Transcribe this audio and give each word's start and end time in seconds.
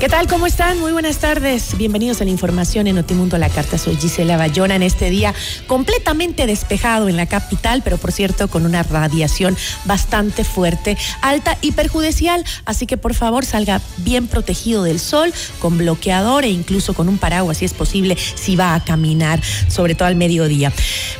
¿Qué 0.00 0.08
tal? 0.08 0.28
¿Cómo 0.28 0.46
están? 0.46 0.78
Muy 0.78 0.92
buenas 0.92 1.18
tardes. 1.18 1.76
Bienvenidos 1.76 2.20
a 2.20 2.24
la 2.24 2.30
información 2.30 2.86
en 2.86 2.94
Notimundo 2.94 3.34
a 3.34 3.40
la 3.40 3.48
Carta. 3.48 3.78
Soy 3.78 3.96
Gisela 3.96 4.36
Bayona 4.36 4.76
en 4.76 4.84
este 4.84 5.10
día 5.10 5.34
completamente 5.66 6.46
despejado 6.46 7.08
en 7.08 7.16
la 7.16 7.26
capital, 7.26 7.82
pero 7.82 7.98
por 7.98 8.12
cierto 8.12 8.46
con 8.46 8.64
una 8.64 8.84
radiación 8.84 9.56
bastante 9.86 10.44
fuerte, 10.44 10.96
alta 11.20 11.58
y 11.62 11.72
perjudicial. 11.72 12.44
Así 12.64 12.86
que 12.86 12.96
por 12.96 13.12
favor 13.14 13.44
salga 13.44 13.80
bien 13.96 14.28
protegido 14.28 14.84
del 14.84 15.00
sol, 15.00 15.34
con 15.58 15.78
bloqueador 15.78 16.44
e 16.44 16.48
incluso 16.48 16.94
con 16.94 17.08
un 17.08 17.18
paraguas 17.18 17.58
si 17.58 17.64
es 17.64 17.74
posible, 17.74 18.16
si 18.36 18.54
va 18.54 18.76
a 18.76 18.84
caminar, 18.84 19.42
sobre 19.66 19.96
todo 19.96 20.06
al 20.06 20.14
mediodía. 20.14 20.72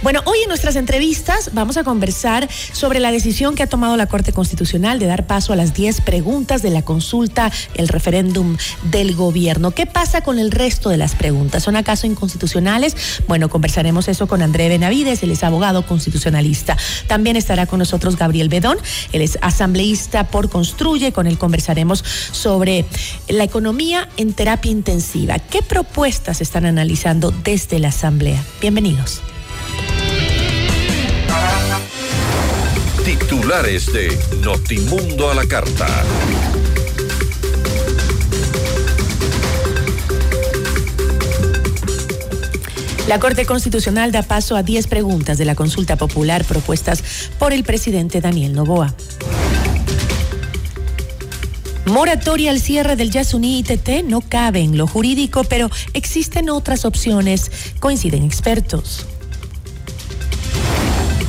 Bueno, 0.02 0.22
hoy 0.24 0.38
en 0.42 0.48
nuestras 0.48 0.76
entrevistas 0.76 1.50
vamos 1.52 1.78
a 1.78 1.82
conversar 1.82 2.48
sobre 2.70 3.00
la 3.00 3.10
decisión 3.10 3.56
que 3.56 3.64
ha 3.64 3.68
tomado 3.68 3.96
la 3.96 4.06
Corte 4.06 4.32
Constitucional 4.32 5.00
de 5.00 5.06
dar 5.06 5.26
paso 5.26 5.52
a 5.52 5.56
las 5.56 5.74
10 5.74 6.02
preguntas 6.02 6.62
de 6.62 6.70
la 6.70 6.82
consulta, 6.82 7.50
el 7.74 7.88
referéndum 7.88 8.56
del 8.84 9.14
gobierno. 9.14 9.70
¿Qué 9.70 9.86
pasa 9.86 10.20
con 10.20 10.38
el 10.38 10.50
resto 10.50 10.90
de 10.90 10.96
las 10.96 11.14
preguntas? 11.14 11.62
¿Son 11.62 11.76
acaso 11.76 12.06
inconstitucionales? 12.06 12.96
Bueno, 13.26 13.48
conversaremos 13.48 14.08
eso 14.08 14.26
con 14.26 14.42
André 14.42 14.68
Benavides, 14.68 15.22
él 15.22 15.30
es 15.30 15.44
abogado 15.44 15.86
constitucionalista. 15.86 16.76
También 17.06 17.36
estará 17.36 17.66
con 17.66 17.78
nosotros 17.78 18.16
Gabriel 18.16 18.48
Bedón, 18.48 18.78
él 19.12 19.22
es 19.22 19.38
asambleísta 19.42 20.24
por 20.24 20.48
Construye, 20.48 21.12
con 21.12 21.26
él 21.26 21.38
conversaremos 21.38 22.04
sobre 22.32 22.84
la 23.28 23.44
economía 23.44 24.08
en 24.16 24.32
terapia 24.32 24.70
intensiva. 24.70 25.38
¿Qué 25.38 25.62
propuestas 25.62 26.40
están 26.40 26.66
analizando 26.66 27.30
desde 27.30 27.78
la 27.78 27.88
Asamblea? 27.88 28.44
Bienvenidos. 28.60 29.22
Titulares 33.04 33.92
de 33.92 34.18
Notimundo 34.42 35.30
a 35.30 35.34
la 35.34 35.46
Carta. 35.46 35.86
La 43.08 43.18
Corte 43.18 43.46
Constitucional 43.46 44.12
da 44.12 44.22
paso 44.22 44.54
a 44.54 44.62
10 44.62 44.86
preguntas 44.86 45.38
de 45.38 45.46
la 45.46 45.54
consulta 45.54 45.96
popular 45.96 46.44
propuestas 46.44 47.02
por 47.38 47.54
el 47.54 47.64
presidente 47.64 48.20
Daniel 48.20 48.52
Novoa. 48.52 48.94
Moratoria 51.86 52.50
al 52.50 52.60
cierre 52.60 52.96
del 52.96 53.10
Yasuní 53.10 53.60
ITT 53.60 54.04
no 54.04 54.20
cabe 54.20 54.60
en 54.60 54.76
lo 54.76 54.86
jurídico, 54.86 55.44
pero 55.44 55.70
existen 55.94 56.50
otras 56.50 56.84
opciones, 56.84 57.50
coinciden 57.80 58.24
expertos. 58.24 59.06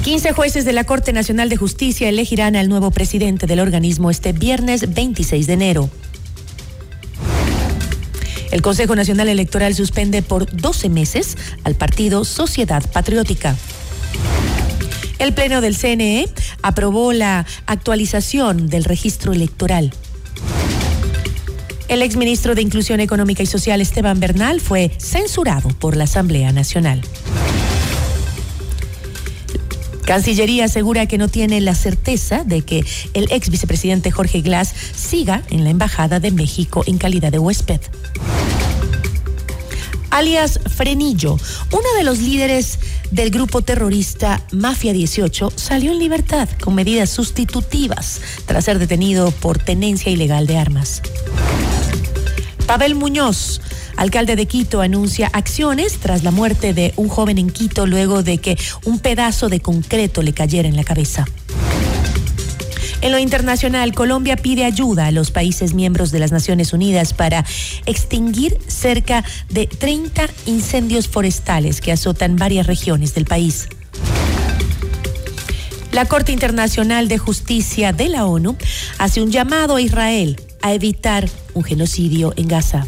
15 0.03 0.33
jueces 0.33 0.65
de 0.65 0.73
la 0.73 0.83
Corte 0.83 1.13
Nacional 1.13 1.47
de 1.47 1.55
Justicia 1.55 2.09
elegirán 2.09 2.57
al 2.57 2.67
nuevo 2.67 2.91
presidente 2.91 3.47
del 3.47 3.61
organismo 3.61 4.11
este 4.11 4.33
viernes 4.33 4.93
26 4.93 5.47
de 5.47 5.53
enero. 5.53 5.89
El 8.51 8.61
Consejo 8.61 8.95
Nacional 8.95 9.29
Electoral 9.29 9.75
suspende 9.75 10.21
por 10.21 10.55
12 10.55 10.89
meses 10.89 11.37
al 11.63 11.75
partido 11.75 12.25
Sociedad 12.25 12.83
Patriótica. 12.91 13.55
El 15.19 15.33
Pleno 15.33 15.61
del 15.61 15.75
CNE 15.75 16.27
aprobó 16.61 17.13
la 17.13 17.45
actualización 17.65 18.67
del 18.67 18.85
registro 18.85 19.33
electoral. 19.33 19.93
El 21.89 22.01
exministro 22.01 22.55
de 22.55 22.61
Inclusión 22.61 22.99
Económica 22.99 23.43
y 23.43 23.47
Social 23.47 23.81
Esteban 23.81 24.19
Bernal 24.19 24.61
fue 24.61 24.91
censurado 24.97 25.69
por 25.69 25.97
la 25.97 26.05
Asamblea 26.05 26.51
Nacional. 26.51 27.01
Cancillería 30.09 30.65
asegura 30.65 31.05
que 31.05 31.19
no 31.19 31.27
tiene 31.27 31.61
la 31.61 31.75
certeza 31.75 32.43
de 32.43 32.63
que 32.63 32.83
el 33.13 33.31
ex 33.31 33.51
vicepresidente 33.51 34.09
Jorge 34.09 34.41
Glass 34.41 34.73
siga 34.95 35.43
en 35.51 35.63
la 35.63 35.69
Embajada 35.69 36.19
de 36.19 36.31
México 36.31 36.83
en 36.87 36.97
calidad 36.97 37.31
de 37.31 37.37
huésped 37.37 37.79
alias 40.09 40.59
Frenillo, 40.75 41.37
uno 41.71 41.93
de 41.95 42.03
los 42.03 42.17
líderes 42.17 42.79
del 43.11 43.29
grupo 43.29 43.61
terrorista 43.61 44.41
Mafia 44.51 44.93
18, 44.93 45.53
salió 45.55 45.91
en 45.91 45.99
libertad 45.99 46.49
con 46.59 46.73
medidas 46.73 47.11
sustitutivas 47.11 48.19
tras 48.47 48.65
ser 48.65 48.79
detenido 48.79 49.29
por 49.29 49.59
tenencia 49.59 50.11
ilegal 50.11 50.47
de 50.47 50.57
armas. 50.57 51.03
Pavel 52.65 52.95
Muñoz, 52.95 53.61
alcalde 53.99 54.37
de 54.37 54.45
Quito, 54.45 54.79
anuncia 54.79 55.29
acciones 55.33 55.97
tras 55.99 56.23
la 56.23 56.31
muerte 56.31 56.73
de 56.73 56.93
un 56.95 57.09
joven 57.09 57.37
en 57.37 57.49
Quito 57.49 57.85
luego 57.85 58.23
de 58.23 58.37
que 58.37 58.57
un 58.85 58.99
pedazo 58.99 59.49
de 59.49 59.59
concreto 59.59 60.21
le 60.21 60.31
cayera 60.31 60.69
en 60.69 60.77
la 60.77 60.85
cabeza. 60.85 61.25
En 63.01 63.11
lo 63.11 63.19
internacional, 63.19 63.93
Colombia 63.93 64.37
pide 64.37 64.63
ayuda 64.63 65.07
a 65.07 65.11
los 65.11 65.31
países 65.31 65.73
miembros 65.73 66.11
de 66.11 66.19
las 66.19 66.31
Naciones 66.31 66.71
Unidas 66.71 67.13
para 67.13 67.45
extinguir 67.85 68.57
cerca 68.67 69.25
de 69.49 69.67
30 69.67 70.29
incendios 70.45 71.09
forestales 71.09 71.81
que 71.81 71.91
azotan 71.91 72.37
varias 72.37 72.67
regiones 72.67 73.13
del 73.13 73.25
país. 73.25 73.67
La 75.91 76.05
Corte 76.05 76.31
Internacional 76.31 77.09
de 77.09 77.17
Justicia 77.17 77.91
de 77.91 78.07
la 78.07 78.25
ONU 78.25 78.55
hace 78.97 79.21
un 79.21 79.31
llamado 79.31 79.75
a 79.75 79.81
Israel 79.81 80.39
a 80.61 80.73
evitar 80.73 81.27
un 81.53 81.63
genocidio 81.63 82.33
en 82.37 82.47
Gaza. 82.47 82.87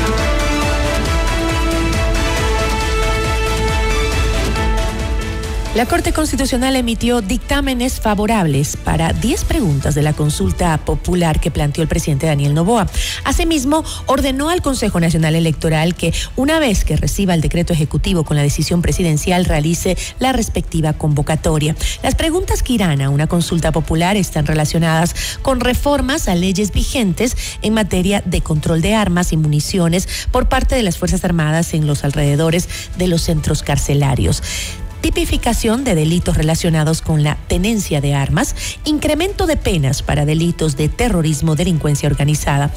La 5.73 5.85
Corte 5.85 6.11
Constitucional 6.11 6.75
emitió 6.75 7.21
dictámenes 7.21 8.01
favorables 8.01 8.75
para 8.75 9.13
10 9.13 9.45
preguntas 9.45 9.95
de 9.95 10.01
la 10.01 10.11
consulta 10.11 10.77
popular 10.77 11.39
que 11.39 11.49
planteó 11.49 11.81
el 11.81 11.87
presidente 11.87 12.27
Daniel 12.27 12.53
Novoa. 12.53 12.87
Asimismo, 13.23 13.85
ordenó 14.05 14.49
al 14.49 14.61
Consejo 14.61 14.99
Nacional 14.99 15.33
Electoral 15.33 15.95
que, 15.95 16.13
una 16.35 16.59
vez 16.59 16.83
que 16.83 16.97
reciba 16.97 17.35
el 17.35 17.39
decreto 17.39 17.71
ejecutivo 17.71 18.25
con 18.25 18.35
la 18.35 18.43
decisión 18.43 18.81
presidencial, 18.81 19.45
realice 19.45 19.97
la 20.19 20.33
respectiva 20.33 20.91
convocatoria. 20.91 21.73
Las 22.03 22.15
preguntas 22.15 22.63
que 22.63 22.73
irán 22.73 23.01
a 23.01 23.09
una 23.09 23.27
consulta 23.27 23.71
popular 23.71 24.17
están 24.17 24.47
relacionadas 24.47 25.15
con 25.41 25.61
reformas 25.61 26.27
a 26.27 26.35
leyes 26.35 26.73
vigentes 26.73 27.37
en 27.61 27.73
materia 27.73 28.21
de 28.25 28.41
control 28.41 28.81
de 28.81 28.95
armas 28.95 29.31
y 29.31 29.37
municiones 29.37 30.09
por 30.31 30.49
parte 30.49 30.75
de 30.75 30.83
las 30.83 30.97
Fuerzas 30.97 31.23
Armadas 31.23 31.73
en 31.73 31.87
los 31.87 32.03
alrededores 32.03 32.67
de 32.97 33.07
los 33.07 33.21
centros 33.21 33.63
carcelarios 33.63 34.43
tipificación 35.01 35.83
de 35.83 35.95
delitos 35.95 36.37
relacionados 36.37 37.01
con 37.01 37.23
la 37.23 37.35
tenencia 37.47 38.01
de 38.01 38.13
armas, 38.13 38.55
incremento 38.85 39.47
de 39.47 39.57
penas 39.57 40.03
para 40.03 40.25
delitos 40.25 40.77
de 40.77 40.89
terrorismo, 40.89 41.55
delincuencia 41.55 42.07
organizada. 42.07 42.71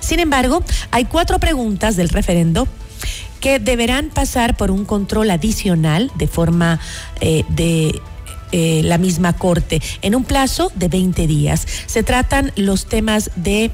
Sin 0.00 0.20
embargo, 0.20 0.62
hay 0.90 1.04
cuatro 1.04 1.38
preguntas 1.38 1.96
del 1.96 2.08
referendo 2.08 2.68
que 3.40 3.58
deberán 3.58 4.08
pasar 4.08 4.56
por 4.56 4.70
un 4.70 4.84
control 4.84 5.30
adicional 5.30 6.10
de 6.14 6.28
forma 6.28 6.80
eh, 7.20 7.44
de 7.50 8.00
eh, 8.52 8.82
la 8.84 8.98
misma 8.98 9.34
Corte 9.34 9.82
en 10.00 10.14
un 10.14 10.24
plazo 10.24 10.72
de 10.76 10.88
20 10.88 11.26
días. 11.26 11.66
Se 11.86 12.02
tratan 12.02 12.52
los 12.56 12.86
temas 12.86 13.30
de 13.36 13.70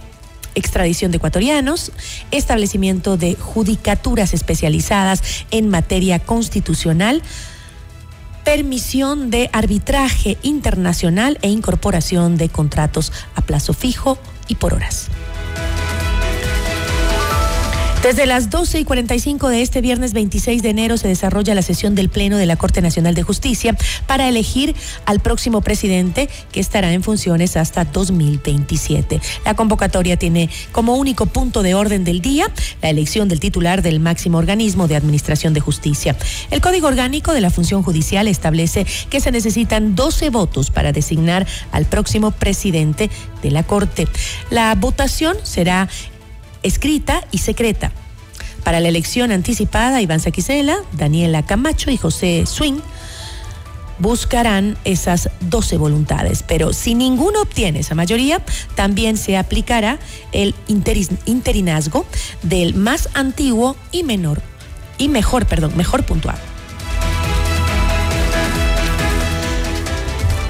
extradición 0.55 1.11
de 1.11 1.19
ecuatorianos, 1.19 1.93
establecimiento 2.31 3.17
de 3.17 3.35
judicaturas 3.35 4.35
especializadas 4.35 5.23
en 5.51 5.69
materia 5.69 6.19
constitucional, 6.19 7.23
permisión 8.45 9.31
de 9.31 9.51
arbitraje 9.53 10.39
internacional 10.43 11.39
e 11.43 11.49
incorporación 11.49 12.37
de 12.37 12.49
contratos 12.49 13.13
a 13.35 13.43
plazo 13.43 13.73
fijo 13.73 14.19
y 14.49 14.57
por 14.57 14.75
horas. 14.75 15.09
Desde 18.03 18.25
las 18.25 18.49
12 18.49 18.81
y 18.81 18.85
45 18.87 19.51
de 19.51 19.61
este 19.61 19.83
viernes 19.83 20.15
26 20.15 20.63
de 20.63 20.71
enero 20.71 20.97
se 20.97 21.07
desarrolla 21.07 21.55
la 21.55 21.61
sesión 21.61 21.95
del 21.95 22.09
Pleno 22.09 22.39
de 22.39 22.47
la 22.47 22.57
Corte 22.57 22.81
Nacional 22.81 23.15
de 23.15 23.23
Justicia 23.23 23.77
para 24.07 24.27
elegir 24.27 24.75
al 25.05 25.21
próximo 25.21 25.61
presidente 25.61 26.31
que 26.51 26.61
estará 26.61 26.95
en 26.95 27.03
funciones 27.03 27.59
hasta 27.59 27.85
2027. 27.85 29.21
La 29.45 29.53
convocatoria 29.53 30.17
tiene 30.17 30.49
como 30.73 30.97
único 30.97 31.27
punto 31.27 31.63
de 31.63 31.75
orden 31.75 32.03
del 32.03 32.23
día 32.23 32.51
la 32.81 32.89
elección 32.89 33.29
del 33.29 33.39
titular 33.39 33.83
del 33.83 34.01
máximo 34.01 34.39
organismo 34.39 34.89
de 34.89 34.97
administración 34.97 35.53
de 35.53 35.61
justicia. 35.61 36.17
El 36.51 36.63
Código 36.63 36.89
Orgánico 36.89 37.35
de 37.35 37.43
la 37.43 37.51
Función 37.51 37.83
Judicial 37.83 38.29
establece 38.29 38.87
que 39.11 39.21
se 39.21 39.31
necesitan 39.31 39.95
12 39.95 40.31
votos 40.31 40.71
para 40.71 40.93
designar 40.93 41.47
al 41.71 41.85
próximo 41.85 42.31
presidente 42.31 43.11
de 43.43 43.51
la 43.51 43.63
Corte. 43.63 44.09
La 44.49 44.75
votación 44.75 45.37
será 45.43 45.87
escrita 46.63 47.25
y 47.31 47.39
secreta. 47.39 47.93
Para 48.65 48.81
la 48.81 48.89
elección 48.89 49.33
anticipada, 49.33 50.03
Iván 50.03 50.21
Saquicela, 50.21 50.79
Daniela 50.93 51.45
Camacho 51.45 51.91
y 51.91 51.97
José 51.97 52.45
Swing 52.47 52.81
buscarán 54.01 54.79
esas 54.85 55.29
12 55.41 55.77
voluntades, 55.77 56.43
pero 56.43 56.73
si 56.73 56.95
ninguno 56.95 57.43
obtiene 57.43 57.81
esa 57.81 57.95
mayoría, 57.95 58.43
también 58.75 59.17
se 59.17 59.37
aplicará 59.37 59.99
el 60.33 60.55
interinazgo 61.27 62.07
del 62.43 62.75
más 62.75 63.11
antiguo 63.15 63.77
y 63.93 64.03
menor 64.03 64.41
y 64.99 65.09
mejor, 65.09 65.47
perdón, 65.47 65.77
mejor 65.77 66.05
puntuado. 66.05 66.41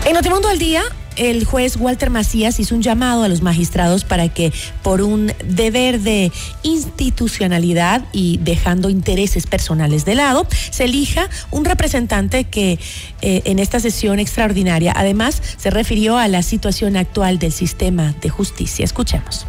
En 0.04 0.14
Notimundo 0.14 0.48
al 0.48 0.58
día, 0.58 0.82
el 1.20 1.44
juez 1.44 1.76
Walter 1.76 2.08
Macías 2.08 2.58
hizo 2.60 2.74
un 2.74 2.80
llamado 2.80 3.24
a 3.24 3.28
los 3.28 3.42
magistrados 3.42 4.04
para 4.04 4.30
que 4.30 4.52
por 4.82 5.02
un 5.02 5.30
deber 5.44 6.00
de 6.00 6.32
institucionalidad 6.62 8.02
y 8.10 8.38
dejando 8.42 8.88
intereses 8.88 9.46
personales 9.46 10.06
de 10.06 10.14
lado, 10.14 10.46
se 10.70 10.84
elija 10.84 11.28
un 11.50 11.66
representante 11.66 12.44
que 12.44 12.78
eh, 13.20 13.42
en 13.44 13.58
esta 13.58 13.80
sesión 13.80 14.18
extraordinaria 14.18 14.94
además 14.96 15.42
se 15.58 15.68
refirió 15.68 16.16
a 16.16 16.26
la 16.26 16.42
situación 16.42 16.96
actual 16.96 17.38
del 17.38 17.52
sistema 17.52 18.14
de 18.22 18.30
justicia. 18.30 18.86
Escuchemos. 18.86 19.46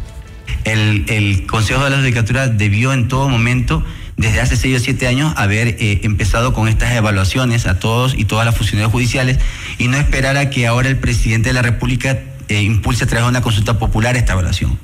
El, 0.64 1.46
Consejo 1.46 1.82
de 1.84 1.90
la 1.90 1.98
Judicatura 1.98 2.48
debió 2.48 2.92
en 2.92 3.08
todo 3.08 3.30
momento 3.30 3.82
desde 4.16 4.40
hace 4.40 4.56
seis 4.56 4.80
o 4.80 4.84
siete 4.84 5.06
años 5.06 5.32
haber 5.36 5.68
eh, 5.68 6.00
empezado 6.04 6.52
con 6.52 6.68
estas 6.68 6.92
evaluaciones 6.92 7.66
a 7.66 7.78
todos 7.78 8.14
y 8.16 8.24
todas 8.24 8.46
las 8.46 8.56
funcionarios 8.56 8.92
judiciales 8.92 9.38
y 9.78 9.88
no 9.88 9.96
esperar 9.96 10.36
a 10.36 10.50
que 10.50 10.66
ahora 10.66 10.88
el 10.88 10.96
presidente 10.96 11.48
de 11.50 11.54
la 11.54 11.62
República 11.62 12.18
eh, 12.48 12.62
impulse 12.62 13.04
a 13.04 13.06
través 13.06 13.24
de 13.24 13.30
una 13.30 13.40
consulta 13.40 13.78
popular 13.78 14.16
esta 14.16 14.32
evaluación. 14.32 14.78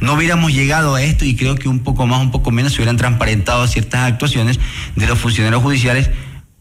No 0.00 0.14
hubiéramos 0.14 0.52
llegado 0.52 0.94
a 0.94 1.02
esto 1.02 1.24
y 1.24 1.34
creo 1.34 1.56
que 1.56 1.68
un 1.68 1.80
poco 1.80 2.06
más, 2.06 2.20
un 2.20 2.30
poco 2.30 2.50
menos 2.50 2.72
se 2.72 2.78
hubieran 2.78 2.96
transparentado 2.96 3.66
ciertas 3.66 4.02
actuaciones 4.02 4.60
de 4.96 5.06
los 5.06 5.18
funcionarios 5.18 5.62
judiciales 5.62 6.10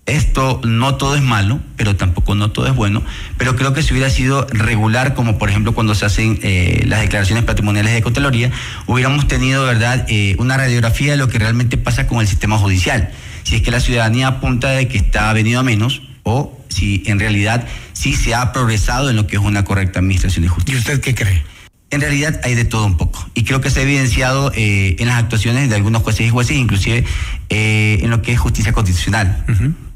esto 0.08 0.62
no 0.64 0.96
todo 0.96 1.16
es 1.16 1.22
malo, 1.22 1.60
pero 1.76 1.96
tampoco 1.96 2.34
no 2.34 2.50
todo 2.50 2.66
es 2.66 2.74
bueno, 2.74 3.04
pero 3.38 3.56
creo 3.56 3.74
que 3.74 3.84
si 3.84 3.94
hubiera 3.94 4.10
sido 4.10 4.48
regular, 4.50 5.14
como 5.14 5.38
por 5.38 5.50
ejemplo 5.50 5.74
cuando 5.74 5.94
se 5.96 6.06
hacen 6.06 6.40
eh, 6.44 6.84
las 6.88 7.02
declaraciones 7.02 7.44
patrimoniales 7.44 7.94
de 7.94 8.02
Contraloría, 8.02 8.52
hubiéramos 8.88 9.28
tenido, 9.28 9.66
¿verdad?, 9.66 10.06
eh, 10.08 10.36
una 10.40 10.56
radiografía 10.56 11.12
de 11.12 11.18
lo 11.18 11.28
que 11.28 11.38
realmente 11.38 11.78
pasa 11.78 12.08
con 12.08 12.22
el 12.22 12.28
sistema 12.28 12.58
judicial. 12.58 13.12
Si 13.44 13.58
es 13.58 13.62
que 13.62 13.70
la 13.70 13.82
ciudadanía 13.82 14.28
apunta 14.28 14.70
de 14.70 14.88
que 14.88 14.98
está 14.98 15.32
venido 15.34 15.60
a 15.60 15.64
menos 15.64 16.02
o 16.24 16.58
si 16.70 17.04
en 17.06 17.20
realidad 17.20 17.68
sí 17.92 18.14
se 18.14 18.34
ha 18.34 18.54
progresado 18.54 19.10
en 19.10 19.18
lo 19.18 19.28
que 19.28 19.36
es 19.36 19.42
una 19.42 19.66
correcta 19.66 20.00
administración 20.00 20.44
de 20.44 20.50
justicia. 20.50 20.76
¿Y 20.76 20.80
usted 20.80 21.02
qué 21.02 21.16
cree? 21.16 21.44
En 21.90 22.02
realidad 22.02 22.40
hay 22.44 22.56
de 22.56 22.66
todo 22.66 22.86
un 22.86 22.98
poco. 22.98 23.30
Y 23.34 23.44
creo 23.44 23.62
que 23.62 23.70
se 23.70 23.80
ha 23.80 23.84
evidenciado 23.84 24.52
eh, 24.56 24.98
en 25.00 25.08
las 25.08 25.18
actuaciones 25.18 25.70
de 25.70 25.76
algunos 25.76 26.04
jueces 26.04 26.28
y 26.28 26.30
jueces, 26.30 26.58
inclusive 26.58 27.06
en 27.50 28.10
lo 28.10 28.22
que 28.22 28.34
es 28.34 28.40
justicia 28.40 28.74
constitucional. 28.74 29.46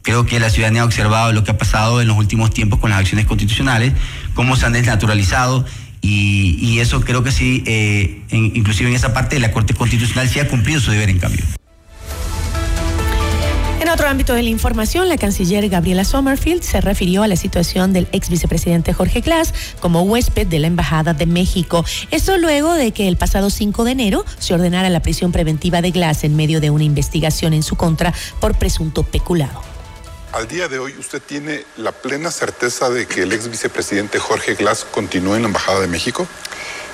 Creo 0.01 0.25
que 0.25 0.39
la 0.39 0.49
ciudadanía 0.49 0.81
ha 0.81 0.85
observado 0.85 1.31
lo 1.31 1.43
que 1.43 1.51
ha 1.51 1.57
pasado 1.57 2.01
en 2.01 2.07
los 2.07 2.17
últimos 2.17 2.51
tiempos 2.51 2.79
con 2.79 2.89
las 2.89 2.99
acciones 2.99 3.25
constitucionales, 3.25 3.93
cómo 4.33 4.55
se 4.55 4.65
han 4.65 4.73
desnaturalizado 4.73 5.65
y, 6.01 6.79
eso 6.79 7.01
creo 7.01 7.23
que 7.23 7.31
sí, 7.31 7.63
eh, 7.67 8.23
inclusive 8.31 8.89
en 8.89 8.95
esa 8.95 9.13
parte 9.13 9.39
la 9.39 9.51
Corte 9.51 9.75
Constitucional 9.75 10.27
sí 10.27 10.39
ha 10.39 10.47
cumplido 10.47 10.79
su 10.79 10.91
deber 10.91 11.09
en 11.09 11.19
cambio. 11.19 11.45
En 13.79 13.89
otro 13.89 14.07
ámbito 14.07 14.33
de 14.33 14.43
la 14.43 14.49
información, 14.49 15.09
la 15.09 15.17
canciller 15.17 15.67
Gabriela 15.67 16.03
Sommerfield 16.03 16.61
se 16.61 16.81
refirió 16.81 17.23
a 17.23 17.27
la 17.27 17.35
situación 17.35 17.93
del 17.93 18.07
ex 18.11 18.29
vicepresidente 18.29 18.93
Jorge 18.93 19.21
Glass 19.21 19.53
como 19.79 20.03
huésped 20.03 20.47
de 20.47 20.59
la 20.59 20.67
Embajada 20.67 21.13
de 21.13 21.25
México. 21.25 21.83
Esto 22.11 22.37
luego 22.37 22.73
de 22.75 22.91
que 22.91 23.07
el 23.07 23.17
pasado 23.17 23.49
5 23.49 23.83
de 23.83 23.91
enero 23.91 24.25
se 24.37 24.53
ordenara 24.53 24.89
la 24.89 25.01
prisión 25.01 25.31
preventiva 25.31 25.81
de 25.81 25.91
Glass 25.91 26.23
en 26.23 26.35
medio 26.35 26.61
de 26.61 26.69
una 26.69 26.83
investigación 26.83 27.53
en 27.53 27.63
su 27.63 27.75
contra 27.75 28.13
por 28.39 28.55
presunto 28.55 29.03
peculado. 29.03 29.70
Al 30.33 30.47
día 30.47 30.69
de 30.69 30.79
hoy, 30.79 30.95
¿usted 30.97 31.21
tiene 31.21 31.65
la 31.75 31.91
plena 31.91 32.31
certeza 32.31 32.89
de 32.89 33.05
que 33.05 33.23
el 33.23 33.33
ex 33.33 33.49
vicepresidente 33.49 34.17
Jorge 34.17 34.55
Glass 34.55 34.85
continúe 34.85 35.35
en 35.35 35.41
la 35.41 35.47
Embajada 35.49 35.81
de 35.81 35.87
México? 35.87 36.25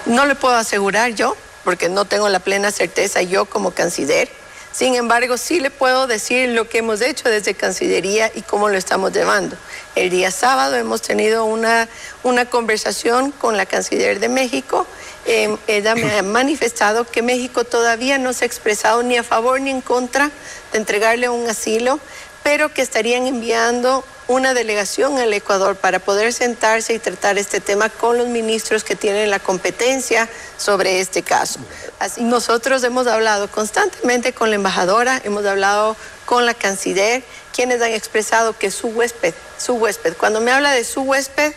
No 0.07 0.25
le 0.25 0.34
puedo 0.34 0.56
asegurar 0.56 1.13
yo, 1.13 1.38
porque 1.63 1.88
no 1.88 2.06
tengo 2.06 2.30
la 2.30 2.39
plena 2.39 2.72
certeza 2.72 3.22
yo 3.22 3.45
como 3.45 3.72
canciller. 3.72 4.28
Sin 4.72 4.95
embargo, 4.95 5.38
sí 5.38 5.60
le 5.60 5.69
puedo 5.69 6.07
decir 6.07 6.50
lo 6.50 6.68
que 6.68 6.80
hemos 6.80 7.01
hecho 7.01 7.30
desde 7.30 7.56
Cancillería 7.56 8.31
y 8.36 8.42
cómo 8.42 8.69
lo 8.69 8.78
estamos 8.78 9.12
llevando. 9.12 9.56
El 9.95 10.10
día 10.12 10.30
sábado 10.30 10.75
hemos 10.75 11.01
tenido 11.01 11.45
una, 11.45 11.88
una 12.22 12.45
conversación 12.45 13.31
con 13.31 13.57
la 13.57 13.66
canciller 13.66 14.19
de 14.19 14.30
México. 14.30 14.86
Em, 15.25 15.57
ella 15.66 15.95
me 15.95 16.19
ha 16.19 16.22
manifestado 16.22 17.06
que 17.06 17.24
México 17.24 17.63
todavía 17.63 18.19
no 18.19 18.33
se 18.33 18.45
ha 18.45 18.48
expresado 18.48 19.01
ni 19.01 19.18
a 19.18 19.24
favor 19.24 19.60
ni 19.60 19.72
en 19.72 19.81
contra 19.81 20.30
de 20.72 20.78
entregarle 20.78 21.28
un 21.28 21.50
asilo 21.50 22.00
pero 22.47 22.73
que 22.73 22.81
estarían 22.81 23.27
enviando 23.27 24.05
una 24.30 24.54
delegación 24.54 25.18
al 25.18 25.33
Ecuador 25.33 25.75
para 25.75 25.99
poder 25.99 26.31
sentarse 26.31 26.94
y 26.94 26.99
tratar 26.99 27.37
este 27.37 27.59
tema 27.59 27.89
con 27.89 28.18
los 28.18 28.30
ministros 28.30 28.85
que 28.85 28.95
tienen 28.95 29.30
la 29.30 29.39
competencia 29.39 30.30
sobre 30.57 31.01
este 31.01 31.23
caso. 31.23 31.59
Así, 31.99 32.23
nosotros 32.23 32.81
hemos 32.85 33.06
hablado 33.06 33.51
constantemente 33.51 34.31
con 34.31 34.49
la 34.49 34.56
embajadora, 34.56 35.19
hemos 35.25 35.45
hablado 35.45 35.97
con 36.25 36.45
la 36.45 36.54
canciller, 36.54 37.21
quienes 37.54 37.81
han 37.81 37.92
expresado 37.92 38.57
que 38.57 38.71
su 38.71 38.87
huésped, 38.87 39.33
su 39.57 39.73
huésped, 39.73 40.16
cuando 40.16 40.39
me 40.39 40.51
habla 40.51 40.71
de 40.71 40.85
su 40.85 41.01
huésped, 41.01 41.51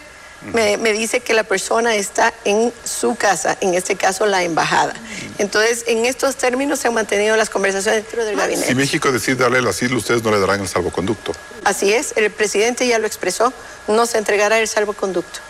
me, 0.53 0.93
dice 0.93 1.21
que 1.21 1.35
la 1.35 1.45
persona 1.45 1.95
está 1.95 2.33
en 2.45 2.73
su 2.85 3.15
casa, 3.17 3.57
en 3.61 3.75
este 3.75 3.97
caso 3.97 4.27
la 4.27 4.43
embajada. 4.43 4.95
Entonces, 5.39 5.85
en 5.87 6.07
estos 6.07 6.37
términos 6.37 6.79
se 6.79 6.89
han 6.89 6.95
mantenido 6.95 7.37
las 7.37 7.51
conversaciones 7.51 8.05
dentro 8.05 8.25
del 8.25 8.37
gabinete. 8.37 8.69
Si 8.69 8.75
México 8.75 9.13
decide 9.13 9.37
darle 9.37 9.59
el 9.59 9.67
asilo, 9.67 9.97
ustedes 9.97 10.23
no 10.23 10.31
le 10.31 10.41
darán 10.41 10.61
el 10.61 10.69
salvoconducto. 10.69 11.33
Así 11.65 11.93
es, 11.93 12.15
el 12.17 12.31
presidente 12.31 12.87
ya 12.87 12.99
lo 12.99 13.07
expresó, 13.07 13.53
no 13.89 14.07
se 14.07 14.19
entregará 14.19 14.59
el 14.59 14.69
salvoconducto. 14.69 15.50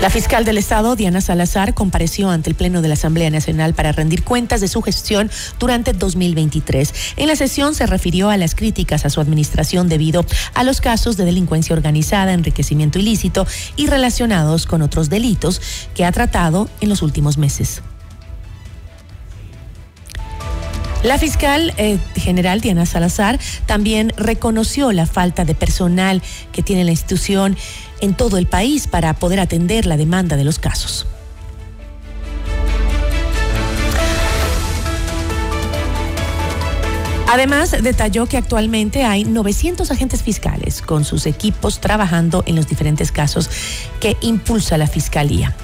La 0.00 0.10
fiscal 0.10 0.44
del 0.44 0.58
Estado, 0.58 0.94
Diana 0.94 1.20
Salazar, 1.20 1.74
compareció 1.74 2.30
ante 2.30 2.48
el 2.48 2.54
Pleno 2.54 2.82
de 2.82 2.88
la 2.88 2.94
Asamblea 2.94 3.30
Nacional 3.30 3.74
para 3.74 3.90
rendir 3.90 4.22
cuentas 4.22 4.60
de 4.60 4.68
su 4.68 4.80
gestión 4.80 5.28
durante 5.58 5.92
2023. 5.92 6.94
En 7.16 7.26
la 7.26 7.34
sesión 7.34 7.74
se 7.74 7.84
refirió 7.84 8.30
a 8.30 8.36
las 8.36 8.54
críticas 8.54 9.04
a 9.04 9.10
su 9.10 9.20
administración 9.20 9.88
debido 9.88 10.24
a 10.54 10.62
los 10.62 10.80
casos 10.80 11.16
de 11.16 11.24
delincuencia 11.24 11.74
organizada, 11.74 12.32
enriquecimiento 12.32 13.00
ilícito 13.00 13.44
y 13.74 13.88
relacionados 13.88 14.66
con 14.66 14.82
otros 14.82 15.10
delitos 15.10 15.60
que 15.96 16.04
ha 16.04 16.12
tratado 16.12 16.70
en 16.80 16.90
los 16.90 17.02
últimos 17.02 17.36
meses. 17.36 17.82
La 21.04 21.16
fiscal 21.16 21.72
eh, 21.76 21.96
general 22.16 22.60
Diana 22.60 22.84
Salazar 22.84 23.38
también 23.66 24.12
reconoció 24.16 24.90
la 24.90 25.06
falta 25.06 25.44
de 25.44 25.54
personal 25.54 26.22
que 26.50 26.62
tiene 26.62 26.82
la 26.82 26.90
institución 26.90 27.56
en 28.00 28.14
todo 28.14 28.36
el 28.36 28.46
país 28.46 28.88
para 28.88 29.14
poder 29.14 29.38
atender 29.38 29.86
la 29.86 29.96
demanda 29.96 30.36
de 30.36 30.44
los 30.44 30.58
casos. 30.58 31.06
Además, 37.30 37.70
detalló 37.82 38.26
que 38.26 38.38
actualmente 38.38 39.04
hay 39.04 39.24
900 39.24 39.90
agentes 39.90 40.22
fiscales 40.22 40.80
con 40.80 41.04
sus 41.04 41.26
equipos 41.26 41.78
trabajando 41.78 42.42
en 42.46 42.56
los 42.56 42.66
diferentes 42.66 43.12
casos 43.12 43.50
que 44.00 44.16
impulsa 44.22 44.78
la 44.78 44.86
Fiscalía. 44.86 45.54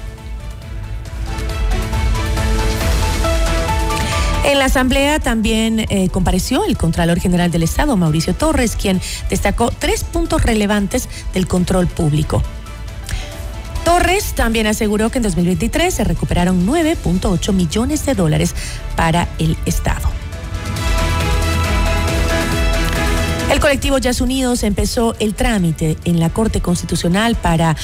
En 4.45 4.59
la 4.59 4.65
asamblea 4.65 5.19
también 5.19 5.87
eh, 5.89 6.09
compareció 6.09 6.65
el 6.65 6.77
Contralor 6.77 7.19
General 7.19 7.49
del 7.49 7.63
Estado, 7.63 7.97
Mauricio 7.97 8.35
Torres, 8.35 8.75
quien 8.75 9.01
destacó 9.27 9.71
tres 9.71 10.03
puntos 10.03 10.43
relevantes 10.43 11.09
del 11.33 11.47
control 11.47 11.87
público. 11.87 12.43
Torres 13.83 14.33
también 14.35 14.67
aseguró 14.67 15.09
que 15.09 15.17
en 15.17 15.23
2023 15.23 15.91
se 15.91 16.03
recuperaron 16.03 16.63
9.8 16.67 17.53
millones 17.53 18.05
de 18.05 18.13
dólares 18.13 18.53
para 18.95 19.27
el 19.39 19.57
Estado. 19.65 20.11
El 23.51 23.59
colectivo 23.59 23.97
Jazz 23.97 24.21
Unidos 24.21 24.61
empezó 24.61 25.15
el 25.19 25.33
trámite 25.33 25.97
en 26.05 26.19
la 26.19 26.29
Corte 26.29 26.61
Constitucional 26.61 27.33
para 27.33 27.75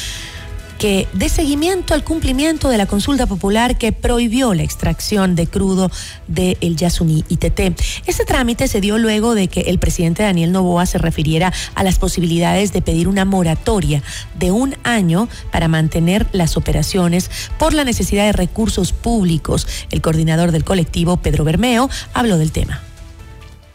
que 0.81 1.07
dé 1.13 1.29
seguimiento 1.29 1.93
al 1.93 2.03
cumplimiento 2.03 2.67
de 2.67 2.79
la 2.79 2.87
consulta 2.87 3.27
popular 3.27 3.77
que 3.77 3.91
prohibió 3.91 4.55
la 4.55 4.63
extracción 4.63 5.35
de 5.35 5.45
crudo 5.45 5.91
del 6.25 6.57
el 6.59 6.75
Yasuní 6.75 7.23
ITT. 7.29 7.79
Este 8.07 8.25
trámite 8.25 8.67
se 8.67 8.81
dio 8.81 8.97
luego 8.97 9.35
de 9.35 9.47
que 9.47 9.61
el 9.61 9.77
presidente 9.77 10.23
Daniel 10.23 10.51
Novoa 10.51 10.87
se 10.87 10.97
refiriera 10.97 11.53
a 11.75 11.83
las 11.83 11.99
posibilidades 11.99 12.73
de 12.73 12.81
pedir 12.81 13.07
una 13.07 13.25
moratoria 13.25 14.01
de 14.39 14.49
un 14.49 14.75
año 14.81 15.29
para 15.51 15.67
mantener 15.67 16.25
las 16.31 16.57
operaciones 16.57 17.29
por 17.59 17.75
la 17.75 17.83
necesidad 17.83 18.25
de 18.25 18.33
recursos 18.33 18.91
públicos. 18.91 19.67
El 19.91 20.01
coordinador 20.01 20.51
del 20.51 20.63
colectivo, 20.63 21.17
Pedro 21.17 21.43
Bermeo, 21.43 21.91
habló 22.15 22.39
del 22.39 22.51
tema. 22.51 22.81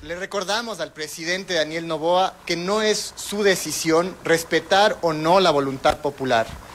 Le 0.03 0.17
recordamos 0.17 0.81
al 0.81 0.93
presidente 0.93 1.55
Daniel 1.55 1.87
Novoa 1.87 2.35
que 2.45 2.57
no 2.57 2.83
es 2.83 3.15
su 3.15 3.45
decisión 3.45 4.17
respetar 4.25 4.99
o 5.03 5.13
no 5.13 5.39
la 5.39 5.53
voluntad 5.53 5.99
popular 5.99 6.66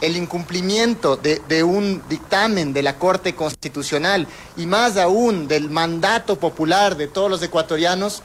el 0.00 0.16
incumplimiento 0.16 1.16
de, 1.16 1.64
un 1.64 2.02
dictamen 2.08 2.72
de 2.72 2.82
la 2.82 2.98
Corte 2.98 3.34
Constitucional 3.34 4.26
y 4.56 4.66
más 4.66 4.96
aún 4.96 5.46
del 5.46 5.70
mandato 5.70 6.38
popular 6.38 6.96
de 6.96 7.06
todos 7.06 7.30
los 7.30 7.42
ecuatorianos, 7.42 8.22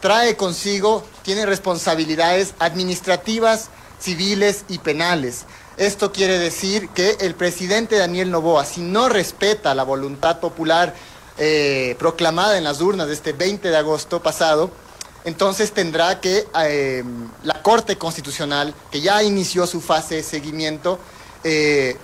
trae 0.00 0.36
consigo, 0.36 1.04
tiene 1.22 1.46
responsabilidades 1.46 2.54
administrativas, 2.58 3.68
civiles 4.00 4.64
y 4.68 4.78
penales. 4.78 5.44
Esto 5.76 6.12
quiere 6.12 6.38
decir 6.38 6.88
que 6.90 7.16
el 7.20 7.34
presidente 7.34 7.96
Daniel 7.96 8.30
Novoa, 8.30 8.64
si 8.64 8.80
no 8.80 9.08
respeta 9.08 9.74
la 9.74 9.84
voluntad 9.84 10.40
popular 10.40 10.94
eh, 11.38 11.96
proclamada 11.98 12.58
en 12.58 12.64
las 12.64 12.80
urnas 12.80 13.08
de 13.08 13.14
este 13.14 13.32
20 13.32 13.68
de 13.68 13.76
agosto 13.76 14.22
pasado, 14.22 14.70
entonces 15.24 15.72
tendrá 15.72 16.20
que 16.20 16.46
eh, 16.64 17.04
la 17.44 17.62
Corte 17.62 17.96
Constitucional, 17.96 18.74
que 18.90 19.00
ya 19.00 19.22
inició 19.22 19.66
su 19.66 19.80
fase 19.80 20.16
de 20.16 20.22
seguimiento, 20.22 20.98
eh, 21.44 21.96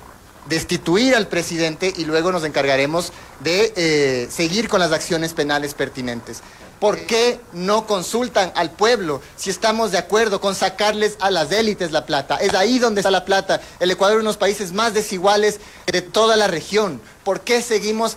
destituir 0.48 1.14
al 1.14 1.26
presidente 1.28 1.92
y 1.96 2.04
luego 2.04 2.32
nos 2.32 2.44
encargaremos 2.44 3.12
de 3.40 3.72
eh, 3.76 4.28
seguir 4.30 4.68
con 4.68 4.80
las 4.80 4.92
acciones 4.92 5.34
penales 5.34 5.74
pertinentes. 5.74 6.42
¿Por 6.80 7.06
qué 7.06 7.40
no 7.52 7.86
consultan 7.86 8.52
al 8.54 8.70
pueblo 8.70 9.20
si 9.36 9.50
estamos 9.50 9.90
de 9.90 9.98
acuerdo 9.98 10.40
con 10.40 10.54
sacarles 10.54 11.16
a 11.20 11.30
las 11.32 11.50
élites 11.50 11.90
la 11.90 12.06
plata? 12.06 12.36
Es 12.36 12.54
ahí 12.54 12.78
donde 12.78 13.00
está 13.00 13.10
la 13.10 13.24
plata. 13.24 13.60
El 13.80 13.90
Ecuador 13.90 14.18
es 14.18 14.20
uno 14.20 14.30
de 14.30 14.34
los 14.34 14.36
países 14.36 14.72
más 14.72 14.94
desiguales 14.94 15.58
de 15.86 16.02
toda 16.02 16.36
la 16.36 16.46
región. 16.46 17.00
¿Por 17.24 17.40
qué 17.40 17.62
seguimos 17.62 18.16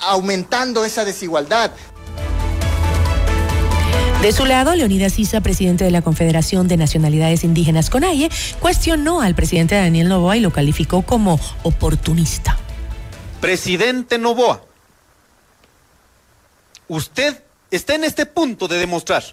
aumentando 0.00 0.86
esa 0.86 1.04
desigualdad? 1.04 1.72
De 4.22 4.32
su 4.32 4.44
lado, 4.44 4.74
Leonidas 4.74 5.14
Sisa, 5.14 5.40
presidente 5.40 5.84
de 5.84 5.90
la 5.90 6.02
Confederación 6.02 6.68
de 6.68 6.76
Nacionalidades 6.76 7.42
Indígenas 7.42 7.88
CONAIE, 7.88 8.28
cuestionó 8.60 9.22
al 9.22 9.34
presidente 9.34 9.76
Daniel 9.76 10.10
Novoa 10.10 10.36
y 10.36 10.40
lo 10.40 10.52
calificó 10.52 11.00
como 11.00 11.40
oportunista. 11.62 12.58
Presidente 13.40 14.18
Novoa, 14.18 14.62
usted 16.88 17.42
está 17.70 17.94
en 17.94 18.04
este 18.04 18.26
punto 18.26 18.68
de 18.68 18.76
demostrar 18.76 19.24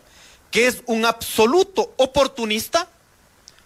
que 0.52 0.68
es 0.68 0.82
un 0.86 1.04
absoluto 1.04 1.94
oportunista 1.98 2.88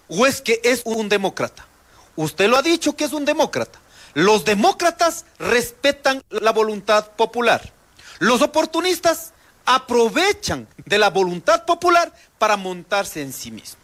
o 0.07 0.25
es 0.25 0.41
que 0.41 0.59
es 0.63 0.81
un 0.85 1.07
demócrata. 1.07 1.67
Usted 2.15 2.49
lo 2.49 2.57
ha 2.57 2.63
dicho 2.63 2.95
que 2.95 3.03
es 3.03 3.13
un 3.13 3.25
demócrata. 3.25 3.79
Los 4.15 4.43
demócratas 4.43 5.25
respetan 5.37 6.23
la 6.31 6.51
voluntad 6.51 7.11
popular. 7.11 7.71
Los 8.17 8.41
oportunistas 8.41 9.33
aprovechan 9.65 10.67
de 10.85 10.97
la 10.97 11.09
voluntad 11.09 11.65
popular 11.65 12.13
para 12.37 12.57
montarse 12.57 13.21
en 13.21 13.33
sí 13.33 13.51
mismo. 13.51 13.79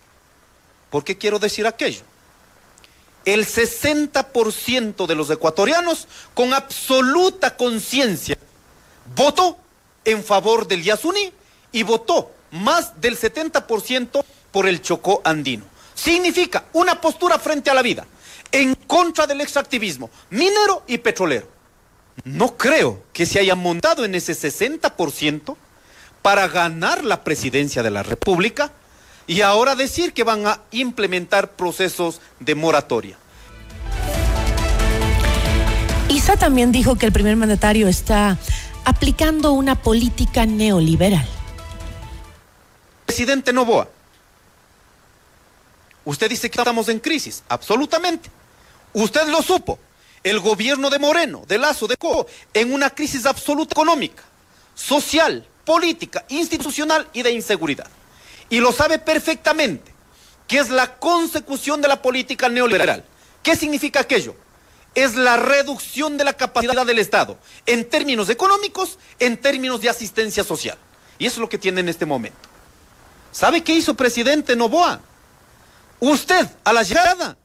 ¿Por 0.90 1.04
qué 1.04 1.18
quiero 1.18 1.40
decir 1.40 1.68
aquello? 1.68 2.02
El 3.26 3.46
60% 3.46 5.06
de 5.06 5.16
los 5.16 5.30
ecuatorianos 5.30 6.08
con 6.34 6.54
absoluta 6.54 7.58
conciencia 7.58 8.38
votó 9.16 9.58
en 10.06 10.24
favor 10.24 10.68
del 10.68 10.84
Yasuní 10.84 11.34
y 11.72 11.84
votó 11.84 12.32
más 12.52 13.00
del 13.02 13.18
70% 13.20 14.24
por 14.52 14.68
el 14.68 14.82
Chocó 14.82 15.22
andino. 15.26 15.66
Significa 15.94 16.66
una 16.74 17.02
postura 17.02 17.38
frente 17.38 17.70
a 17.70 17.74
la 17.74 17.82
vida, 17.82 18.06
en 18.52 18.76
contra 18.76 19.28
del 19.28 19.42
extractivismo 19.42 20.10
minero 20.30 20.84
y 20.88 20.98
petrolero. 21.00 21.50
No 22.24 22.56
creo 22.56 23.04
que 23.14 23.26
se 23.26 23.40
hayan 23.40 23.60
montado 23.60 24.06
en 24.06 24.16
ese 24.16 24.34
60% 24.34 25.56
para 26.22 26.48
ganar 26.48 27.04
la 27.04 27.24
presidencia 27.24 27.84
de 27.84 27.92
la 27.92 28.04
República 28.04 28.72
y 29.28 29.42
ahora 29.42 29.76
decir 29.76 30.14
que 30.14 30.24
van 30.24 30.48
a 30.48 30.62
implementar 30.72 31.52
procesos 31.52 32.22
de 32.40 32.56
moratoria. 32.56 33.18
Isa 36.10 36.38
también 36.38 36.72
dijo 36.72 36.96
que 36.96 37.06
el 37.06 37.12
primer 37.12 37.36
mandatario 37.36 37.88
está 37.88 38.38
aplicando 38.86 39.52
una 39.52 39.82
política 39.82 40.46
neoliberal. 40.46 41.28
Presidente 43.06 43.52
Novoa, 43.52 43.90
usted 46.06 46.30
dice 46.30 46.50
que 46.50 46.60
estamos 46.60 46.88
en 46.88 47.00
crisis, 47.00 47.44
absolutamente. 47.50 48.30
Usted 48.94 49.28
lo 49.28 49.42
supo. 49.42 49.78
El 50.24 50.40
gobierno 50.40 50.90
de 50.90 51.00
Moreno, 51.00 51.44
de 51.48 51.58
Lazo, 51.58 51.88
de 51.88 51.98
Co, 51.98 52.26
en 52.54 52.74
una 52.74 52.90
crisis 52.90 53.26
absoluta 53.26 53.74
económica, 53.74 54.24
social, 54.74 55.46
política, 55.68 56.24
institucional 56.30 57.10
y 57.12 57.24
de 57.24 57.32
inseguridad. 57.32 57.88
Y 58.50 58.62
lo 58.62 58.72
sabe 58.72 59.00
perfectamente, 59.00 59.94
que 60.48 60.60
es 60.60 60.70
la 60.70 60.98
consecución 60.98 61.82
de 61.82 61.90
la 61.90 62.02
política 62.02 62.48
neoliberal. 62.48 63.04
¿Qué 63.44 63.54
significa 63.58 64.00
aquello? 64.00 64.34
Es 64.96 65.16
la 65.16 65.36
reducción 65.36 66.18
de 66.18 66.24
la 66.24 66.32
capacidad 66.32 66.86
del 66.86 67.00
Estado 67.00 67.38
en 67.66 67.90
términos 67.90 68.30
económicos, 68.30 68.98
en 69.20 69.36
términos 69.36 69.82
de 69.82 69.90
asistencia 69.90 70.46
social. 70.46 70.78
Y 71.20 71.26
eso 71.26 71.36
es 71.36 71.42
lo 71.42 71.50
que 71.50 71.58
tiene 71.58 71.82
en 71.82 71.90
este 71.90 72.06
momento. 72.06 72.40
¿Sabe 73.34 73.62
qué 73.62 73.74
hizo 73.74 73.94
presidente 73.94 74.56
Novoa? 74.56 75.02
Usted, 76.00 76.48
a 76.64 76.72
la 76.72 76.84
llegada, 76.84 77.38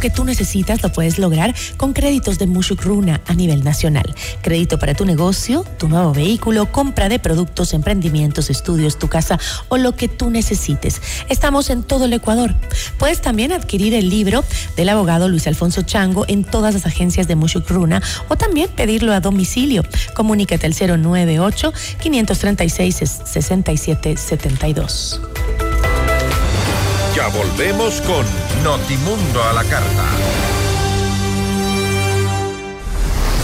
lo 0.00 0.08
que 0.08 0.16
tú 0.16 0.24
necesitas 0.24 0.82
lo 0.82 0.90
puedes 0.90 1.18
lograr 1.18 1.54
con 1.76 1.92
créditos 1.92 2.38
de 2.38 2.46
Mushukruna 2.46 3.20
a 3.26 3.34
nivel 3.34 3.62
nacional. 3.62 4.14
Crédito 4.40 4.78
para 4.78 4.94
tu 4.94 5.04
negocio, 5.04 5.62
tu 5.76 5.90
nuevo 5.90 6.14
vehículo, 6.14 6.72
compra 6.72 7.10
de 7.10 7.18
productos, 7.18 7.74
emprendimientos, 7.74 8.48
estudios, 8.48 8.98
tu 8.98 9.08
casa 9.08 9.38
o 9.68 9.76
lo 9.76 9.94
que 9.96 10.08
tú 10.08 10.30
necesites. 10.30 11.02
Estamos 11.28 11.68
en 11.68 11.82
todo 11.82 12.06
el 12.06 12.14
Ecuador. 12.14 12.54
Puedes 12.98 13.20
también 13.20 13.52
adquirir 13.52 13.92
el 13.92 14.08
libro 14.08 14.42
del 14.74 14.88
abogado 14.88 15.28
Luis 15.28 15.46
Alfonso 15.46 15.82
Chango 15.82 16.24
en 16.28 16.44
todas 16.44 16.72
las 16.72 16.86
agencias 16.86 17.28
de 17.28 17.36
Mushukruna 17.36 18.00
o 18.28 18.36
también 18.36 18.70
pedirlo 18.70 19.12
a 19.12 19.20
domicilio. 19.20 19.84
Comunícate 20.14 20.64
al 20.64 20.72
098 20.72 21.74
536 22.00 22.94
6772. 22.96 25.20
Ya 27.14 27.26
volvemos 27.28 28.00
con 28.02 28.24
Notimundo 28.62 29.42
a 29.42 29.52
la 29.52 29.64
carta. 29.64 30.04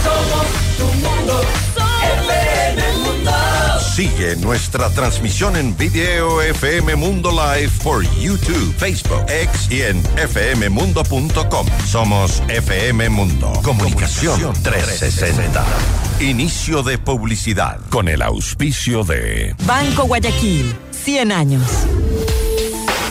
Somos 0.03 0.47
tu 0.77 0.85
mundo, 1.05 1.41
FM 2.23 2.93
Mundo. 3.03 3.31
Sigue 3.93 4.37
nuestra 4.37 4.89
transmisión 4.91 5.57
en 5.57 5.75
video 5.75 6.41
FM 6.41 6.95
Mundo 6.95 7.31
Live 7.31 7.71
por 7.83 8.03
YouTube, 8.17 8.73
Facebook, 8.77 9.25
X 9.27 9.67
y 9.69 9.81
en 9.81 10.01
fmmundo.com. 10.01 11.67
Somos 11.85 12.41
FM 12.47 13.09
Mundo. 13.09 13.51
Comunicación 13.63 14.53
360. 14.63 15.65
Inicio 16.21 16.83
de 16.83 16.97
publicidad 16.97 17.79
con 17.89 18.07
el 18.07 18.21
auspicio 18.21 19.03
de 19.03 19.53
Banco 19.65 20.03
Guayaquil, 20.05 20.73
100 20.91 21.31
años. 21.33 21.69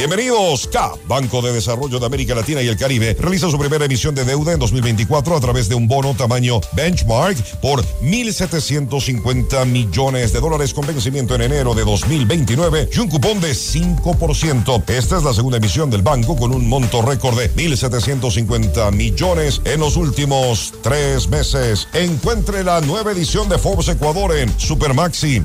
Bienvenidos. 0.00 0.66
CAP, 0.68 0.96
Banco 1.06 1.42
de 1.42 1.52
Desarrollo 1.52 1.98
de 1.98 2.06
América 2.06 2.34
Latina 2.34 2.62
y 2.62 2.68
el 2.68 2.78
Caribe, 2.78 3.14
realiza 3.20 3.50
su 3.50 3.58
primera 3.58 3.84
emisión 3.84 4.14
de 4.14 4.24
deuda 4.24 4.54
en 4.54 4.58
2024 4.58 5.36
a 5.36 5.40
través 5.40 5.68
de 5.68 5.74
un 5.74 5.86
bono 5.86 6.14
tamaño 6.14 6.58
benchmark 6.72 7.36
por 7.60 7.84
1.750 8.00 9.66
millones 9.66 10.32
de 10.32 10.40
dólares 10.40 10.72
con 10.72 10.86
vencimiento 10.86 11.34
en 11.34 11.42
enero 11.42 11.74
de 11.74 11.84
2029 11.84 12.88
y 12.94 12.98
un 12.98 13.10
cupón 13.10 13.42
de 13.42 13.50
5%. 13.50 14.88
Esta 14.88 15.18
es 15.18 15.22
la 15.22 15.34
segunda 15.34 15.58
emisión 15.58 15.90
del 15.90 16.00
banco 16.00 16.34
con 16.34 16.54
un 16.54 16.66
monto 16.66 17.02
récord 17.02 17.38
de 17.38 17.52
1.750 17.52 18.92
millones 18.92 19.60
en 19.66 19.80
los 19.80 19.98
últimos 19.98 20.72
tres 20.80 21.28
meses. 21.28 21.88
Encuentre 21.92 22.64
la 22.64 22.80
nueva 22.80 23.12
edición 23.12 23.50
de 23.50 23.58
Forbes 23.58 23.88
Ecuador 23.88 24.34
en 24.34 24.58
Supermaxi. 24.58 25.44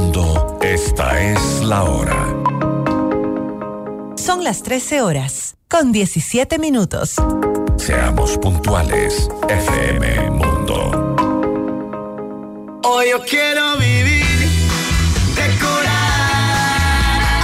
esta 0.73 1.21
es 1.21 1.61
la 1.61 1.83
hora. 1.83 2.27
Son 4.15 4.43
las 4.43 4.63
13 4.63 5.01
horas, 5.01 5.57
con 5.69 5.91
17 5.91 6.59
minutos. 6.59 7.15
Seamos 7.77 8.37
puntuales, 8.37 9.27
FM 9.49 10.31
Mundo. 10.31 11.15
Hoy 12.83 13.09
yo 13.11 13.21
quiero 13.25 13.75
vivir, 13.77 14.49
decorar 15.35 15.89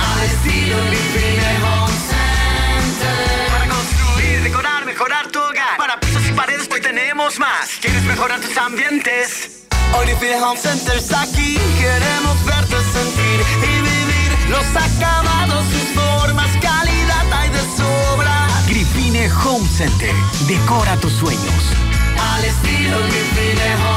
al 0.07 0.23
estilo 0.23 0.77
Infinite 0.87 1.57
Home 1.65 1.97
Center. 2.07 3.51
Para 3.51 3.67
construir, 3.75 4.43
decorar, 4.43 4.85
mejorar 4.85 5.27
tu 5.31 5.39
hogar. 5.39 5.77
Para 5.77 5.99
pisos 5.99 6.23
y 6.29 6.31
paredes 6.31 6.69
hoy 6.73 6.81
tenemos 6.81 7.37
más. 7.39 7.71
¿Quieres 7.81 8.03
mejorar 8.03 8.39
tus 8.39 8.57
ambientes? 8.57 9.65
Hoy 9.97 10.09
Infinite 10.11 10.41
Home 10.41 10.57
Center 10.59 10.95
está 10.95 11.23
aquí. 11.23 11.57
Queremos 11.79 12.45
verte 12.45 12.76
sentir 12.97 13.39
y 13.63 13.81
vivir 13.81 14.49
los 14.49 14.65
acabados, 14.75 15.65
sus 15.71 16.01
formas, 16.01 16.49
calidad 16.61 17.25
hay 17.31 17.49
de 17.49 17.61
sobra. 17.75 18.47
Grifine 18.67 19.29
Home 19.45 19.67
Center. 19.67 20.13
Decora 20.47 20.97
tus 20.97 21.13
sueños. 21.13 21.61
Al 22.33 22.45
estilo 22.45 22.97
Grifine 23.09 23.75
Home 23.75 23.96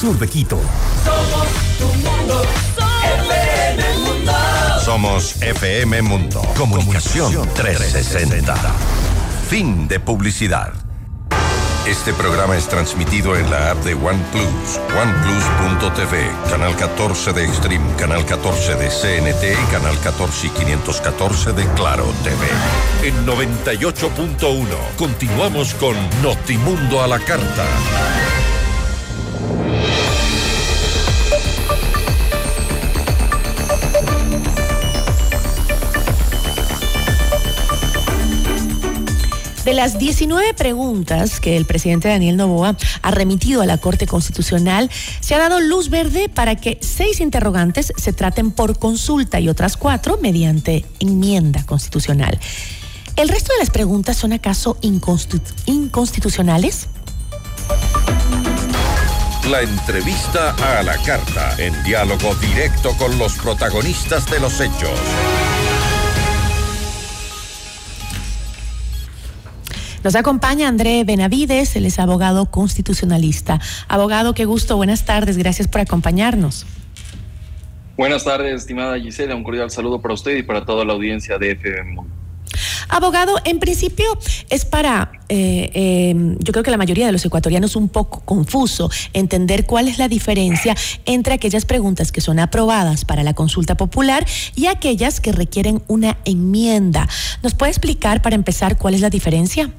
sur 0.00 0.18
de 0.18 0.26
Quito. 0.26 0.58
Somos 1.04 1.48
tu 1.78 1.84
mundo, 1.84 2.42
FM 3.28 3.98
Mundo. 3.98 4.32
Somos 4.82 5.42
FM 5.42 6.02
Mundo. 6.02 6.40
Comunicación 6.56 7.46
360. 7.54 8.54
Fin 9.50 9.86
de 9.88 10.00
publicidad. 10.00 10.72
Este 11.86 12.14
programa 12.14 12.56
es 12.56 12.66
transmitido 12.66 13.36
en 13.36 13.50
la 13.50 13.72
app 13.72 13.84
de 13.84 13.92
OnePlus, 13.92 14.80
oneplus.tv, 14.98 16.30
canal 16.48 16.74
14 16.76 17.34
de 17.34 17.44
Extreme, 17.44 17.94
canal 17.96 18.24
14 18.24 18.76
de 18.76 18.88
CNT 18.88 19.52
y 19.52 19.70
canal 19.70 19.98
14 20.00 20.46
y 20.46 20.50
514 20.50 21.52
de 21.52 21.66
Claro 21.74 22.06
TV. 22.24 22.46
En 23.06 23.26
98.1 23.26 24.66
continuamos 24.96 25.74
con 25.74 25.94
Notimundo 26.22 27.02
a 27.02 27.06
la 27.06 27.18
carta. 27.18 27.66
De 39.70 39.76
las 39.76 40.00
19 40.00 40.52
preguntas 40.54 41.38
que 41.38 41.56
el 41.56 41.64
presidente 41.64 42.08
Daniel 42.08 42.36
Novoa 42.36 42.76
ha 43.02 43.10
remitido 43.12 43.62
a 43.62 43.66
la 43.66 43.78
Corte 43.78 44.08
Constitucional, 44.08 44.90
se 45.20 45.36
ha 45.36 45.38
dado 45.38 45.60
luz 45.60 45.90
verde 45.90 46.28
para 46.28 46.56
que 46.56 46.80
seis 46.82 47.20
interrogantes 47.20 47.92
se 47.96 48.12
traten 48.12 48.50
por 48.50 48.80
consulta 48.80 49.38
y 49.38 49.48
otras 49.48 49.76
cuatro 49.76 50.18
mediante 50.20 50.84
enmienda 50.98 51.64
constitucional. 51.66 52.36
¿El 53.14 53.28
resto 53.28 53.52
de 53.52 53.60
las 53.60 53.70
preguntas 53.70 54.16
son 54.16 54.32
acaso 54.32 54.76
inconstitu- 54.82 55.54
inconstitucionales? 55.66 56.88
La 59.48 59.62
entrevista 59.62 60.78
a 60.78 60.82
la 60.82 60.96
carta, 60.98 61.54
en 61.58 61.80
diálogo 61.84 62.34
directo 62.40 62.90
con 62.98 63.16
los 63.20 63.34
protagonistas 63.34 64.28
de 64.28 64.40
los 64.40 64.60
hechos. 64.60 64.98
Nos 70.02 70.14
acompaña 70.14 70.66
André 70.66 71.04
Benavides, 71.04 71.76
él 71.76 71.84
es 71.84 71.98
abogado 71.98 72.46
constitucionalista. 72.46 73.60
Abogado, 73.86 74.32
qué 74.32 74.46
gusto, 74.46 74.76
buenas 74.76 75.04
tardes, 75.04 75.36
gracias 75.36 75.68
por 75.68 75.82
acompañarnos. 75.82 76.64
Buenas 77.98 78.24
tardes, 78.24 78.62
estimada 78.62 78.98
Gisela. 78.98 79.34
Un 79.36 79.44
cordial 79.44 79.70
saludo 79.70 80.00
para 80.00 80.14
usted 80.14 80.36
y 80.38 80.42
para 80.42 80.64
toda 80.64 80.86
la 80.86 80.94
audiencia 80.94 81.36
de 81.36 81.50
FM. 81.50 82.00
Abogado, 82.88 83.36
en 83.44 83.60
principio 83.60 84.06
es 84.48 84.64
para, 84.64 85.12
eh, 85.28 85.70
eh, 85.74 86.14
yo 86.38 86.52
creo 86.52 86.64
que 86.64 86.70
la 86.70 86.78
mayoría 86.78 87.04
de 87.04 87.12
los 87.12 87.24
ecuatorianos 87.26 87.76
un 87.76 87.90
poco 87.90 88.20
confuso 88.20 88.90
entender 89.12 89.66
cuál 89.66 89.86
es 89.86 89.98
la 89.98 90.08
diferencia 90.08 90.74
entre 91.04 91.34
aquellas 91.34 91.66
preguntas 91.66 92.10
que 92.10 92.22
son 92.22 92.38
aprobadas 92.38 93.04
para 93.04 93.22
la 93.22 93.34
consulta 93.34 93.76
popular 93.76 94.26
y 94.56 94.66
aquellas 94.66 95.20
que 95.20 95.32
requieren 95.32 95.82
una 95.88 96.16
enmienda. 96.24 97.06
¿Nos 97.42 97.52
puede 97.52 97.70
explicar 97.70 98.22
para 98.22 98.34
empezar 98.34 98.78
cuál 98.78 98.94
es 98.94 99.02
la 99.02 99.10
diferencia? 99.10 99.70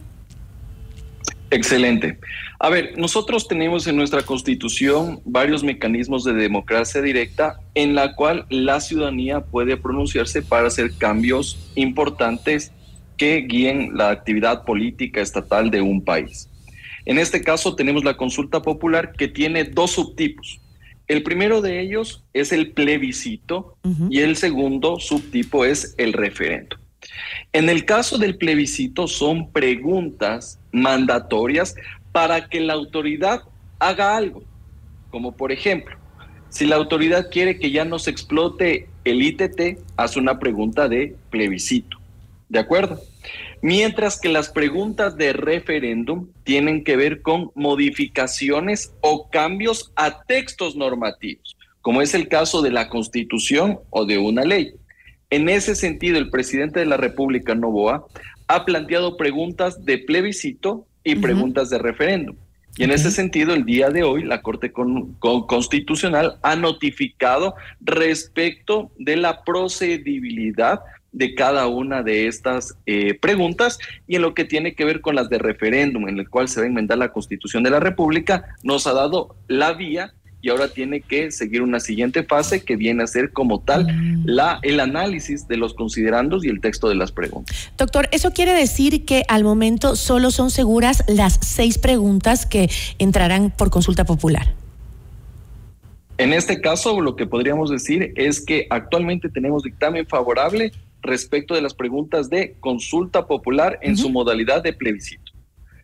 Excelente. 1.51 2.17
A 2.59 2.69
ver, 2.69 2.97
nosotros 2.97 3.45
tenemos 3.45 3.85
en 3.85 3.97
nuestra 3.97 4.21
constitución 4.21 5.19
varios 5.25 5.65
mecanismos 5.65 6.23
de 6.23 6.33
democracia 6.33 7.01
directa 7.01 7.59
en 7.75 7.93
la 7.93 8.15
cual 8.15 8.45
la 8.49 8.79
ciudadanía 8.79 9.41
puede 9.41 9.75
pronunciarse 9.75 10.41
para 10.41 10.67
hacer 10.67 10.93
cambios 10.97 11.71
importantes 11.75 12.71
que 13.17 13.41
guíen 13.41 13.97
la 13.97 14.11
actividad 14.11 14.63
política 14.63 15.19
estatal 15.19 15.69
de 15.69 15.81
un 15.81 16.05
país. 16.05 16.49
En 17.05 17.17
este 17.17 17.41
caso 17.41 17.75
tenemos 17.75 18.05
la 18.05 18.15
consulta 18.15 18.61
popular 18.61 19.11
que 19.11 19.27
tiene 19.27 19.65
dos 19.65 19.91
subtipos. 19.91 20.61
El 21.09 21.21
primero 21.21 21.59
de 21.59 21.81
ellos 21.81 22.23
es 22.31 22.53
el 22.53 22.71
plebiscito 22.71 23.75
y 24.09 24.21
el 24.21 24.37
segundo 24.37 25.01
subtipo 25.01 25.65
es 25.65 25.95
el 25.97 26.13
referendo. 26.13 26.77
En 27.51 27.67
el 27.67 27.83
caso 27.83 28.17
del 28.17 28.37
plebiscito 28.37 29.07
son 29.07 29.51
preguntas 29.51 30.60
mandatorias 30.71 31.75
para 32.11 32.47
que 32.47 32.59
la 32.59 32.73
autoridad 32.73 33.43
haga 33.79 34.15
algo, 34.15 34.43
como 35.09 35.35
por 35.35 35.51
ejemplo, 35.51 35.95
si 36.49 36.65
la 36.65 36.75
autoridad 36.75 37.29
quiere 37.31 37.57
que 37.57 37.71
ya 37.71 37.85
no 37.85 37.97
se 37.97 38.11
explote 38.11 38.89
el 39.05 39.21
ITT, 39.21 39.79
hace 39.95 40.19
una 40.19 40.37
pregunta 40.37 40.89
de 40.89 41.15
plebiscito. 41.29 41.97
¿De 42.49 42.59
acuerdo? 42.59 42.99
Mientras 43.61 44.19
que 44.19 44.27
las 44.27 44.49
preguntas 44.49 45.15
de 45.15 45.31
referéndum 45.31 46.27
tienen 46.43 46.83
que 46.83 46.97
ver 46.97 47.21
con 47.21 47.51
modificaciones 47.55 48.91
o 48.99 49.29
cambios 49.29 49.93
a 49.95 50.23
textos 50.23 50.75
normativos, 50.75 51.55
como 51.81 52.01
es 52.01 52.13
el 52.13 52.27
caso 52.27 52.61
de 52.61 52.71
la 52.71 52.89
Constitución 52.89 53.79
o 53.89 54.05
de 54.05 54.17
una 54.17 54.43
ley. 54.43 54.73
En 55.29 55.47
ese 55.47 55.75
sentido, 55.75 56.17
el 56.17 56.29
presidente 56.29 56.81
de 56.81 56.85
la 56.85 56.97
República, 56.97 57.55
Novoa, 57.55 58.05
ha 58.55 58.65
planteado 58.65 59.17
preguntas 59.17 59.85
de 59.85 59.97
plebiscito 59.97 60.85
y 61.03 61.15
preguntas 61.15 61.69
de 61.69 61.77
referéndum. 61.77 62.35
Y 62.77 62.83
en 62.83 62.91
ese 62.91 63.11
sentido, 63.11 63.53
el 63.53 63.65
día 63.65 63.89
de 63.89 64.03
hoy, 64.03 64.23
la 64.23 64.41
Corte 64.41 64.71
Constitucional 64.71 66.37
ha 66.41 66.55
notificado 66.55 67.55
respecto 67.81 68.91
de 68.97 69.17
la 69.17 69.43
procedibilidad 69.43 70.79
de 71.11 71.35
cada 71.35 71.67
una 71.67 72.03
de 72.03 72.27
estas 72.27 72.77
eh, 72.85 73.13
preguntas 73.15 73.79
y 74.07 74.15
en 74.15 74.21
lo 74.21 74.33
que 74.33 74.45
tiene 74.45 74.75
que 74.75 74.85
ver 74.85 75.01
con 75.01 75.15
las 75.15 75.29
de 75.29 75.37
referéndum, 75.37 76.07
en 76.07 76.19
el 76.19 76.29
cual 76.29 76.47
se 76.47 76.61
va 76.61 76.65
a 76.65 76.69
enmendar 76.69 76.97
la 76.97 77.11
Constitución 77.11 77.63
de 77.63 77.71
la 77.71 77.81
República, 77.81 78.55
nos 78.63 78.87
ha 78.87 78.93
dado 78.93 79.35
la 79.47 79.73
vía 79.73 80.13
y 80.41 80.49
ahora 80.49 80.67
tiene 80.67 81.01
que 81.01 81.31
seguir 81.31 81.61
una 81.61 81.79
siguiente 81.79 82.23
fase 82.23 82.63
que 82.63 82.75
viene 82.75 83.03
a 83.03 83.07
ser 83.07 83.31
como 83.31 83.61
tal 83.61 83.85
mm. 83.85 84.23
la, 84.25 84.59
el 84.63 84.79
análisis 84.79 85.47
de 85.47 85.57
los 85.57 85.73
considerandos 85.73 86.43
y 86.43 86.49
el 86.49 86.61
texto 86.61 86.89
de 86.89 86.95
las 86.95 87.11
preguntas. 87.11 87.71
Doctor, 87.77 88.09
¿eso 88.11 88.31
quiere 88.31 88.53
decir 88.53 89.05
que 89.05 89.23
al 89.27 89.43
momento 89.43 89.95
solo 89.95 90.31
son 90.31 90.49
seguras 90.49 91.03
las 91.07 91.39
seis 91.41 91.77
preguntas 91.77 92.45
que 92.45 92.69
entrarán 92.99 93.51
por 93.51 93.69
consulta 93.69 94.05
popular? 94.05 94.53
En 96.17 96.33
este 96.33 96.61
caso, 96.61 97.01
lo 97.01 97.15
que 97.15 97.25
podríamos 97.25 97.71
decir 97.71 98.13
es 98.15 98.45
que 98.45 98.67
actualmente 98.69 99.29
tenemos 99.29 99.63
dictamen 99.63 100.05
favorable 100.05 100.71
respecto 101.01 101.55
de 101.55 101.61
las 101.61 101.73
preguntas 101.73 102.29
de 102.29 102.55
consulta 102.59 103.25
popular 103.25 103.79
en 103.81 103.97
su 103.97 104.09
modalidad 104.09 104.61
de 104.61 104.73
plebiscito. 104.73 105.31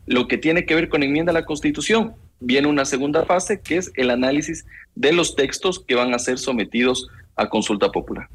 Lo 0.05 0.27
que 0.27 0.37
tiene 0.37 0.65
que 0.65 0.75
ver 0.75 0.89
con 0.89 1.01
enmienda 1.01 1.31
a 1.31 1.33
la 1.33 1.45
Constitución, 1.45 2.13
viene 2.39 2.67
una 2.67 2.85
segunda 2.85 3.25
fase 3.25 3.59
que 3.61 3.77
es 3.77 3.91
el 3.95 4.09
análisis 4.09 4.65
de 4.95 5.13
los 5.13 5.35
textos 5.35 5.79
que 5.79 5.95
van 5.95 6.13
a 6.13 6.19
ser 6.19 6.39
sometidos 6.39 7.07
a 7.35 7.49
consulta 7.49 7.91
popular. 7.91 8.27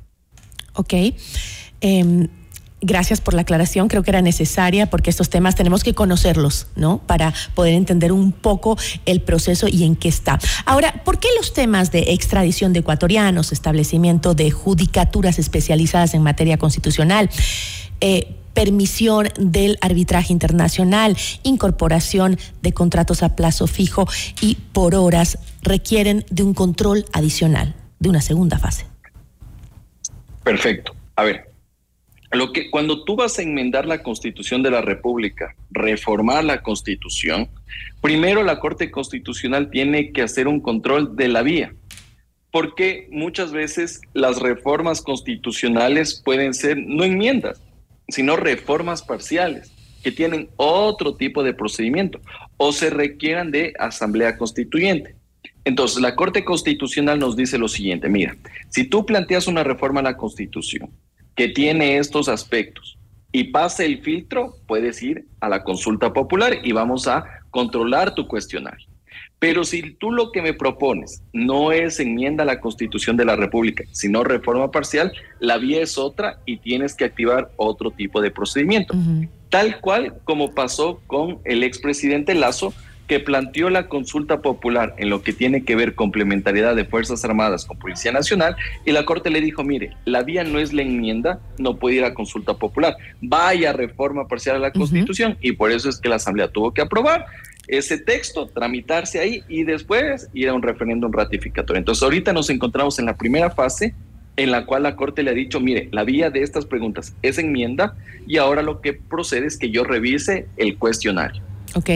Ok. 0.74 0.94
Em, 1.80 2.28
gracias 2.80 3.20
por 3.20 3.34
la 3.34 3.42
aclaración, 3.42 3.88
creo 3.88 4.02
que 4.02 4.10
era 4.10 4.22
necesaria 4.22 4.86
porque 4.90 5.10
estos 5.10 5.30
temas 5.30 5.54
tenemos 5.54 5.84
que 5.84 5.94
conocerlos, 5.94 6.66
¿no? 6.76 6.98
Para 6.98 7.32
poder 7.54 7.74
entender 7.74 8.12
un 8.12 8.32
poco 8.32 8.76
el 9.06 9.20
proceso 9.20 9.68
y 9.68 9.84
en 9.84 9.96
qué 9.96 10.08
está. 10.08 10.38
Ahora, 10.66 11.02
¿por 11.04 11.18
qué 11.18 11.28
los 11.36 11.52
temas 11.52 11.90
de 11.92 12.12
extradición 12.12 12.72
de 12.72 12.80
ecuatorianos, 12.80 13.52
establecimiento 13.52 14.34
de 14.34 14.50
judicaturas 14.50 15.38
especializadas 15.38 16.14
en 16.14 16.22
materia 16.22 16.58
constitucional, 16.58 17.30
eh, 18.00 18.36
permisión 18.54 19.28
del 19.38 19.78
arbitraje 19.80 20.32
internacional, 20.32 21.16
incorporación 21.42 22.38
de 22.62 22.72
contratos 22.72 23.22
a 23.22 23.36
plazo 23.36 23.66
fijo 23.66 24.06
y 24.40 24.56
por 24.72 24.94
horas 24.94 25.38
requieren 25.62 26.24
de 26.30 26.42
un 26.42 26.54
control 26.54 27.04
adicional, 27.12 27.74
de 27.98 28.08
una 28.08 28.20
segunda 28.20 28.58
fase. 28.58 28.86
Perfecto. 30.44 30.94
A 31.16 31.24
ver, 31.24 31.52
lo 32.32 32.52
que 32.52 32.70
cuando 32.70 33.04
tú 33.04 33.16
vas 33.16 33.38
a 33.38 33.42
enmendar 33.42 33.86
la 33.86 34.02
Constitución 34.02 34.62
de 34.62 34.70
la 34.70 34.80
República, 34.80 35.54
reformar 35.70 36.44
la 36.44 36.62
Constitución, 36.62 37.48
primero 38.00 38.42
la 38.42 38.58
Corte 38.58 38.90
Constitucional 38.90 39.70
tiene 39.70 40.12
que 40.12 40.22
hacer 40.22 40.48
un 40.48 40.60
control 40.60 41.14
de 41.14 41.28
la 41.28 41.42
vía, 41.42 41.74
porque 42.50 43.08
muchas 43.10 43.52
veces 43.52 44.00
las 44.14 44.40
reformas 44.40 45.02
constitucionales 45.02 46.20
pueden 46.24 46.54
ser 46.54 46.78
no 46.78 47.04
enmiendas, 47.04 47.60
sino 48.12 48.36
reformas 48.36 49.02
parciales 49.02 49.72
que 50.02 50.12
tienen 50.12 50.48
otro 50.56 51.16
tipo 51.16 51.42
de 51.42 51.54
procedimiento 51.54 52.20
o 52.56 52.72
se 52.72 52.90
requieran 52.90 53.50
de 53.50 53.72
asamblea 53.78 54.36
constituyente. 54.36 55.16
Entonces, 55.64 56.02
la 56.02 56.16
Corte 56.16 56.44
Constitucional 56.44 57.18
nos 57.18 57.36
dice 57.36 57.56
lo 57.56 57.68
siguiente, 57.68 58.08
mira, 58.08 58.36
si 58.68 58.84
tú 58.84 59.06
planteas 59.06 59.46
una 59.46 59.62
reforma 59.62 60.00
a 60.00 60.04
la 60.04 60.16
Constitución 60.16 60.90
que 61.36 61.48
tiene 61.48 61.98
estos 61.98 62.28
aspectos 62.28 62.98
y 63.30 63.44
pasa 63.44 63.84
el 63.84 64.02
filtro, 64.02 64.56
puedes 64.66 65.02
ir 65.02 65.26
a 65.40 65.48
la 65.48 65.62
consulta 65.62 66.12
popular 66.12 66.58
y 66.64 66.72
vamos 66.72 67.06
a 67.06 67.24
controlar 67.50 68.14
tu 68.14 68.26
cuestionario. 68.26 68.91
Pero 69.42 69.64
si 69.64 69.94
tú 69.94 70.12
lo 70.12 70.30
que 70.30 70.40
me 70.40 70.54
propones 70.54 71.20
no 71.32 71.72
es 71.72 71.98
enmienda 71.98 72.44
a 72.44 72.46
la 72.46 72.60
Constitución 72.60 73.16
de 73.16 73.24
la 73.24 73.34
República, 73.34 73.82
sino 73.90 74.22
reforma 74.22 74.70
parcial, 74.70 75.12
la 75.40 75.58
vía 75.58 75.82
es 75.82 75.98
otra 75.98 76.38
y 76.46 76.58
tienes 76.58 76.94
que 76.94 77.04
activar 77.04 77.50
otro 77.56 77.90
tipo 77.90 78.20
de 78.20 78.30
procedimiento. 78.30 78.94
Tal 79.48 79.80
cual 79.80 80.14
como 80.22 80.54
pasó 80.54 81.00
con 81.08 81.40
el 81.44 81.64
expresidente 81.64 82.36
Lazo, 82.36 82.72
que 83.08 83.18
planteó 83.18 83.68
la 83.68 83.88
consulta 83.88 84.42
popular 84.42 84.94
en 84.96 85.10
lo 85.10 85.22
que 85.22 85.32
tiene 85.32 85.64
que 85.64 85.74
ver 85.74 85.96
complementariedad 85.96 86.76
de 86.76 86.84
Fuerzas 86.84 87.24
Armadas 87.24 87.64
con 87.64 87.78
Policía 87.80 88.12
Nacional 88.12 88.54
y 88.86 88.92
la 88.92 89.04
Corte 89.04 89.28
le 89.28 89.40
dijo, 89.40 89.64
mire, 89.64 89.96
la 90.04 90.22
vía 90.22 90.44
no 90.44 90.60
es 90.60 90.72
la 90.72 90.82
enmienda, 90.82 91.40
no 91.58 91.76
puede 91.76 91.96
ir 91.96 92.04
a 92.04 92.14
consulta 92.14 92.54
popular, 92.54 92.96
vaya 93.20 93.72
reforma 93.72 94.28
parcial 94.28 94.54
a 94.54 94.60
la 94.60 94.70
Constitución 94.70 95.36
y 95.40 95.50
por 95.50 95.72
eso 95.72 95.88
es 95.88 95.98
que 95.98 96.08
la 96.08 96.16
Asamblea 96.16 96.46
tuvo 96.46 96.72
que 96.72 96.80
aprobar 96.80 97.26
ese 97.68 97.98
texto, 97.98 98.46
tramitarse 98.46 99.20
ahí 99.20 99.42
y 99.48 99.64
después 99.64 100.28
ir 100.34 100.48
a 100.48 100.54
un 100.54 100.62
referéndum 100.62 101.12
ratificatorio. 101.12 101.78
Entonces 101.78 102.02
ahorita 102.02 102.32
nos 102.32 102.50
encontramos 102.50 102.98
en 102.98 103.06
la 103.06 103.16
primera 103.16 103.50
fase 103.50 103.94
en 104.36 104.50
la 104.50 104.64
cual 104.64 104.84
la 104.84 104.96
Corte 104.96 105.22
le 105.22 105.30
ha 105.30 105.34
dicho, 105.34 105.60
mire, 105.60 105.88
la 105.92 106.04
vía 106.04 106.30
de 106.30 106.42
estas 106.42 106.64
preguntas 106.64 107.14
es 107.22 107.38
enmienda 107.38 107.94
y 108.26 108.38
ahora 108.38 108.62
lo 108.62 108.80
que 108.80 108.94
procede 108.94 109.46
es 109.46 109.58
que 109.58 109.70
yo 109.70 109.84
revise 109.84 110.46
el 110.56 110.78
cuestionario. 110.78 111.42
Ok. 111.74 111.90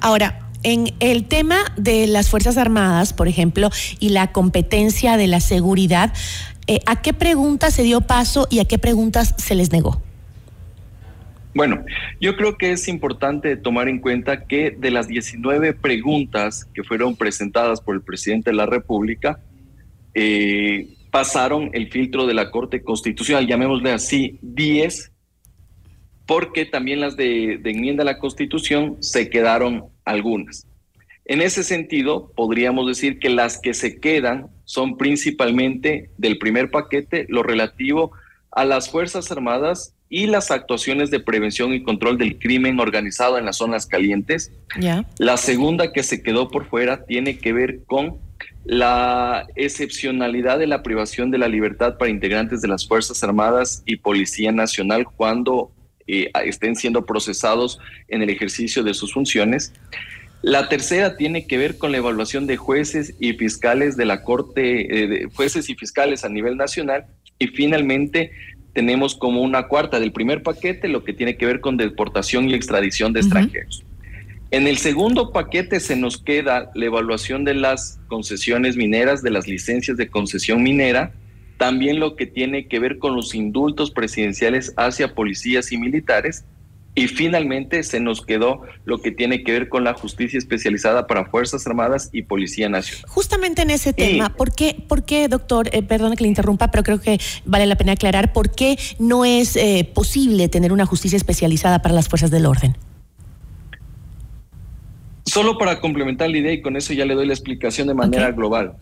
Ahora, 0.00 0.40
en 0.62 0.94
el 1.00 1.26
tema 1.26 1.58
de 1.76 2.06
las 2.06 2.28
Fuerzas 2.28 2.56
Armadas, 2.56 3.12
por 3.12 3.28
ejemplo, 3.28 3.70
y 4.00 4.08
la 4.10 4.32
competencia 4.32 5.16
de 5.16 5.26
la 5.26 5.40
seguridad, 5.40 6.12
eh, 6.66 6.80
¿a 6.86 7.02
qué 7.02 7.12
preguntas 7.12 7.74
se 7.74 7.82
dio 7.82 8.00
paso 8.00 8.48
y 8.50 8.58
a 8.58 8.64
qué 8.64 8.78
preguntas 8.78 9.34
se 9.38 9.54
les 9.54 9.70
negó? 9.70 10.02
Bueno, 11.56 11.86
yo 12.20 12.36
creo 12.36 12.58
que 12.58 12.72
es 12.72 12.86
importante 12.86 13.56
tomar 13.56 13.88
en 13.88 13.98
cuenta 13.98 14.44
que 14.44 14.72
de 14.72 14.90
las 14.90 15.08
19 15.08 15.72
preguntas 15.72 16.66
que 16.74 16.84
fueron 16.84 17.16
presentadas 17.16 17.80
por 17.80 17.94
el 17.94 18.02
presidente 18.02 18.50
de 18.50 18.56
la 18.56 18.66
República, 18.66 19.40
eh, 20.12 20.86
pasaron 21.10 21.70
el 21.72 21.90
filtro 21.90 22.26
de 22.26 22.34
la 22.34 22.50
Corte 22.50 22.82
Constitucional, 22.82 23.46
llamémosle 23.46 23.90
así, 23.90 24.38
10, 24.42 25.12
porque 26.26 26.66
también 26.66 27.00
las 27.00 27.16
de, 27.16 27.56
de 27.56 27.70
enmienda 27.70 28.02
a 28.02 28.04
la 28.04 28.18
Constitución 28.18 28.98
se 29.00 29.30
quedaron 29.30 29.86
algunas. 30.04 30.66
En 31.24 31.40
ese 31.40 31.64
sentido, 31.64 32.32
podríamos 32.36 32.86
decir 32.86 33.18
que 33.18 33.30
las 33.30 33.56
que 33.56 33.72
se 33.72 33.98
quedan 33.98 34.48
son 34.66 34.98
principalmente 34.98 36.10
del 36.18 36.36
primer 36.36 36.70
paquete, 36.70 37.24
lo 37.30 37.42
relativo 37.42 38.12
a 38.50 38.66
las 38.66 38.90
Fuerzas 38.90 39.32
Armadas 39.32 39.95
y 40.08 40.26
las 40.26 40.50
actuaciones 40.50 41.10
de 41.10 41.20
prevención 41.20 41.74
y 41.74 41.82
control 41.82 42.18
del 42.18 42.38
crimen 42.38 42.78
organizado 42.78 43.38
en 43.38 43.44
las 43.44 43.56
zonas 43.56 43.86
calientes. 43.86 44.52
La 45.18 45.36
segunda 45.36 45.92
que 45.92 46.02
se 46.02 46.22
quedó 46.22 46.48
por 46.48 46.68
fuera 46.68 47.04
tiene 47.04 47.38
que 47.38 47.52
ver 47.52 47.80
con 47.86 48.18
la 48.64 49.46
excepcionalidad 49.54 50.58
de 50.58 50.66
la 50.66 50.82
privación 50.82 51.30
de 51.30 51.38
la 51.38 51.48
libertad 51.48 51.98
para 51.98 52.10
integrantes 52.10 52.60
de 52.62 52.68
las 52.68 52.86
Fuerzas 52.86 53.22
Armadas 53.22 53.82
y 53.86 53.96
Policía 53.96 54.52
Nacional 54.52 55.06
cuando 55.16 55.70
eh, 56.08 56.30
estén 56.44 56.76
siendo 56.76 57.04
procesados 57.04 57.78
en 58.08 58.22
el 58.22 58.30
ejercicio 58.30 58.82
de 58.82 58.94
sus 58.94 59.12
funciones. 59.12 59.72
La 60.42 60.68
tercera 60.68 61.16
tiene 61.16 61.46
que 61.46 61.58
ver 61.58 61.78
con 61.78 61.90
la 61.90 61.98
evaluación 61.98 62.46
de 62.46 62.56
jueces 62.56 63.14
y 63.18 63.32
fiscales 63.32 63.96
de 63.96 64.04
la 64.04 64.22
Corte, 64.22 65.02
eh, 65.02 65.06
de 65.08 65.24
jueces 65.34 65.68
y 65.68 65.74
fiscales 65.74 66.24
a 66.24 66.28
nivel 66.28 66.56
nacional. 66.56 67.06
Y 67.38 67.48
finalmente, 67.48 68.30
tenemos 68.76 69.14
como 69.14 69.40
una 69.40 69.68
cuarta 69.68 69.98
del 69.98 70.12
primer 70.12 70.42
paquete 70.42 70.86
lo 70.86 71.02
que 71.02 71.14
tiene 71.14 71.38
que 71.38 71.46
ver 71.46 71.62
con 71.62 71.78
deportación 71.78 72.50
y 72.50 72.52
extradición 72.52 73.14
de 73.14 73.20
extranjeros. 73.20 73.82
En 74.50 74.66
el 74.66 74.76
segundo 74.76 75.32
paquete 75.32 75.80
se 75.80 75.96
nos 75.96 76.18
queda 76.18 76.70
la 76.74 76.84
evaluación 76.84 77.44
de 77.44 77.54
las 77.54 77.98
concesiones 78.08 78.76
mineras, 78.76 79.22
de 79.22 79.30
las 79.30 79.48
licencias 79.48 79.96
de 79.96 80.08
concesión 80.08 80.62
minera, 80.62 81.14
también 81.56 82.00
lo 82.00 82.16
que 82.16 82.26
tiene 82.26 82.68
que 82.68 82.78
ver 82.78 82.98
con 82.98 83.16
los 83.16 83.34
indultos 83.34 83.90
presidenciales 83.90 84.74
hacia 84.76 85.14
policías 85.14 85.72
y 85.72 85.78
militares, 85.78 86.44
y 86.96 87.08
finalmente 87.08 87.82
se 87.84 88.00
nos 88.00 88.22
quedó 88.22 88.62
lo 88.86 89.00
que 89.02 89.12
tiene 89.12 89.44
que 89.44 89.52
ver 89.52 89.68
con 89.68 89.84
la 89.84 89.92
justicia 89.92 90.38
especializada 90.38 91.06
para 91.06 91.26
Fuerzas 91.26 91.66
Armadas 91.66 92.08
y 92.10 92.22
Policía 92.22 92.70
Nacional. 92.70 93.04
Justamente 93.06 93.62
en 93.62 93.70
ese 93.70 93.92
tema, 93.92 94.30
¿por, 94.30 94.52
qué, 94.54 94.74
¿por 94.88 95.04
qué, 95.04 95.28
doctor, 95.28 95.68
eh, 95.72 95.82
perdone 95.82 96.16
que 96.16 96.24
le 96.24 96.28
interrumpa, 96.28 96.70
pero 96.70 96.82
creo 96.82 97.00
que 97.00 97.20
vale 97.44 97.66
la 97.66 97.76
pena 97.76 97.92
aclarar, 97.92 98.32
¿por 98.32 98.50
qué 98.50 98.78
no 98.98 99.26
es 99.26 99.56
eh, 99.56 99.88
posible 99.94 100.48
tener 100.48 100.72
una 100.72 100.86
justicia 100.86 101.18
especializada 101.18 101.82
para 101.82 101.94
las 101.94 102.08
fuerzas 102.08 102.30
del 102.30 102.46
orden? 102.46 102.74
Solo 105.26 105.58
para 105.58 105.80
complementar 105.80 106.30
la 106.30 106.38
idea 106.38 106.52
y 106.52 106.62
con 106.62 106.76
eso 106.76 106.94
ya 106.94 107.04
le 107.04 107.14
doy 107.14 107.26
la 107.26 107.34
explicación 107.34 107.88
de 107.88 107.94
manera 107.94 108.30
global. 108.30 108.76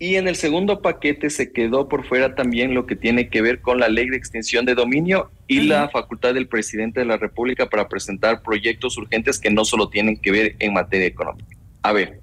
Y 0.00 0.14
en 0.14 0.28
el 0.28 0.36
segundo 0.36 0.80
paquete 0.80 1.28
se 1.28 1.52
quedó 1.52 1.88
por 1.88 2.06
fuera 2.06 2.36
también 2.36 2.72
lo 2.72 2.86
que 2.86 2.94
tiene 2.94 3.28
que 3.28 3.42
ver 3.42 3.60
con 3.60 3.80
la 3.80 3.88
ley 3.88 4.08
de 4.08 4.16
extinción 4.16 4.64
de 4.64 4.76
dominio 4.76 5.30
y 5.48 5.60
la 5.62 5.88
facultad 5.88 6.34
del 6.34 6.46
presidente 6.46 7.00
de 7.00 7.06
la 7.06 7.16
República 7.16 7.68
para 7.68 7.88
presentar 7.88 8.42
proyectos 8.42 8.96
urgentes 8.96 9.40
que 9.40 9.50
no 9.50 9.64
solo 9.64 9.88
tienen 9.88 10.16
que 10.16 10.30
ver 10.30 10.56
en 10.60 10.72
materia 10.72 11.06
económica. 11.06 11.56
A 11.82 11.92
ver, 11.92 12.20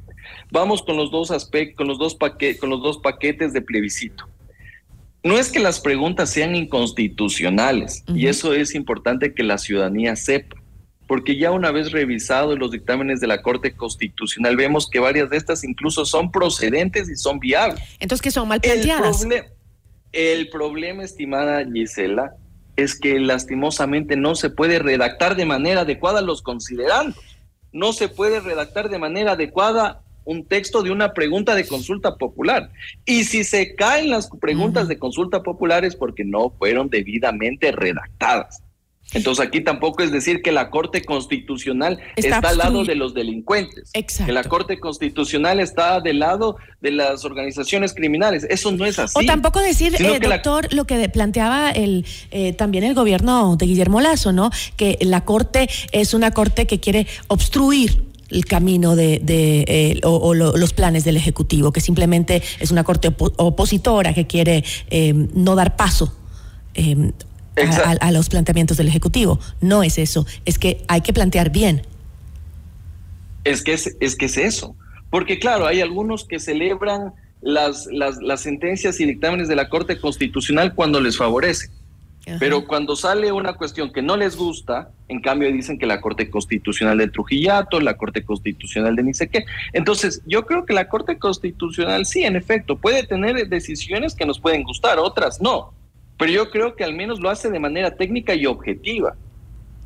vamos 0.52 0.84
con 0.84 0.96
los 0.96 1.12
dos 1.12 1.32
aspectos, 1.32 1.76
con 1.76 1.88
los 1.88 2.00
dos 2.00 2.16
paquetes, 2.16 2.62
con 2.62 2.70
los 2.70 2.82
dos 2.82 3.00
paquetes 3.00 3.52
de 3.52 3.62
plebiscito. 3.62 4.26
No 5.22 5.38
es 5.38 5.52
que 5.52 5.60
las 5.60 5.82
preguntas 5.82 6.30
sean 6.30 6.56
inconstitucionales 6.56 8.06
y 8.08 8.28
eso 8.28 8.54
es 8.54 8.74
importante 8.74 9.34
que 9.34 9.44
la 9.44 9.58
ciudadanía 9.58 10.16
sepa 10.16 10.56
porque 11.08 11.38
ya 11.38 11.52
una 11.52 11.72
vez 11.72 11.92
revisados 11.92 12.58
los 12.58 12.72
dictámenes 12.72 13.20
de 13.20 13.28
la 13.28 13.42
Corte 13.42 13.76
Constitucional, 13.76 14.56
vemos 14.56 14.90
que 14.90 15.00
varias 15.00 15.30
de 15.30 15.38
estas 15.38 15.64
incluso 15.64 16.06
son 16.06 16.32
procedentes 16.32 17.10
y 17.10 17.16
son 17.16 17.40
viables. 17.40 17.82
Entonces, 18.00 18.22
¿qué 18.22 18.32
son 18.32 18.48
mal 18.48 18.62
planteadas? 18.62 19.24
El, 19.24 19.44
el 20.14 20.50
problema, 20.50 21.04
estimada 21.04 21.64
Gisela, 21.66 22.36
es 22.76 23.00
que 23.00 23.20
lastimosamente 23.20 24.16
no 24.16 24.36
se 24.36 24.50
puede 24.50 24.80
redactar 24.80 25.36
de 25.36 25.46
manera 25.46 25.82
adecuada 25.82 26.22
los 26.22 26.42
considerandos. 26.42 27.24
No 27.72 27.94
se 27.94 28.10
puede 28.10 28.40
redactar 28.40 28.90
de 28.90 29.00
manera 29.00 29.34
adecuada 29.34 30.02
un 30.26 30.46
texto 30.46 30.82
de 30.82 30.92
una 30.92 31.14
pregunta 31.14 31.56
de 31.56 31.68
consulta 31.68 32.16
popular. 32.16 32.72
Y 33.06 33.26
si 33.26 33.44
se 33.44 33.76
caen 33.76 34.10
las 34.10 34.30
preguntas 34.42 34.88
de 34.88 34.98
consulta 34.98 35.44
popular 35.44 35.86
es 35.86 35.96
porque 35.96 36.26
no 36.26 36.50
fueron 36.58 36.90
debidamente 36.90 37.72
redactadas. 37.72 38.62
Entonces 39.16 39.46
aquí 39.46 39.62
tampoco 39.62 40.04
es 40.04 40.12
decir 40.12 40.42
que 40.42 40.52
la 40.52 40.70
Corte 40.70 41.04
Constitucional 41.04 42.00
está, 42.18 42.40
al 42.40 42.58
lado 42.58 42.84
de 42.84 42.96
los 42.96 43.14
delincuentes, 43.14 43.90
Exacto. 43.94 44.28
que 44.28 44.34
la 44.34 44.44
Corte 44.44 44.80
Constitucional 44.80 45.60
está 45.62 46.02
del 46.02 46.20
lado 46.20 46.58
de 46.82 46.92
las 46.92 47.24
organizaciones 47.24 47.94
criminales. 47.94 48.46
Eso 48.50 48.72
no 48.72 48.86
es 48.86 49.00
así. 49.00 49.18
O 49.18 49.26
tampoco 49.26 49.62
decir, 49.62 49.96
eh, 49.98 50.20
doctor, 50.20 50.72
lo 50.74 50.86
que 50.86 51.08
planteaba 51.10 51.72
el 51.72 52.06
eh, 52.32 52.52
también 52.54 52.84
el 52.84 52.94
gobierno 52.94 53.56
de 53.56 53.66
Guillermo 53.66 54.02
Lazo, 54.02 54.34
¿no? 54.34 54.52
Que 54.76 54.98
la 55.02 55.24
Corte 55.24 55.70
es 55.94 56.14
una 56.14 56.32
Corte 56.32 56.68
que 56.68 56.82
quiere 56.82 57.08
obstruir 57.28 58.04
el 58.30 58.46
camino 58.46 58.98
de, 58.98 59.22
eh, 59.26 60.02
o, 60.04 60.34
los 60.34 60.74
planes 60.74 61.06
del 61.06 61.16
Ejecutivo, 61.16 61.72
que 61.72 61.80
simplemente 61.80 62.44
es 62.60 62.70
una 62.72 62.84
Corte 62.84 63.14
opositora 63.18 64.14
que 64.14 64.28
quiere 64.28 64.66
no 65.34 65.56
dar 65.56 65.78
paso 65.78 66.14
a, 67.56 68.12
los 68.12 68.30
planteamientos 68.30 68.78
del 68.78 68.88
Ejecutivo. 68.88 69.40
No 69.62 69.84
es 69.84 69.98
eso, 69.98 70.26
es 70.46 70.60
que 70.60 70.84
hay 70.88 71.02
que 71.02 71.14
plantear 71.14 71.52
bien. 71.52 71.82
Es 73.44 73.64
que 73.64 73.74
es, 73.74 73.96
es 74.00 74.16
que 74.16 74.26
es 74.26 74.38
eso. 74.38 74.76
Porque 75.10 75.40
claro, 75.40 75.68
hay 75.68 75.82
algunos 75.82 76.26
que 76.26 76.40
celebran 76.40 77.14
las, 77.42 77.86
las, 77.88 78.18
las 78.18 78.42
sentencias 78.42 79.00
y 79.00 79.06
dictámenes 79.06 79.48
de 79.48 79.56
la 79.56 79.70
Corte 79.70 80.00
Constitucional 80.00 80.74
cuando 80.74 81.00
les 81.00 81.18
favorece. 81.18 81.70
Pero 82.40 82.66
cuando 82.66 82.96
sale 82.96 83.32
una 83.32 83.54
cuestión 83.54 83.94
que 83.94 84.02
no 84.02 84.18
les 84.18 84.36
gusta, 84.36 84.90
en 85.10 85.22
cambio 85.22 85.52
dicen 85.52 85.78
que 85.78 85.86
la 85.86 86.02
Corte 86.02 86.32
Constitucional 86.32 86.98
de 86.98 87.08
Trujillato, 87.08 87.80
la 87.80 87.98
Corte 87.98 88.26
Constitucional 88.26 88.96
de 88.96 89.04
ni 89.04 89.14
sé 89.14 89.28
qué. 89.28 89.46
Entonces, 89.74 90.24
yo 90.26 90.44
creo 90.48 90.66
que 90.66 90.74
la 90.74 90.90
Corte 90.90 91.20
Constitucional 91.20 92.08
sí, 92.08 92.24
en 92.24 92.36
efecto, 92.36 92.78
puede 92.78 93.04
tener 93.04 93.48
decisiones 93.48 94.16
que 94.16 94.26
nos 94.26 94.40
pueden 94.40 94.64
gustar, 94.64 94.98
otras 94.98 95.40
no 95.40 95.75
pero 96.18 96.32
yo 96.32 96.50
creo 96.50 96.76
que 96.76 96.84
al 96.84 96.94
menos 96.94 97.20
lo 97.20 97.30
hace 97.30 97.50
de 97.50 97.60
manera 97.60 97.96
técnica 97.96 98.36
y 98.36 98.46
objetiva. 98.46 99.16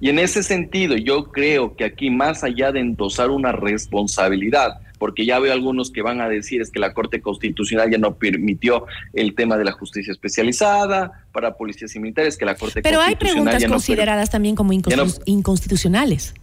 Y 0.02 0.10
en 0.10 0.20
ese 0.20 0.44
sentido, 0.44 0.96
yo 0.96 1.26
creo 1.32 1.76
que 1.76 1.84
aquí, 1.84 2.10
más 2.10 2.44
allá 2.44 2.72
de 2.72 2.80
endosar 2.80 3.32
una 3.32 3.52
responsabilidad, 3.52 4.80
porque 4.98 5.26
ya 5.26 5.40
veo 5.40 5.52
algunos 5.52 5.92
que 5.92 6.02
van 6.02 6.22
a 6.22 6.30
decir 6.30 6.62
es 6.62 6.72
que 6.72 6.80
la 6.80 6.94
Corte 6.94 7.22
Constitucional 7.22 7.90
ya 7.90 7.98
no 7.98 8.16
permitió 8.16 8.86
el 9.14 9.34
tema 9.34 9.58
de 9.58 9.66
la 9.66 9.72
justicia 9.72 10.12
especializada 10.12 11.26
para 11.32 11.56
policías 11.56 11.96
y 11.96 12.00
militares, 12.00 12.38
que 12.38 12.46
la 12.46 12.56
Corte 12.56 12.82
Pero 12.82 13.02
hay 13.02 13.16
preguntas 13.16 13.66
consideradas 13.66 14.30
también 14.30 14.56
como 14.56 14.74
inconstitucionales. 15.26 16.34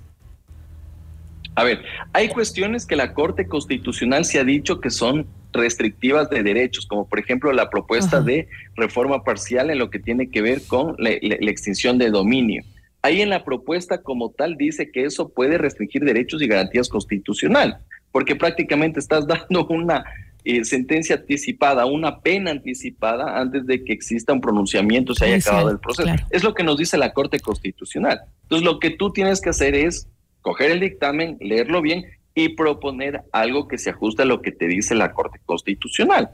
A 1.55 1.65
ver, 1.65 1.83
hay 2.13 2.29
cuestiones 2.29 2.85
que 2.85 2.97
la 2.97 3.15
Corte 3.15 3.47
Constitucional 3.47 4.27
se 4.27 4.39
ha 4.39 4.45
dicho 4.45 4.81
que 4.81 4.91
son 4.91 5.27
restrictivas 5.57 6.31
de 6.31 6.43
derechos, 6.43 6.87
como 6.87 7.09
por 7.09 7.19
ejemplo 7.19 7.53
la 7.53 7.71
propuesta 7.71 8.21
de 8.21 8.49
reforma 8.77 9.25
parcial 9.25 9.71
en 9.71 9.79
lo 9.79 9.91
que 9.91 9.99
tiene 9.99 10.31
que 10.31 10.43
ver 10.43 10.63
con 10.67 10.95
la, 10.99 11.11
extinción 11.11 11.99
de 11.99 12.11
dominio. 12.11 12.63
Ahí 13.03 13.23
en 13.23 13.31
la 13.31 13.45
propuesta 13.45 14.03
como 14.03 14.31
tal 14.31 14.57
dice 14.57 14.91
que 14.91 15.05
eso 15.05 15.29
puede 15.29 15.59
restringir 15.59 16.05
derechos 16.05 16.43
y 16.43 16.47
garantías 16.49 16.89
constitucionales, 16.89 17.77
porque 18.11 18.37
prácticamente 18.37 19.01
estás 19.01 19.27
dando 19.49 19.67
una 19.69 20.05
eh, 20.45 20.65
sentencia 20.65 21.17
anticipada, 21.17 21.87
una 21.87 22.21
pena 22.21 22.51
anticipada 22.53 23.41
antes 23.41 23.67
de 23.67 23.83
que 23.85 23.93
exista 23.93 24.33
un 24.33 24.41
pronunciamiento, 24.41 25.15
se 25.15 25.25
haya 25.25 25.37
acabado 25.37 25.71
el 25.71 25.81
proceso. 25.81 26.09
Es 26.31 26.45
lo 26.45 26.55
que 26.55 26.63
nos 26.63 26.79
dice 26.79 26.97
la 26.99 27.13
Corte 27.13 27.41
Constitucional. 27.41 28.21
Entonces 28.43 28.65
lo 28.65 28.79
que 28.79 28.91
tú 28.91 29.13
tienes 29.13 29.41
que 29.41 29.51
hacer 29.51 29.75
es 29.75 30.09
coger 30.43 30.71
el 30.71 30.79
dictamen, 30.79 31.37
leerlo 31.41 31.83
bien 31.83 32.05
y 32.37 32.51
proponer 32.51 33.23
algo 33.33 33.67
que 33.67 33.79
se 33.79 33.91
ajuste 33.91 34.23
a 34.23 34.27
lo 34.27 34.43
que 34.43 34.53
te 34.53 34.69
dice 34.69 34.95
la 34.95 35.13
Corte 35.13 35.41
Constitucional. 35.47 36.31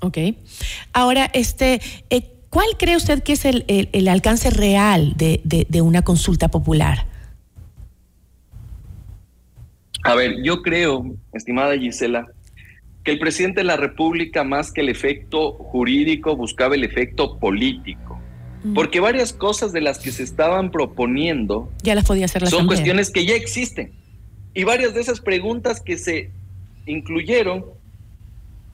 Ok. 0.00 0.18
Ahora, 0.94 1.30
este, 1.34 1.80
eh, 2.08 2.22
¿cuál 2.48 2.66
cree 2.78 2.96
usted 2.96 3.22
que 3.22 3.34
es 3.34 3.44
el, 3.44 4.08
alcance 4.08 4.48
real 4.48 5.14
de, 5.16 5.40
de, 5.44 5.82
una 5.82 6.00
consulta 6.00 6.48
popular? 6.48 7.06
A 10.02 10.14
ver, 10.14 10.42
yo 10.42 10.62
creo, 10.62 11.04
estimada 11.34 11.76
Gisela, 11.76 12.26
que 13.04 13.10
el 13.10 13.18
presidente 13.18 13.60
de 13.60 13.64
la 13.64 13.76
República, 13.76 14.44
más 14.44 14.72
que 14.72 14.80
el 14.80 14.88
efecto 14.88 15.52
jurídico, 15.52 16.36
buscaba 16.36 16.74
el 16.74 16.84
efecto 16.84 17.38
político. 17.38 18.18
Porque 18.74 18.98
varias 18.98 19.32
cosas 19.32 19.72
de 19.72 19.80
las 19.80 19.98
que 19.98 20.10
se 20.10 20.24
estaban 20.24 20.72
proponiendo 20.72 21.70
ya 21.82 21.94
las 21.94 22.04
podía 22.04 22.24
hacer 22.24 22.42
la 22.42 22.50
son 22.50 22.66
cuestiones 22.66 23.12
que 23.12 23.24
ya 23.24 23.34
existen. 23.34 23.92
Y 24.56 24.64
varias 24.64 24.94
de 24.94 25.02
esas 25.02 25.20
preguntas 25.20 25.82
que 25.82 25.98
se 25.98 26.30
incluyeron, 26.86 27.66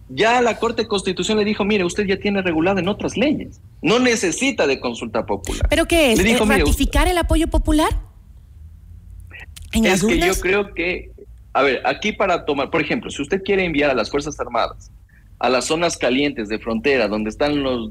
ya 0.09 0.41
la 0.41 0.59
Corte 0.59 0.87
Constitución 0.87 1.39
le 1.39 1.45
dijo, 1.45 1.65
mire, 1.65 1.85
usted 1.85 2.07
ya 2.07 2.17
tiene 2.19 2.41
regulado 2.41 2.79
en 2.79 2.87
otras 2.87 3.17
leyes, 3.17 3.61
no 3.83 3.99
necesita 3.99 4.69
de 4.69 4.79
consulta 4.79 5.27
popular. 5.27 5.67
¿Pero 5.69 5.87
qué 5.87 6.13
es? 6.13 6.21
¿Eh, 6.21 6.39
¿Ratificar 6.39 7.09
el 7.09 7.19
apoyo 7.19 7.49
popular? 7.49 7.91
es 9.73 10.05
que 10.05 10.19
yo 10.21 10.35
creo 10.41 10.73
que, 10.73 11.11
a 11.53 11.63
ver, 11.63 11.83
aquí 11.85 12.13
para 12.13 12.45
tomar, 12.45 12.71
por 12.71 12.81
ejemplo, 12.81 13.11
si 13.11 13.21
usted 13.21 13.43
quiere 13.43 13.65
enviar 13.65 13.91
a 13.91 13.95
las 13.95 14.09
Fuerzas 14.09 14.39
Armadas 14.39 14.91
a 15.41 15.49
las 15.49 15.65
zonas 15.65 15.97
calientes 15.97 16.49
de 16.49 16.61
frontera, 16.61 17.09
donde 17.09 17.29
están 17.29 17.65
los, 17.65 17.91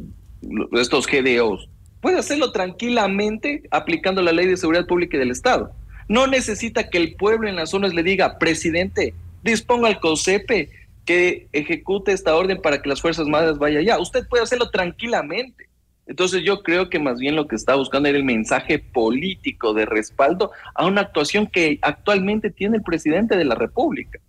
estos 0.72 1.06
GDOs, 1.06 1.68
puede 2.00 2.18
hacerlo 2.18 2.54
tranquilamente 2.54 3.64
aplicando 3.70 4.22
la 4.22 4.32
ley 4.32 4.48
de 4.48 4.56
seguridad 4.56 4.86
pública 4.86 5.18
y 5.18 5.20
del 5.20 5.32
Estado. 5.32 5.74
No 6.12 6.28
necesita 6.28 6.89
que 6.89 6.97
el 6.97 7.15
pueblo 7.15 7.47
en 7.47 7.56
las 7.56 7.69
zonas 7.69 7.93
le 7.93 8.04
diga, 8.04 8.38
presidente, 8.38 9.13
disponga 9.43 9.88
al 9.88 10.02
COSEPE 10.02 10.69
que 11.06 11.47
ejecute 11.54 12.12
esta 12.12 12.36
orden 12.36 12.62
para 12.62 12.82
que 12.82 12.89
las 12.89 13.00
Fuerzas 13.00 13.28
Armadas 13.28 13.58
vayan 13.58 13.80
allá. 13.80 13.97
Usted 13.97 14.28
puede 14.28 14.43
hacerlo 14.43 14.69
tranquilamente. 14.71 15.69
Entonces 16.08 16.43
yo 16.43 16.63
creo 16.63 16.89
que 16.89 17.00
más 17.00 17.17
bien 17.17 17.38
lo 17.38 17.47
que 17.47 17.56
está 17.56 17.76
buscando 17.76 18.10
era 18.10 18.17
el 18.17 18.26
mensaje 18.26 18.78
político 18.78 19.74
de 19.74 19.86
respaldo 19.86 20.52
a 20.76 20.86
una 20.86 21.00
actuación 21.00 21.47
que 21.47 21.80
actualmente 21.82 22.50
tiene 22.50 22.76
el 22.76 22.84
presidente 22.84 23.38
de 23.38 23.45
la 23.45 23.56
República. 23.56 24.19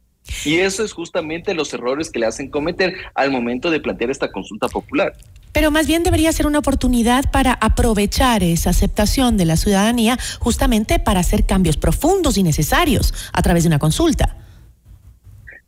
Y 0.44 0.58
eso 0.58 0.84
es 0.84 0.92
justamente 0.92 1.52
los 1.52 1.74
errores 1.74 2.12
que 2.12 2.20
le 2.20 2.26
hacen 2.26 2.48
cometer 2.48 2.94
al 3.16 3.32
momento 3.32 3.72
de 3.72 3.80
plantear 3.80 4.12
esta 4.12 4.30
consulta 4.30 4.68
popular. 4.68 5.14
Pero 5.52 5.70
más 5.70 5.86
bien 5.86 6.02
debería 6.02 6.32
ser 6.32 6.46
una 6.46 6.60
oportunidad 6.60 7.30
para 7.30 7.52
aprovechar 7.52 8.42
esa 8.42 8.70
aceptación 8.70 9.36
de 9.36 9.44
la 9.44 9.56
ciudadanía 9.56 10.18
justamente 10.40 10.98
para 10.98 11.20
hacer 11.20 11.44
cambios 11.44 11.76
profundos 11.76 12.38
y 12.38 12.42
necesarios 12.42 13.12
a 13.32 13.42
través 13.42 13.64
de 13.64 13.68
una 13.68 13.78
consulta. 13.78 14.36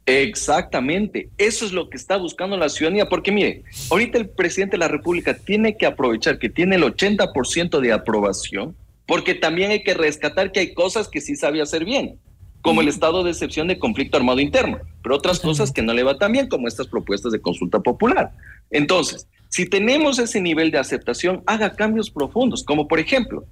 Exactamente, 0.06 1.30
eso 1.38 1.64
es 1.64 1.72
lo 1.72 1.88
que 1.88 1.96
está 1.96 2.18
buscando 2.18 2.58
la 2.58 2.68
ciudadanía, 2.68 3.08
porque 3.08 3.32
mire, 3.32 3.62
ahorita 3.90 4.18
el 4.18 4.28
presidente 4.28 4.72
de 4.72 4.80
la 4.80 4.88
República 4.88 5.34
tiene 5.34 5.78
que 5.78 5.86
aprovechar 5.86 6.38
que 6.38 6.50
tiene 6.50 6.76
el 6.76 6.82
80% 6.82 7.80
de 7.80 7.92
aprobación, 7.92 8.76
porque 9.06 9.34
también 9.34 9.70
hay 9.70 9.82
que 9.82 9.94
rescatar 9.94 10.52
que 10.52 10.60
hay 10.60 10.74
cosas 10.74 11.08
que 11.08 11.22
sí 11.22 11.36
sabe 11.36 11.62
hacer 11.62 11.86
bien. 11.86 12.18
como 12.64 12.80
el 12.80 12.88
estado 12.88 13.22
de 13.22 13.30
excepción 13.30 13.68
de 13.68 13.78
conflicto 13.78 14.16
armado 14.16 14.40
interno, 14.40 14.78
pero 15.02 15.16
otras 15.16 15.38
cosas 15.38 15.70
que 15.70 15.82
no 15.82 15.92
le 15.92 16.02
va 16.02 16.16
tan 16.16 16.32
bien, 16.32 16.48
como 16.48 16.66
estas 16.66 16.86
propuestas 16.86 17.30
de 17.30 17.38
consulta 17.42 17.80
popular. 17.80 18.32
Entonces, 18.70 19.26
si 19.54 19.66
tenemos 19.66 20.18
ese 20.18 20.40
nivel 20.40 20.72
de 20.72 20.78
aceptación, 20.78 21.44
haga 21.46 21.76
cambios 21.76 22.10
profundos, 22.10 22.64
como 22.64 22.88
por 22.88 22.98
ejemplo, 22.98 23.44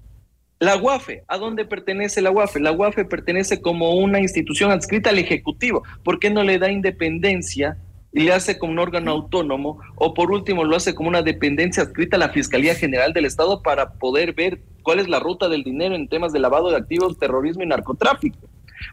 la 0.58 0.76
UAFE, 0.76 1.22
¿a 1.28 1.38
dónde 1.38 1.64
pertenece 1.64 2.20
la 2.20 2.32
UAFE? 2.32 2.58
La 2.58 2.72
UAFE 2.72 3.04
pertenece 3.04 3.60
como 3.60 3.94
una 3.94 4.18
institución 4.18 4.72
adscrita 4.72 5.10
al 5.10 5.20
Ejecutivo. 5.20 5.84
¿Por 6.02 6.18
qué 6.18 6.28
no 6.28 6.42
le 6.42 6.58
da 6.58 6.72
independencia 6.72 7.78
y 8.12 8.22
le 8.24 8.32
hace 8.32 8.58
como 8.58 8.72
un 8.72 8.80
órgano 8.80 9.12
autónomo? 9.12 9.78
O 9.94 10.12
por 10.12 10.32
último, 10.32 10.64
lo 10.64 10.74
hace 10.74 10.92
como 10.92 11.08
una 11.08 11.22
dependencia 11.22 11.84
adscrita 11.84 12.16
a 12.16 12.18
la 12.18 12.30
Fiscalía 12.30 12.74
General 12.74 13.12
del 13.12 13.26
Estado 13.26 13.62
para 13.62 13.92
poder 13.92 14.32
ver 14.32 14.60
cuál 14.82 14.98
es 14.98 15.08
la 15.08 15.20
ruta 15.20 15.48
del 15.48 15.62
dinero 15.62 15.94
en 15.94 16.08
temas 16.08 16.32
de 16.32 16.40
lavado 16.40 16.70
de 16.70 16.78
activos, 16.78 17.16
terrorismo 17.16 17.62
y 17.62 17.66
narcotráfico. 17.66 18.48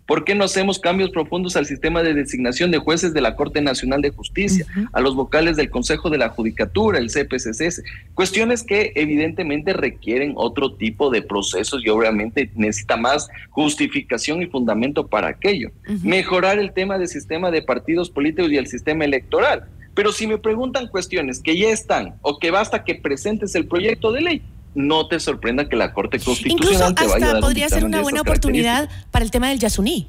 ¿Por 0.05 0.23
qué 0.23 0.35
no 0.35 0.43
hacemos 0.43 0.79
cambios 0.79 1.09
profundos 1.09 1.55
al 1.55 1.65
sistema 1.65 2.03
de 2.03 2.13
designación 2.13 2.71
de 2.71 2.77
jueces 2.77 3.13
de 3.13 3.21
la 3.21 3.35
Corte 3.35 3.61
Nacional 3.61 4.01
de 4.01 4.11
Justicia, 4.11 4.65
a 4.93 5.01
los 5.01 5.15
vocales 5.15 5.55
del 5.55 5.69
Consejo 5.69 6.09
de 6.09 6.17
la 6.17 6.29
Judicatura, 6.29 6.99
el 6.99 7.09
CPCC? 7.09 7.83
Cuestiones 8.13 8.63
que 8.63 8.91
evidentemente 8.95 9.73
requieren 9.73 10.33
otro 10.35 10.73
tipo 10.73 11.09
de 11.09 11.21
procesos 11.21 11.83
y 11.85 11.89
obviamente 11.89 12.51
necesita 12.55 12.97
más 12.97 13.29
justificación 13.49 14.41
y 14.41 14.47
fundamento 14.47 15.07
para 15.07 15.27
aquello. 15.27 15.71
Mejorar 16.03 16.59
el 16.59 16.73
tema 16.73 16.97
del 16.97 17.07
sistema 17.07 17.51
de 17.51 17.61
partidos 17.61 18.09
políticos 18.09 18.51
y 18.51 18.57
el 18.57 18.67
sistema 18.67 19.05
electoral. 19.05 19.67
Pero 19.93 20.11
si 20.11 20.27
me 20.27 20.37
preguntan 20.37 20.87
cuestiones 20.87 21.41
que 21.41 21.57
ya 21.57 21.69
están 21.69 22.15
o 22.21 22.39
que 22.39 22.51
basta 22.51 22.83
que 22.83 22.95
presentes 22.95 23.55
el 23.55 23.67
proyecto 23.67 24.11
de 24.11 24.21
ley, 24.21 24.41
no 24.79 25.07
te 25.07 25.19
sorprenda 25.19 25.67
que 25.67 25.75
la 25.75 25.93
Corte 25.93 26.19
Constitucional 26.19 26.91
Incluso 26.91 26.93
te 26.95 27.05
vaya 27.05 27.25
a 27.25 27.29
hasta 27.29 27.41
podría 27.41 27.67
ser 27.67 27.83
una 27.83 28.01
buena 28.01 28.21
oportunidad 28.21 28.89
para 29.11 29.25
el 29.25 29.29
tema 29.29 29.49
del 29.49 29.59
Yasuní. 29.59 30.07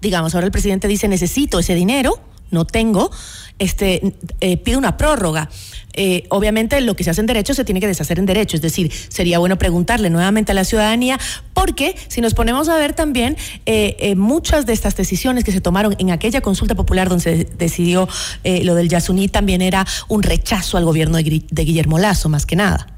Digamos, 0.00 0.34
ahora 0.34 0.46
el 0.46 0.52
presidente 0.52 0.88
dice 0.88 1.06
necesito 1.06 1.60
ese 1.60 1.76
dinero, 1.76 2.18
no 2.50 2.66
tengo, 2.66 3.12
este, 3.60 4.14
eh, 4.40 4.56
pide 4.56 4.76
una 4.76 4.96
prórroga. 4.96 5.48
Eh, 5.94 6.24
obviamente 6.30 6.80
lo 6.80 6.96
que 6.96 7.04
se 7.04 7.10
hace 7.10 7.20
en 7.20 7.26
derecho 7.26 7.54
se 7.54 7.64
tiene 7.64 7.78
que 7.78 7.86
deshacer 7.86 8.18
en 8.18 8.26
derecho, 8.26 8.56
es 8.56 8.62
decir, 8.62 8.90
sería 8.90 9.38
bueno 9.38 9.56
preguntarle 9.56 10.10
nuevamente 10.10 10.50
a 10.50 10.54
la 10.54 10.64
ciudadanía, 10.64 11.20
porque 11.54 11.94
si 12.08 12.20
nos 12.20 12.34
ponemos 12.34 12.68
a 12.68 12.76
ver 12.78 12.94
también 12.94 13.36
eh, 13.66 13.96
eh, 14.00 14.16
muchas 14.16 14.66
de 14.66 14.72
estas 14.72 14.96
decisiones 14.96 15.44
que 15.44 15.52
se 15.52 15.60
tomaron 15.60 15.94
en 15.98 16.10
aquella 16.10 16.40
consulta 16.40 16.74
popular 16.74 17.08
donde 17.08 17.22
se 17.22 17.44
decidió 17.44 18.08
eh, 18.42 18.64
lo 18.64 18.74
del 18.74 18.88
Yasuní 18.88 19.28
también 19.28 19.62
era 19.62 19.86
un 20.08 20.24
rechazo 20.24 20.76
al 20.76 20.84
gobierno 20.84 21.18
de, 21.18 21.44
de 21.48 21.64
Guillermo 21.64 22.00
Lazo, 22.00 22.28
más 22.28 22.46
que 22.46 22.56
nada. 22.56 22.88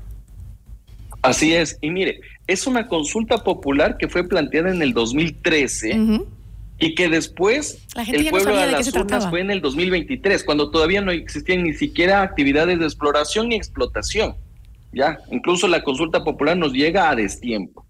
Así 1.24 1.54
es. 1.54 1.78
Y 1.80 1.90
mire, 1.90 2.20
es 2.46 2.66
una 2.66 2.86
consulta 2.86 3.38
popular 3.38 3.96
que 3.96 4.08
fue 4.08 4.28
planteada 4.28 4.70
en 4.70 4.82
el 4.82 4.92
2013 4.92 6.20
y 6.78 6.94
que 6.94 7.08
después 7.08 7.86
La 7.94 8.04
gente 8.04 8.20
el 8.20 8.24
no 8.26 8.30
pueblo 8.30 8.56
de 8.56 8.72
las 8.72 8.94
urnas 8.94 9.30
fue 9.30 9.40
en 9.40 9.50
el 9.50 9.62
2023, 9.62 10.44
cuando 10.44 10.70
todavía 10.70 11.00
no 11.00 11.12
existían 11.12 11.62
ni 11.62 11.72
siquiera 11.72 12.22
actividades 12.22 12.78
de 12.78 12.84
exploración 12.84 13.48
ni 13.48 13.56
explotación. 13.56 14.34
Ya, 14.92 15.18
incluso 15.30 15.66
la 15.66 15.82
consulta 15.82 16.22
popular 16.22 16.56
nos 16.56 16.72
llega 16.72 17.08
a 17.08 17.16
destiempo. 17.16 17.86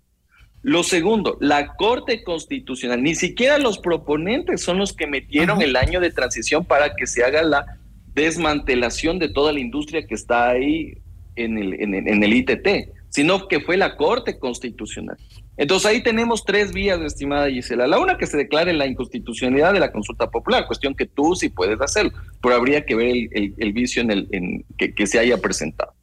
Lo 0.62 0.82
segundo, 0.82 1.36
la 1.40 1.74
Corte 1.74 2.22
Constitucional, 2.22 3.02
ni 3.02 3.14
siquiera 3.14 3.58
los 3.58 3.78
proponentes 3.78 4.62
son 4.62 4.78
los 4.78 4.92
que 4.92 5.06
metieron 5.06 5.60
el 5.60 5.76
año 5.76 6.00
de 6.00 6.10
transición 6.10 6.64
para 6.64 6.94
que 6.94 7.06
se 7.06 7.24
haga 7.24 7.42
la 7.42 7.66
desmantelación 8.14 9.18
de 9.18 9.28
toda 9.28 9.52
la 9.52 9.60
industria 9.60 10.06
que 10.06 10.14
está 10.14 10.48
ahí 10.50 10.94
en 11.36 11.58
el, 11.58 11.74
en 11.82 11.94
el, 11.94 12.08
en 12.08 12.22
el 12.22 12.32
ITT, 12.32 12.93
sino 13.14 13.46
que 13.46 13.60
fue 13.60 13.76
la 13.76 13.96
Corte 13.96 14.40
Constitucional. 14.40 15.16
Entonces 15.56 15.88
ahí 15.88 16.02
tenemos 16.02 16.44
tres 16.44 16.72
vías, 16.72 17.00
estimada 17.00 17.48
Gisela. 17.48 17.86
La 17.86 18.00
una 18.00 18.18
que 18.18 18.26
se 18.26 18.36
declare 18.36 18.72
la 18.72 18.88
inconstitucionalidad 18.88 19.72
de 19.72 19.78
la 19.78 19.92
consulta 19.92 20.32
popular, 20.32 20.66
cuestión 20.66 20.96
que 20.96 21.06
tú 21.06 21.36
sí 21.36 21.48
puedes 21.48 21.80
hacerlo, 21.80 22.10
pero 22.42 22.56
habría 22.56 22.84
que 22.84 22.96
ver 22.96 23.14
el, 23.32 23.72
vicio 23.72 24.02
en 24.02 24.10
el, 24.10 24.64
que, 24.76 24.96
que 24.96 25.06
se 25.06 25.20
haya 25.20 25.38
presentado. 25.38 25.94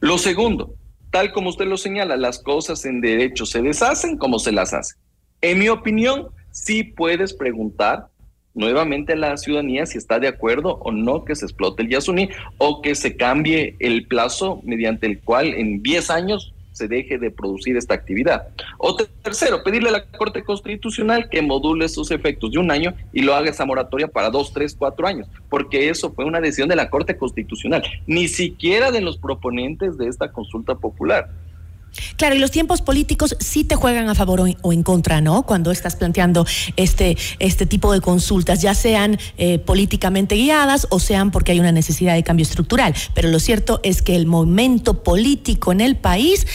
Lo 0.00 0.18
segundo, 0.18 0.76
tal 1.10 1.32
como 1.32 1.48
usted 1.48 1.66
lo 1.66 1.76
señala, 1.76 2.16
las 2.16 2.38
cosas 2.38 2.84
en 2.84 3.00
derecho 3.00 3.44
se 3.44 3.60
deshacen 3.60 4.16
como 4.16 4.38
se 4.38 4.52
las 4.52 4.72
hace. 4.72 4.94
En 5.40 5.58
mi 5.58 5.68
opinión, 5.68 6.28
sí 6.52 6.84
puedes 6.84 7.34
preguntar 7.34 8.06
nuevamente 8.54 9.14
a 9.14 9.16
la 9.16 9.36
ciudadanía 9.36 9.86
si 9.86 9.98
está 9.98 10.18
de 10.18 10.28
acuerdo 10.28 10.78
o 10.82 10.92
no 10.92 11.24
que 11.24 11.34
se 11.34 11.44
explote 11.46 11.82
el 11.82 11.88
Yasuní 11.88 12.28
o 12.58 12.82
que 12.82 12.94
se 12.94 13.16
cambie 13.16 13.76
el 13.78 14.06
plazo 14.06 14.60
mediante 14.64 15.06
el 15.06 15.20
cual 15.20 15.54
en 15.54 15.82
10 15.82 16.10
años 16.10 16.52
se 16.72 16.88
deje 16.88 17.18
de 17.18 17.30
producir 17.30 17.76
esta 17.76 17.92
actividad. 17.92 18.48
O 18.78 18.96
te- 18.96 19.04
tercero, 19.22 19.62
pedirle 19.62 19.90
a 19.90 19.92
la 19.92 20.04
Corte 20.06 20.42
Constitucional 20.42 21.28
que 21.28 21.42
module 21.42 21.86
sus 21.88 22.10
efectos 22.10 22.50
de 22.52 22.58
un 22.58 22.70
año 22.70 22.94
y 23.12 23.20
lo 23.20 23.34
haga 23.34 23.50
esa 23.50 23.66
moratoria 23.66 24.08
para 24.08 24.30
dos, 24.30 24.54
tres, 24.54 24.74
cuatro 24.74 25.06
años, 25.06 25.28
porque 25.50 25.90
eso 25.90 26.12
fue 26.14 26.24
una 26.24 26.40
decisión 26.40 26.70
de 26.70 26.76
la 26.76 26.88
Corte 26.88 27.16
Constitucional, 27.18 27.82
ni 28.06 28.26
siquiera 28.26 28.90
de 28.90 29.02
los 29.02 29.18
proponentes 29.18 29.98
de 29.98 30.08
esta 30.08 30.32
consulta 30.32 30.74
popular. 30.74 31.28
Claro, 32.16 32.34
y 32.34 32.38
los 32.38 32.50
tiempos 32.50 32.80
políticos 32.80 33.36
sí 33.40 33.64
te 33.64 33.76
juegan 33.76 34.08
a 34.08 34.14
favor 34.14 34.40
o 34.40 34.72
en, 34.72 34.82
contra, 34.82 35.20
¿no? 35.20 35.42
Cuando 35.42 35.70
estás 35.70 35.96
planteando 35.96 36.46
este, 36.76 37.16
este 37.38 37.66
tipo 37.66 37.92
de 37.92 38.00
consultas, 38.00 38.62
ya 38.62 38.74
sean 38.74 39.18
eh, 39.36 39.58
políticamente 39.58 40.34
guiadas 40.34 40.86
o 40.90 40.98
sean 40.98 41.30
porque 41.30 41.52
hay 41.52 41.60
una 41.60 41.72
necesidad 41.72 42.14
de 42.14 42.22
cambio 42.22 42.44
estructural. 42.44 42.94
Pero 43.14 43.28
lo 43.28 43.38
cierto 43.38 43.80
es 43.82 44.02
que 44.02 44.16
el 44.16 44.26
momento 44.26 45.02
político 45.02 45.72
en 45.72 45.80
el 45.80 45.96
país 45.96 46.46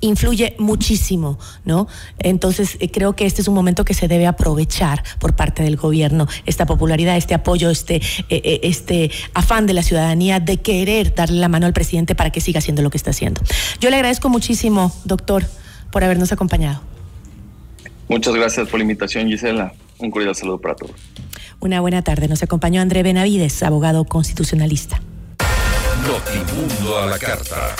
influye 0.00 0.54
muchísimo, 0.58 1.38
¿no? 1.64 1.88
Entonces, 2.18 2.76
eh, 2.80 2.90
creo 2.90 3.14
que 3.14 3.26
este 3.26 3.42
es 3.42 3.48
un 3.48 3.54
momento 3.54 3.84
que 3.84 3.94
se 3.94 4.08
debe 4.08 4.26
aprovechar 4.26 5.02
por 5.18 5.36
parte 5.36 5.62
del 5.62 5.76
gobierno, 5.76 6.26
esta 6.46 6.66
popularidad, 6.66 7.16
este 7.16 7.34
apoyo, 7.34 7.70
este, 7.70 8.00
eh, 8.28 8.60
este 8.62 9.10
afán 9.34 9.66
de 9.66 9.74
la 9.74 9.82
ciudadanía 9.82 10.40
de 10.40 10.58
querer 10.58 11.14
darle 11.14 11.38
la 11.38 11.48
mano 11.48 11.66
al 11.66 11.72
presidente 11.72 12.14
para 12.14 12.30
que 12.30 12.40
siga 12.40 12.58
haciendo 12.58 12.82
lo 12.82 12.90
que 12.90 12.96
está 12.96 13.10
haciendo. 13.10 13.42
Yo 13.80 13.90
le 13.90 13.96
agradezco 13.96 14.28
muchísimo, 14.28 14.85
doctor, 15.04 15.44
por 15.90 16.04
habernos 16.04 16.32
acompañado. 16.32 16.80
Muchas 18.08 18.34
gracias 18.34 18.68
por 18.68 18.78
la 18.78 18.84
invitación, 18.84 19.28
Gisela. 19.28 19.72
Un 19.98 20.10
cordial 20.10 20.34
saludo 20.34 20.60
para 20.60 20.74
todos. 20.74 20.94
Una 21.60 21.80
buena 21.80 22.02
tarde. 22.02 22.28
Nos 22.28 22.42
acompañó 22.42 22.80
André 22.80 23.02
Benavides, 23.02 23.62
abogado 23.62 24.04
constitucionalista. 24.04 25.00
Notimundo 26.06 26.98
a 26.98 27.06
la 27.06 27.18
carta. 27.18 27.74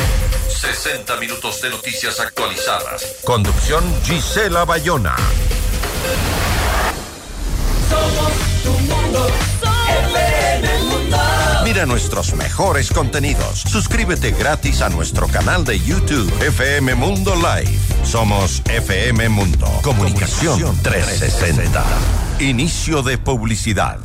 60 0.49 1.17
minutos 1.21 1.61
de 1.63 1.71
noticias 1.71 2.19
actualizadas. 2.19 3.19
Conducción 3.25 3.85
Gisela 4.05 4.65
Bayona. 4.65 5.15
Somos 7.89 8.33
tu 8.65 8.71
mundo, 8.71 8.97
Mundo. 9.05 10.36
Mira 11.77 11.85
nuestros 11.85 12.35
mejores 12.37 12.91
contenidos. 12.91 13.61
Suscríbete 13.61 14.31
gratis 14.31 14.81
a 14.81 14.89
nuestro 14.89 15.29
canal 15.29 15.63
de 15.63 15.79
YouTube 15.79 16.33
FM 16.41 16.95
Mundo 16.95 17.35
Live. 17.35 17.79
Somos 18.03 18.63
FM 18.65 19.29
Mundo. 19.29 19.69
Comunicación 19.83 20.75
360. 20.83 21.85
Inicio 22.41 23.03
de 23.03 23.19
publicidad. 23.19 23.99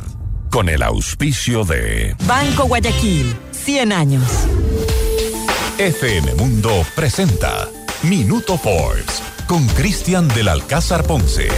Con 0.50 0.68
el 0.68 0.82
auspicio 0.82 1.64
de 1.64 2.14
Banco 2.26 2.64
Guayaquil, 2.64 3.34
100 3.52 3.92
años. 3.92 4.30
FM 5.78 6.34
Mundo 6.34 6.84
presenta 6.94 7.70
Minuto 8.02 8.58
Forbes 8.58 9.22
con 9.46 9.66
Cristian 9.68 10.28
del 10.28 10.48
Alcázar 10.48 11.04
Ponce. 11.04 11.48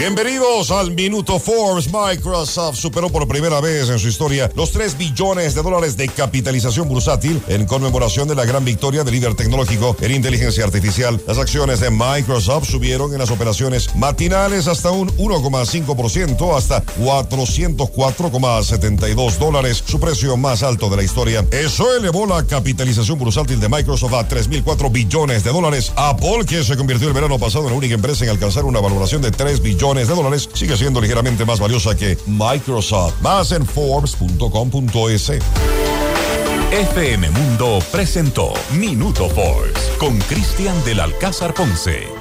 Bienvenidos 0.00 0.70
al 0.70 0.92
Minuto 0.92 1.38
Forbes. 1.38 1.90
Microsoft 1.92 2.76
superó 2.76 3.10
por 3.10 3.28
primera 3.28 3.60
vez 3.60 3.90
en 3.90 3.98
su 3.98 4.08
historia 4.08 4.50
los 4.54 4.72
3 4.72 4.96
billones 4.96 5.54
de 5.54 5.62
dólares 5.62 5.98
de 5.98 6.08
capitalización 6.08 6.88
bursátil 6.88 7.42
en 7.48 7.66
conmemoración 7.66 8.26
de 8.26 8.34
la 8.34 8.46
gran 8.46 8.64
victoria 8.64 9.04
del 9.04 9.12
líder 9.12 9.34
tecnológico 9.34 9.94
en 10.00 10.12
inteligencia 10.12 10.64
artificial. 10.64 11.20
Las 11.26 11.36
acciones 11.36 11.80
de 11.80 11.90
Microsoft 11.90 12.70
subieron 12.70 13.12
en 13.12 13.18
las 13.18 13.30
operaciones 13.30 13.94
matinales 13.94 14.68
hasta 14.68 14.90
un 14.90 15.14
1,5% 15.18 16.56
hasta 16.56 16.82
404,72 16.82 19.36
dólares, 19.36 19.84
su 19.86 20.00
precio 20.00 20.38
más 20.38 20.62
alto 20.62 20.88
de 20.88 20.96
la 20.96 21.02
historia. 21.02 21.44
Eso 21.50 21.94
elevó 21.94 22.24
la 22.24 22.46
capitalización 22.46 23.18
bursátil 23.18 23.60
de 23.60 23.68
Microsoft 23.68 24.14
a 24.14 24.26
3.004 24.26 24.90
billones 24.90 25.44
de 25.44 25.52
dólares. 25.52 25.92
Apple, 25.94 26.46
que 26.48 26.64
se 26.64 26.78
convirtió 26.78 27.06
el 27.06 27.12
verano 27.12 27.38
pasado 27.38 27.64
en 27.64 27.72
la 27.72 27.76
única 27.76 27.96
empresa 27.96 28.24
en 28.24 28.30
alcanzar 28.30 28.64
una 28.64 28.80
valoración 28.80 29.20
de 29.20 29.30
3 29.30 29.60
billones 29.60 29.89
de 29.94 30.14
dólares, 30.14 30.48
sigue 30.52 30.76
siendo 30.76 31.00
ligeramente 31.00 31.44
más 31.44 31.58
valiosa 31.58 31.96
que 31.96 32.16
Microsoft. 32.26 33.20
Más 33.20 33.52
en 33.52 33.66
Forbes.com.es. 33.66 35.32
FM 36.72 37.30
Mundo 37.30 37.80
presentó 37.90 38.52
Minuto 38.72 39.28
Forbes 39.28 39.90
con 39.98 40.18
Cristian 40.20 40.84
del 40.84 41.00
Alcázar 41.00 41.52
Ponce. 41.52 42.19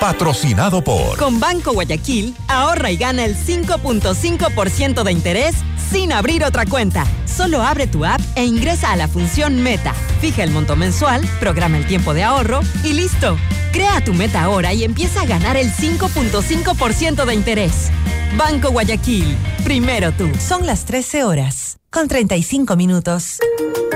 Patrocinado 0.00 0.82
por 0.82 1.18
Con 1.18 1.40
Banco 1.40 1.72
Guayaquil, 1.72 2.36
ahorra 2.46 2.90
y 2.92 2.96
gana 2.96 3.24
el 3.24 3.36
5.5% 3.36 5.02
de 5.02 5.12
interés 5.12 5.56
sin 5.90 6.12
abrir 6.12 6.44
otra 6.44 6.66
cuenta. 6.66 7.04
Solo 7.24 7.62
abre 7.62 7.88
tu 7.88 8.04
app 8.04 8.20
e 8.36 8.44
ingresa 8.44 8.92
a 8.92 8.96
la 8.96 9.08
función 9.08 9.60
Meta. 9.60 9.94
Fija 10.20 10.44
el 10.44 10.50
monto 10.50 10.76
mensual, 10.76 11.22
programa 11.40 11.78
el 11.78 11.86
tiempo 11.86 12.14
de 12.14 12.22
ahorro 12.22 12.60
y 12.84 12.92
listo. 12.92 13.36
Crea 13.72 14.02
tu 14.04 14.14
meta 14.14 14.42
ahora 14.44 14.72
y 14.72 14.84
empieza 14.84 15.22
a 15.22 15.26
ganar 15.26 15.56
el 15.56 15.72
5.5% 15.72 17.24
de 17.24 17.34
interés. 17.34 17.90
Banco 18.36 18.70
Guayaquil, 18.70 19.36
primero 19.64 20.12
tú. 20.12 20.30
Son 20.38 20.64
las 20.64 20.84
13 20.84 21.24
horas, 21.24 21.78
con 21.90 22.06
35 22.06 22.76
minutos. 22.76 23.38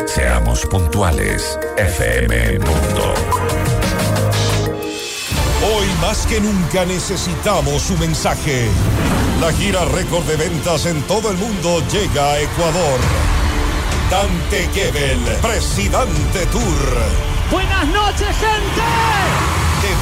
Seamos 0.06 0.66
puntuales, 0.66 1.58
FM 1.76 2.58
Mundo. 2.58 3.61
Hoy 5.64 5.86
más 6.00 6.26
que 6.26 6.40
nunca 6.40 6.84
necesitamos 6.84 7.82
su 7.82 7.96
mensaje. 7.96 8.68
La 9.40 9.52
gira 9.52 9.84
récord 9.84 10.24
de 10.24 10.36
ventas 10.36 10.86
en 10.86 11.00
todo 11.02 11.30
el 11.30 11.36
mundo 11.38 11.80
llega 11.88 12.32
a 12.32 12.40
Ecuador. 12.40 13.00
Dante 14.10 14.68
Gebel, 14.74 15.20
Presidente 15.40 16.46
Tour. 16.46 16.62
Buenas 17.52 17.86
noches, 17.86 18.28
gente 18.36 19.62
te 19.82 20.01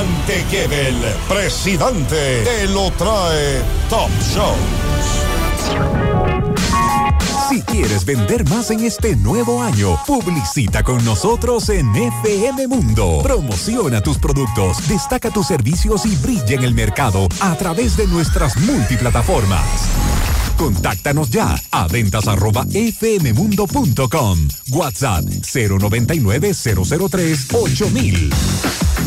Dante 0.00 0.42
Gebel, 0.48 0.96
presidente, 1.28 2.42
te 2.42 2.66
lo 2.68 2.90
trae 2.92 3.60
Top 3.90 4.08
Shows. 4.34 4.56
Si 7.50 7.60
quieres 7.60 8.06
vender 8.06 8.48
más 8.48 8.70
en 8.70 8.80
este 8.80 9.14
nuevo 9.16 9.62
año, 9.62 9.98
publicita 10.06 10.82
con 10.82 11.04
nosotros 11.04 11.68
en 11.68 11.94
FM 11.94 12.66
Mundo. 12.68 13.20
Promociona 13.22 14.00
tus 14.00 14.16
productos, 14.16 14.88
destaca 14.88 15.28
tus 15.28 15.48
servicios 15.48 16.06
y 16.06 16.16
brilla 16.16 16.54
en 16.54 16.64
el 16.64 16.72
mercado 16.72 17.28
a 17.42 17.54
través 17.56 17.94
de 17.98 18.06
nuestras 18.06 18.56
multiplataformas. 18.56 20.19
Contáctanos 20.60 21.30
ya 21.30 21.58
a 21.70 21.88
ventas 21.88 22.28
arroba 22.28 22.66
fmmundo.com. 22.66 24.38
WhatsApp 24.72 25.24
099 25.24 26.52
003 26.52 27.46
8000. 27.50 28.30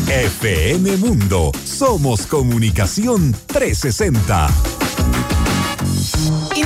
FM 0.08 0.96
Mundo. 0.96 1.52
Somos 1.64 2.26
Comunicación 2.26 3.36
360. 3.46 4.83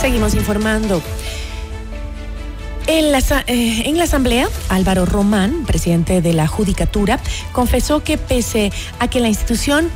Seguimos 0.00 0.34
informando. 0.34 1.02
En 2.86 3.12
la, 3.12 3.18
eh, 3.48 3.82
en 3.84 3.98
la, 3.98 4.04
Asamblea, 4.04 4.48
Álvaro 4.68 5.04
Román, 5.04 5.64
presidente 5.66 6.22
de 6.22 6.32
la 6.32 6.46
Judicatura, 6.46 7.18
confesó 7.52 8.02
que 8.02 8.16
pese 8.16 8.72
a 9.00 9.08
que 9.08 9.20
la 9.20 9.28
institución 9.28 9.90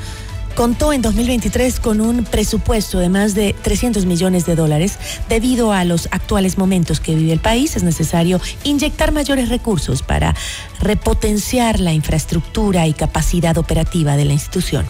contó 0.57 0.92
en 0.92 1.03
2023 1.03 1.80
con 1.80 2.00
un 2.00 2.24
presupuesto 2.24 2.98
de 2.98 3.09
más 3.09 3.34
de 3.34 3.55
300 3.62 4.05
millones 4.05 4.44
de 4.44 4.57
dólares, 4.57 4.98
debido 5.28 5.72
a 5.72 5.84
los 5.84 6.09
actuales 6.11 6.59
momentos 6.59 7.00
que 7.00 7.14
vive 7.14 7.32
el 7.32 7.40
país, 7.40 7.76
es 7.76 7.82
necesario 7.82 8.40
inyectar 8.64 9.12
mayores 9.12 9.48
recursos 9.48 10.03
para 10.03 10.34
repotenciar 10.80 11.80
la 11.80 11.92
infraestructura 11.92 12.86
y 12.86 12.92
capacidad 12.92 13.57
operativa 13.57 14.16
de 14.16 14.24
la 14.24 14.32
institución. 14.32 14.84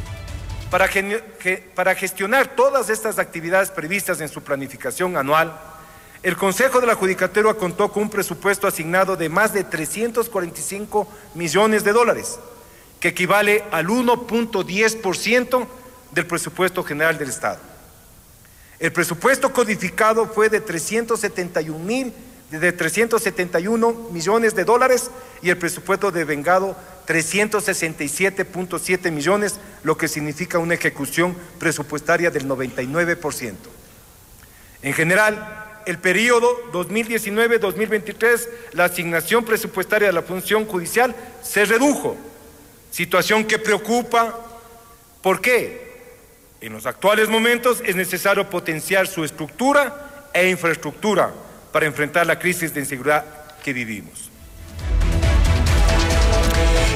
Para, 0.72 1.94
gestionar 1.94 2.56
todas 2.56 2.88
estas 2.88 3.18
actividades 3.18 3.70
previstas 3.70 4.22
en 4.22 4.28
su 4.30 4.42
planificación 4.42 5.18
anual, 5.18 5.54
el 6.22 6.34
Consejo 6.34 6.80
de 6.80 6.86
la 6.86 6.94
Judicatura 6.94 7.52
contó 7.52 7.92
con 7.92 8.04
un 8.04 8.08
presupuesto 8.08 8.66
asignado 8.66 9.14
de 9.14 9.28
más 9.28 9.52
de 9.52 9.64
345 9.64 11.06
millones 11.34 11.84
de 11.84 11.92
dólares, 11.92 12.38
que 13.00 13.08
equivale 13.08 13.64
al 13.70 13.88
1.10% 13.88 15.66
del 16.10 16.26
presupuesto 16.26 16.82
general 16.82 17.18
del 17.18 17.28
Estado. 17.28 17.60
El 18.78 18.92
presupuesto 18.92 19.52
codificado 19.52 20.26
fue 20.26 20.48
de 20.48 20.62
371 20.62 21.78
mil 21.78 22.14
de 22.58 22.72
371 22.72 24.08
millones 24.12 24.54
de 24.54 24.64
dólares 24.64 25.10
y 25.42 25.50
el 25.50 25.56
presupuesto 25.56 26.10
de 26.10 26.24
vengado 26.24 26.76
367.7 27.06 29.10
millones, 29.10 29.58
lo 29.82 29.96
que 29.96 30.08
significa 30.08 30.58
una 30.58 30.74
ejecución 30.74 31.34
presupuestaria 31.58 32.30
del 32.30 32.46
99%. 32.46 33.54
En 34.82 34.92
general, 34.92 35.80
el 35.86 35.98
periodo 35.98 36.70
2019-2023, 36.72 38.48
la 38.72 38.84
asignación 38.84 39.44
presupuestaria 39.44 40.08
de 40.08 40.12
la 40.12 40.22
función 40.22 40.66
judicial 40.66 41.14
se 41.42 41.64
redujo, 41.64 42.16
situación 42.90 43.44
que 43.44 43.58
preocupa. 43.58 44.38
¿Por 45.22 45.40
qué? 45.40 45.90
En 46.60 46.74
los 46.74 46.86
actuales 46.86 47.28
momentos 47.28 47.82
es 47.84 47.96
necesario 47.96 48.48
potenciar 48.48 49.08
su 49.08 49.24
estructura 49.24 50.28
e 50.32 50.48
infraestructura 50.48 51.32
para 51.72 51.86
enfrentar 51.86 52.26
la 52.26 52.38
crisis 52.38 52.72
de 52.74 52.80
inseguridad 52.80 53.24
que 53.64 53.72
vivimos. 53.72 54.31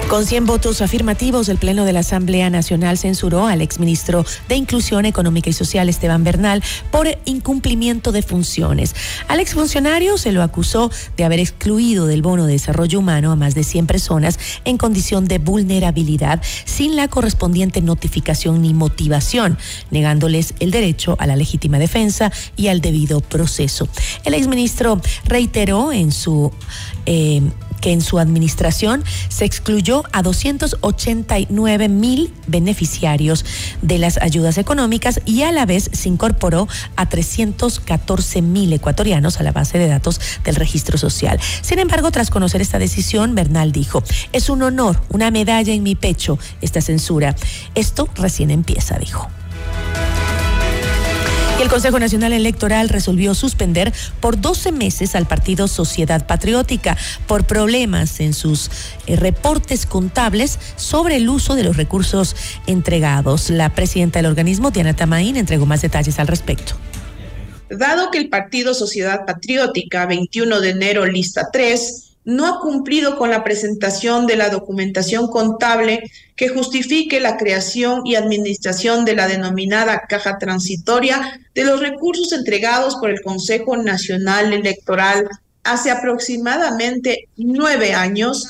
Con 0.08 0.24
100 0.24 0.46
votos 0.46 0.82
afirmativos, 0.82 1.48
el 1.48 1.58
Pleno 1.58 1.84
de 1.84 1.92
la 1.92 1.98
Asamblea 1.98 2.48
Nacional 2.48 2.96
censuró 2.96 3.48
al 3.48 3.60
exministro 3.60 4.24
de 4.48 4.54
Inclusión 4.54 5.04
Económica 5.04 5.50
y 5.50 5.52
Social, 5.52 5.88
Esteban 5.88 6.22
Bernal, 6.22 6.62
por 6.92 7.08
incumplimiento 7.24 8.12
de 8.12 8.22
funciones. 8.22 8.94
Al 9.26 9.40
exfuncionario 9.40 10.16
se 10.16 10.30
lo 10.30 10.44
acusó 10.44 10.92
de 11.16 11.24
haber 11.24 11.40
excluido 11.40 12.06
del 12.06 12.22
bono 12.22 12.46
de 12.46 12.52
desarrollo 12.52 13.00
humano 13.00 13.32
a 13.32 13.36
más 13.36 13.56
de 13.56 13.64
100 13.64 13.88
personas 13.88 14.38
en 14.64 14.78
condición 14.78 15.24
de 15.24 15.38
vulnerabilidad 15.38 16.40
sin 16.64 16.94
la 16.94 17.08
correspondiente 17.08 17.82
notificación 17.82 18.62
ni 18.62 18.74
motivación, 18.74 19.58
negándoles 19.90 20.54
el 20.60 20.70
derecho 20.70 21.16
a 21.18 21.26
la 21.26 21.34
legítima 21.34 21.80
defensa 21.80 22.30
y 22.56 22.68
al 22.68 22.80
debido 22.80 23.20
proceso. 23.22 23.88
El 24.24 24.34
exministro 24.34 25.00
reiteró 25.26 25.92
en 25.92 26.12
su 26.12 26.52
eh, 27.06 27.42
que 27.80 27.92
en 27.92 28.00
su 28.00 28.18
administración 28.18 29.04
se 29.28 29.44
excluyó 29.44 30.04
a 30.12 30.22
289 30.22 31.88
mil 31.88 32.32
beneficiarios 32.46 33.44
de 33.82 33.98
las 33.98 34.18
ayudas 34.18 34.58
económicas 34.58 35.20
y 35.24 35.42
a 35.42 35.52
la 35.52 35.66
vez 35.66 35.90
se 35.92 36.08
incorporó 36.08 36.68
a 36.96 37.08
314 37.08 38.42
mil 38.42 38.72
ecuatorianos 38.72 39.40
a 39.40 39.42
la 39.42 39.52
base 39.52 39.78
de 39.78 39.88
datos 39.88 40.20
del 40.44 40.56
registro 40.56 40.98
social. 40.98 41.40
Sin 41.62 41.78
embargo, 41.78 42.10
tras 42.10 42.30
conocer 42.30 42.60
esta 42.60 42.78
decisión, 42.78 43.34
Bernal 43.34 43.72
dijo, 43.72 44.02
es 44.32 44.48
un 44.48 44.62
honor, 44.62 45.02
una 45.10 45.30
medalla 45.30 45.72
en 45.72 45.82
mi 45.82 45.94
pecho 45.94 46.38
esta 46.60 46.80
censura. 46.80 47.34
Esto 47.74 48.08
recién 48.14 48.50
empieza, 48.50 48.98
dijo. 48.98 49.28
El 51.58 51.70
Consejo 51.70 51.98
Nacional 51.98 52.34
Electoral 52.34 52.90
resolvió 52.90 53.34
suspender 53.34 53.90
por 54.20 54.38
12 54.38 54.72
meses 54.72 55.14
al 55.14 55.26
partido 55.26 55.68
Sociedad 55.68 56.26
Patriótica 56.26 56.98
por 57.26 57.46
problemas 57.46 58.20
en 58.20 58.34
sus 58.34 58.70
eh, 59.06 59.16
reportes 59.16 59.86
contables 59.86 60.58
sobre 60.76 61.16
el 61.16 61.30
uso 61.30 61.54
de 61.54 61.64
los 61.64 61.78
recursos 61.78 62.36
entregados. 62.66 63.48
La 63.48 63.70
presidenta 63.70 64.18
del 64.18 64.26
organismo, 64.26 64.70
Diana 64.70 64.94
Tamaín, 64.94 65.38
entregó 65.38 65.64
más 65.64 65.80
detalles 65.80 66.18
al 66.18 66.26
respecto. 66.26 66.74
Dado 67.70 68.10
que 68.10 68.18
el 68.18 68.28
partido 68.28 68.74
Sociedad 68.74 69.24
Patriótica, 69.24 70.04
21 70.04 70.60
de 70.60 70.70
enero, 70.70 71.06
lista 71.06 71.48
3, 71.50 72.05
no 72.26 72.46
ha 72.46 72.60
cumplido 72.60 73.16
con 73.16 73.30
la 73.30 73.44
presentación 73.44 74.26
de 74.26 74.36
la 74.36 74.50
documentación 74.50 75.28
contable 75.28 76.10
que 76.34 76.48
justifique 76.48 77.20
la 77.20 77.36
creación 77.36 78.04
y 78.04 78.16
administración 78.16 79.04
de 79.04 79.14
la 79.14 79.28
denominada 79.28 80.02
caja 80.08 80.36
transitoria 80.36 81.40
de 81.54 81.64
los 81.64 81.80
recursos 81.80 82.32
entregados 82.32 82.96
por 82.96 83.10
el 83.10 83.22
Consejo 83.22 83.76
Nacional 83.76 84.52
Electoral 84.52 85.28
hace 85.62 85.90
aproximadamente 85.90 87.28
nueve 87.36 87.94
años, 87.94 88.48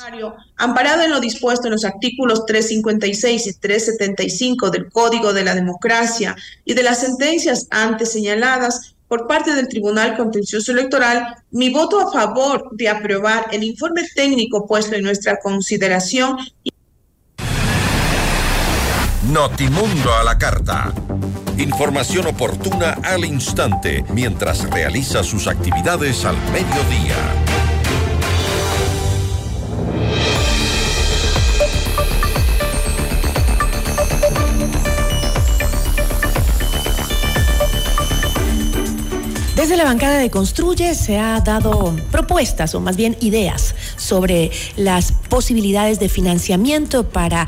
amparado 0.55 1.03
en 1.03 1.11
lo 1.11 1.19
dispuesto 1.19 1.67
en 1.67 1.73
los 1.73 1.85
artículos 1.85 2.45
356 2.45 3.47
y 3.47 3.53
375 3.53 4.71
del 4.71 4.91
Código 4.91 5.33
de 5.33 5.43
la 5.43 5.55
Democracia 5.55 6.35
y 6.65 6.73
de 6.73 6.83
las 6.83 6.99
sentencias 6.99 7.67
antes 7.69 8.11
señaladas, 8.11 8.95
por 9.07 9.27
parte 9.27 9.53
del 9.53 9.67
Tribunal 9.67 10.17
Contencioso 10.17 10.71
Electoral 10.71 11.35
mi 11.51 11.69
voto 11.69 11.99
a 11.99 12.11
favor 12.11 12.69
de 12.71 12.89
aprobar 12.89 13.47
el 13.51 13.63
informe 13.63 14.03
técnico 14.13 14.65
puesto 14.65 14.95
en 14.95 15.03
nuestra 15.03 15.39
consideración. 15.39 16.37
Notimundo 19.31 20.13
a 20.13 20.23
la 20.23 20.37
carta. 20.37 20.93
Información 21.57 22.27
oportuna 22.27 22.97
al 23.03 23.25
instante 23.25 24.05
mientras 24.13 24.69
realiza 24.69 25.23
sus 25.23 25.47
actividades 25.47 26.23
al 26.23 26.37
mediodía. 26.51 27.56
Desde 39.57 39.75
la 39.75 39.85
bancada 39.85 40.19
de 40.19 40.29
Construye 40.29 40.93
se 40.93 41.17
ha 41.17 41.41
dado 41.41 41.95
propuestas 42.11 42.75
o 42.75 42.79
más 42.79 42.95
bien 42.95 43.17
ideas 43.21 43.73
sobre 43.95 44.51
las 44.75 45.11
posibilidades 45.11 45.99
de 45.99 46.09
financiamiento 46.09 47.09
para 47.09 47.47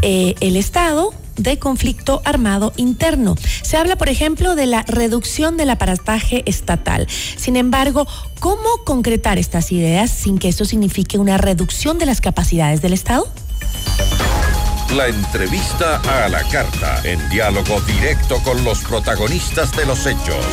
eh, 0.00 0.36
el 0.38 0.56
Estado 0.56 1.12
de 1.36 1.58
conflicto 1.58 2.22
armado 2.24 2.72
interno. 2.76 3.34
Se 3.62 3.76
habla, 3.76 3.96
por 3.96 4.08
ejemplo, 4.08 4.54
de 4.54 4.66
la 4.66 4.84
reducción 4.84 5.56
del 5.56 5.70
aparataje 5.70 6.44
estatal. 6.46 7.08
Sin 7.08 7.56
embargo, 7.56 8.06
¿cómo 8.38 8.68
concretar 8.84 9.36
estas 9.36 9.72
ideas 9.72 10.12
sin 10.12 10.38
que 10.38 10.48
esto 10.48 10.64
signifique 10.64 11.18
una 11.18 11.38
reducción 11.38 11.98
de 11.98 12.06
las 12.06 12.20
capacidades 12.20 12.82
del 12.82 12.92
Estado? 12.92 13.26
La 14.94 15.08
entrevista 15.08 15.96
a 16.24 16.28
la 16.28 16.44
carta, 16.44 17.00
en 17.02 17.28
diálogo 17.30 17.80
directo 17.80 18.40
con 18.44 18.62
los 18.62 18.78
protagonistas 18.84 19.76
de 19.76 19.86
los 19.86 20.06
hechos. 20.06 20.46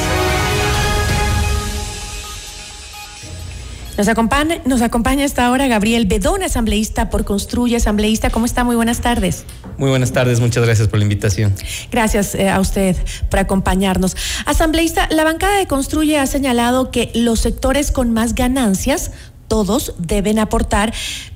Nos 3.98 4.10
acompaña, 4.10 4.58
nos 4.66 4.82
acompaña 4.82 5.24
hasta 5.24 5.46
ahora 5.46 5.68
Gabriel 5.68 6.06
Bedón, 6.06 6.44
asambleísta 6.44 7.10
por 7.10 7.24
Construye, 7.24 7.78
asambleísta. 7.78 8.30
¿Cómo 8.30 8.46
está? 8.46 8.66
Muy 8.66 8.76
buenas 8.76 9.00
tardes. 9.00 9.46
Muy 9.78 9.90
buenas 9.90 10.12
tardes, 10.12 10.42
muchas 10.42 10.66
gracias 10.66 10.90
por 10.90 11.00
la 11.00 11.04
invitación. 11.04 11.54
Gracias 11.92 12.36
eh, 12.36 12.50
a 12.50 12.60
usted 12.60 12.98
por 13.30 13.40
acompañarnos. 13.40 14.18
Asambleísta, 14.46 15.08
la 15.12 15.24
bancada 15.24 15.58
de 15.58 15.68
Construye 15.68 16.20
ha 16.20 16.28
señalado 16.28 16.92
que 16.92 17.10
los 17.16 17.40
sectores 17.40 17.92
con 17.92 18.12
más 18.12 18.36
ganancias, 18.36 19.12
todos 19.48 19.94
deben 19.98 20.40
aportar, 20.40 20.94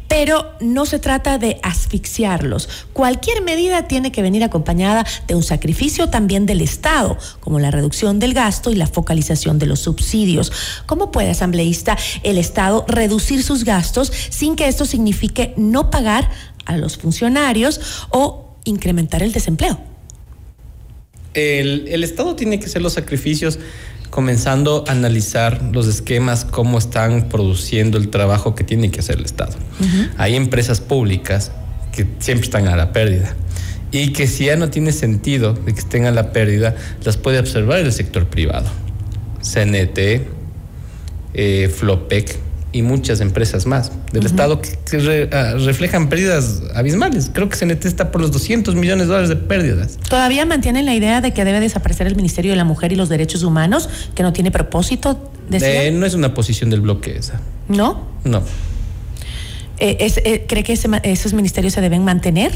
pero 0.10 0.54
no 0.60 0.86
se 0.86 1.00
trata 1.00 1.38
de 1.38 1.60
asfixiarlos. 1.64 2.68
Cualquier 2.92 3.44
medida 3.44 3.88
tiene 3.88 4.12
que 4.12 4.24
venir 4.24 4.44
acompañada 4.44 5.06
de 5.28 5.36
un 5.36 5.44
sacrificio 5.44 6.10
también 6.10 6.46
del 6.46 6.62
Estado, 6.62 7.18
como 7.40 7.60
la 7.60 7.72
reducción 7.72 8.20
del 8.20 8.34
gasto 8.34 8.72
y 8.72 8.76
la 8.76 8.88
focalización 8.88 9.60
de 9.60 9.68
los 9.68 9.82
subsidios. 9.82 10.52
¿Cómo 10.88 11.12
puede, 11.12 11.30
asambleísta, 11.30 11.98
el 12.24 12.40
Estado 12.40 12.86
reducir 12.88 13.44
sus 13.44 13.64
gastos 13.64 14.12
sin 14.30 14.56
que 14.56 14.68
esto 14.68 14.86
signifique 14.86 15.54
no 15.56 15.92
pagar 15.92 16.30
a 16.66 16.76
los 16.76 16.98
funcionarios 16.98 17.80
o 18.10 18.58
incrementar 18.66 19.22
el 19.22 19.32
desempleo? 19.32 19.80
El, 21.36 21.88
el 21.88 22.04
Estado 22.04 22.36
tiene 22.36 22.60
que 22.60 22.66
hacer 22.66 22.82
los 22.82 22.94
sacrificios 22.94 23.60
comenzando 24.10 24.84
a 24.88 24.92
analizar 24.92 25.62
los 25.72 25.88
esquemas, 25.88 26.46
cómo 26.46 26.78
están 26.78 27.30
produciendo 27.30 27.98
el 27.98 28.10
trabajo 28.10 28.56
que 28.56 28.64
tiene 28.64 28.92
que 28.92 29.00
hacer 29.00 29.18
el 29.18 29.26
Estado. 29.26 29.54
Hay 30.18 30.36
empresas 30.36 30.82
públicas 30.82 31.52
que 31.92 32.08
siempre 32.20 32.46
están 32.46 32.68
a 32.68 32.76
la 32.76 32.92
pérdida 32.92 33.36
y 33.92 34.14
que 34.14 34.28
si 34.28 34.46
ya 34.46 34.56
no 34.56 34.70
tiene 34.70 34.92
sentido 34.92 35.54
de 35.54 35.74
que 35.74 35.80
estén 35.80 36.06
a 36.06 36.12
la 36.12 36.32
pérdida, 36.32 36.76
las 37.04 37.18
puede 37.18 37.40
observar 37.40 37.80
el 37.80 37.92
sector 37.92 38.28
privado. 38.28 38.70
CNT, 39.42 40.28
eh, 41.34 41.74
Flopec, 41.76 42.38
y 42.72 42.82
muchas 42.82 43.20
empresas 43.22 43.66
más 43.66 43.92
del 44.12 44.26
Estado 44.26 44.62
que, 44.62 45.30
ah, 45.32 45.56
reflejan 45.58 46.10
pérdidas 46.10 46.62
abismales. 46.76 47.32
Creo 47.34 47.50
que 47.50 47.56
CNT 47.56 47.86
está 47.86 48.12
por 48.12 48.22
los 48.22 48.32
200 48.32 48.76
millones 48.76 49.08
de 49.08 49.14
dólares 49.14 49.30
de 49.30 49.36
pérdidas. 49.36 49.98
¿Todavía 50.08 50.46
mantienen 50.46 50.86
la 50.86 50.94
idea 50.94 51.22
de 51.22 51.34
que 51.34 51.46
debe 51.46 51.60
desaparecer 51.60 52.08
el 52.08 52.16
Ministerio 52.16 52.52
de 52.52 52.58
la 52.58 52.66
Mujer 52.66 52.92
y 52.92 52.96
los 52.96 53.10
Derechos 53.10 53.44
Humanos, 53.44 53.90
que 54.14 54.24
no 54.24 54.34
tiene 54.34 54.52
propósito? 54.52 55.32
Eh, 55.52 55.92
no 55.92 56.06
es 56.06 56.14
una 56.14 56.34
posición 56.34 56.70
del 56.70 56.82
bloque 56.82 57.18
esa. 57.18 57.42
¿No? 57.68 58.08
No. 58.24 58.44
Eh, 59.80 60.12
eh, 60.26 60.46
¿Cree 60.48 60.64
que 60.64 60.74
esos 60.74 61.34
ministerios 61.34 61.74
se 61.74 61.82
deben 61.82 62.04
mantener? 62.04 62.52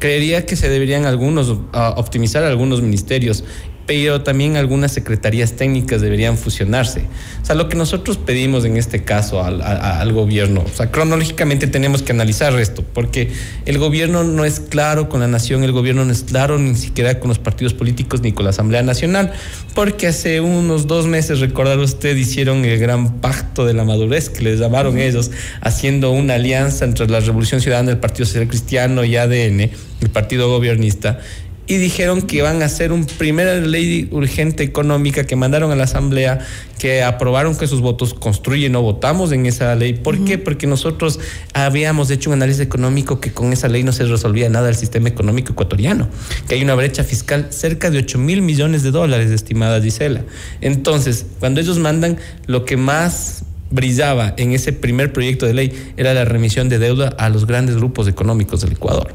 Creería 0.00 0.44
que 0.44 0.56
se 0.56 0.68
deberían 0.68 1.06
algunos 1.06 1.54
ah, 1.72 1.94
optimizar 1.96 2.42
algunos 2.42 2.82
ministerios 2.82 3.44
pero 3.86 4.22
también 4.22 4.56
algunas 4.56 4.92
secretarías 4.92 5.52
técnicas 5.52 6.00
deberían 6.00 6.38
fusionarse. 6.38 7.04
O 7.42 7.44
sea, 7.44 7.54
lo 7.54 7.68
que 7.68 7.76
nosotros 7.76 8.16
pedimos 8.16 8.64
en 8.64 8.76
este 8.76 9.04
caso 9.04 9.42
al, 9.42 10.12
gobierno, 10.12 10.64
o 10.64 10.76
sea, 10.76 10.90
cronológicamente 10.90 11.66
tenemos 11.66 12.02
que 12.02 12.12
analizar 12.12 12.58
esto, 12.58 12.84
porque 12.94 13.30
el 13.66 13.78
gobierno 13.78 14.24
no 14.24 14.44
es 14.44 14.60
claro 14.60 15.08
con 15.08 15.20
la 15.20 15.28
nación, 15.28 15.64
el 15.64 15.72
gobierno 15.72 16.04
no 16.04 16.12
es 16.12 16.22
claro 16.22 16.58
ni 16.58 16.74
siquiera 16.74 17.20
con 17.20 17.28
los 17.28 17.38
partidos 17.38 17.74
políticos 17.74 18.22
ni 18.22 18.32
con 18.32 18.44
la 18.44 18.50
Asamblea 18.50 18.82
Nacional, 18.82 19.32
porque 19.74 20.06
hace 20.06 20.40
unos 20.40 20.86
dos 20.86 21.06
meses, 21.06 21.40
recordar 21.40 21.78
usted, 21.78 22.16
hicieron 22.16 22.64
el 22.64 22.78
gran 22.78 23.20
pacto 23.20 23.66
de 23.66 23.74
la 23.74 23.84
madurez, 23.84 24.30
que 24.30 24.42
les 24.42 24.58
llamaron 24.58 24.98
ellos, 24.98 25.30
haciendo 25.60 26.10
una 26.12 26.34
alianza 26.34 26.84
entre 26.84 27.06
la 27.08 27.20
Revolución 27.20 27.60
Ciudadana, 27.60 27.90
el 27.90 27.98
Partido 27.98 28.26
Social 28.26 28.48
Cristiano 28.48 29.04
y 29.04 29.16
ADN, 29.16 29.70
el 30.00 30.10
partido 30.10 30.48
gobernista, 30.48 31.20
y 31.66 31.76
dijeron 31.76 32.22
que 32.22 32.36
iban 32.36 32.62
a 32.62 32.66
hacer 32.66 32.92
un 32.92 33.06
primera 33.06 33.54
ley 33.54 34.08
urgente 34.10 34.62
económica 34.62 35.24
que 35.24 35.34
mandaron 35.34 35.70
a 35.70 35.76
la 35.76 35.84
Asamblea, 35.84 36.40
que 36.78 37.02
aprobaron 37.02 37.56
que 37.56 37.66
sus 37.66 37.80
votos 37.80 38.12
construyen, 38.12 38.72
no 38.72 38.82
votamos 38.82 39.32
en 39.32 39.46
esa 39.46 39.74
ley. 39.74 39.94
¿Por 39.94 40.24
qué? 40.24 40.36
Porque 40.36 40.66
nosotros 40.66 41.20
habíamos 41.54 42.10
hecho 42.10 42.30
un 42.30 42.34
análisis 42.34 42.60
económico 42.60 43.20
que 43.20 43.32
con 43.32 43.52
esa 43.52 43.68
ley 43.68 43.82
no 43.82 43.92
se 43.92 44.04
resolvía 44.04 44.48
nada 44.48 44.66
del 44.66 44.76
sistema 44.76 45.08
económico 45.08 45.52
ecuatoriano, 45.52 46.08
que 46.48 46.56
hay 46.56 46.62
una 46.62 46.74
brecha 46.74 47.02
fiscal 47.02 47.46
cerca 47.50 47.90
de 47.90 47.98
8 47.98 48.18
mil 48.18 48.42
millones 48.42 48.82
de 48.82 48.90
dólares, 48.90 49.30
estimada 49.30 49.80
Gisela. 49.80 50.24
Entonces, 50.60 51.26
cuando 51.40 51.60
ellos 51.60 51.78
mandan, 51.78 52.18
lo 52.46 52.64
que 52.64 52.76
más 52.76 53.44
brillaba 53.70 54.34
en 54.36 54.52
ese 54.52 54.72
primer 54.72 55.12
proyecto 55.12 55.46
de 55.46 55.54
ley 55.54 55.92
era 55.96 56.14
la 56.14 56.24
remisión 56.24 56.68
de 56.68 56.78
deuda 56.78 57.08
a 57.18 57.28
los 57.28 57.46
grandes 57.46 57.76
grupos 57.76 58.06
económicos 58.06 58.60
del 58.60 58.72
Ecuador. 58.72 59.14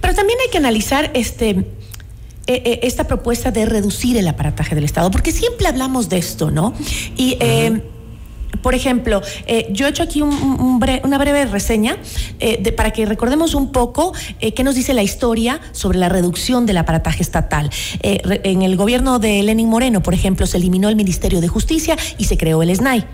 Pero 0.00 0.14
también 0.14 0.38
hay 0.44 0.50
que 0.50 0.58
analizar 0.58 1.10
este 1.14 1.64
eh, 2.48 2.62
eh, 2.64 2.80
esta 2.82 3.04
propuesta 3.04 3.50
de 3.50 3.66
reducir 3.66 4.16
el 4.16 4.28
aparataje 4.28 4.76
del 4.76 4.84
Estado, 4.84 5.10
porque 5.10 5.32
siempre 5.32 5.66
hablamos 5.66 6.08
de 6.08 6.18
esto, 6.18 6.52
¿no? 6.52 6.74
Y 7.16 7.36
eh, 7.40 7.82
por 8.62 8.74
ejemplo, 8.74 9.20
yo 9.70 9.86
he 9.86 9.90
hecho 9.90 10.02
aquí 10.02 10.22
una 10.22 11.18
breve 11.18 11.44
reseña 11.44 11.98
para 12.76 12.90
que 12.90 13.04
recordemos 13.04 13.54
un 13.54 13.70
poco 13.70 14.12
qué 14.40 14.64
nos 14.64 14.74
dice 14.74 14.92
la 14.94 15.02
historia 15.02 15.60
sobre 15.72 15.98
la 15.98 16.08
reducción 16.08 16.66
del 16.66 16.78
aparataje 16.78 17.22
estatal. 17.22 17.70
en 18.02 18.62
el 18.62 18.76
gobierno 18.76 19.18
de 19.20 19.42
Lenin 19.42 19.68
Moreno, 19.68 20.02
por 20.02 20.14
ejemplo, 20.14 20.46
se 20.46 20.56
eliminó 20.56 20.88
el 20.88 20.96
Ministerio 20.96 21.40
de 21.40 21.48
Justicia 21.48 21.96
y 22.18 22.24
se 22.24 22.36
creó 22.38 22.62
el 22.62 22.74
SNAI 22.74 23.04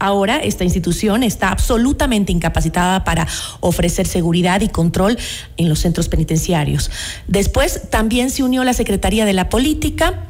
Ahora 0.00 0.38
esta 0.38 0.64
institución 0.64 1.22
está 1.22 1.50
absolutamente 1.50 2.32
incapacitada 2.32 3.04
para 3.04 3.28
ofrecer 3.60 4.06
seguridad 4.06 4.62
y 4.62 4.68
control 4.68 5.18
en 5.58 5.68
los 5.68 5.78
centros 5.78 6.08
penitenciarios. 6.08 6.90
Después 7.28 7.82
también 7.90 8.30
se 8.30 8.42
unió 8.42 8.64
la 8.64 8.72
Secretaría 8.72 9.26
de 9.26 9.34
la 9.34 9.50
Política 9.50 10.26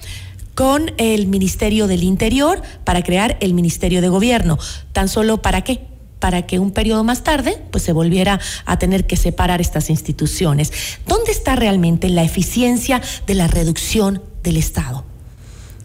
con 0.54 0.92
el 0.98 1.28
Ministerio 1.28 1.86
del 1.86 2.02
Interior 2.02 2.60
para 2.84 3.02
crear 3.02 3.38
el 3.40 3.54
Ministerio 3.54 4.02
de 4.02 4.08
Gobierno. 4.08 4.58
¿Tan 4.92 5.08
solo 5.08 5.40
para 5.40 5.62
qué? 5.62 5.80
para 6.18 6.46
que 6.46 6.58
un 6.58 6.70
periodo 6.70 7.02
más 7.02 7.24
tarde 7.24 7.56
pues 7.70 7.82
se 7.82 7.92
volviera 7.92 8.38
a 8.66 8.78
tener 8.78 9.06
que 9.06 9.16
separar 9.16 9.62
estas 9.62 9.88
instituciones. 9.88 10.70
¿Dónde 11.06 11.32
está 11.32 11.56
realmente 11.56 12.10
la 12.10 12.22
eficiencia 12.22 13.00
de 13.26 13.34
la 13.34 13.48
reducción 13.48 14.22
del 14.42 14.58
Estado? 14.58 15.04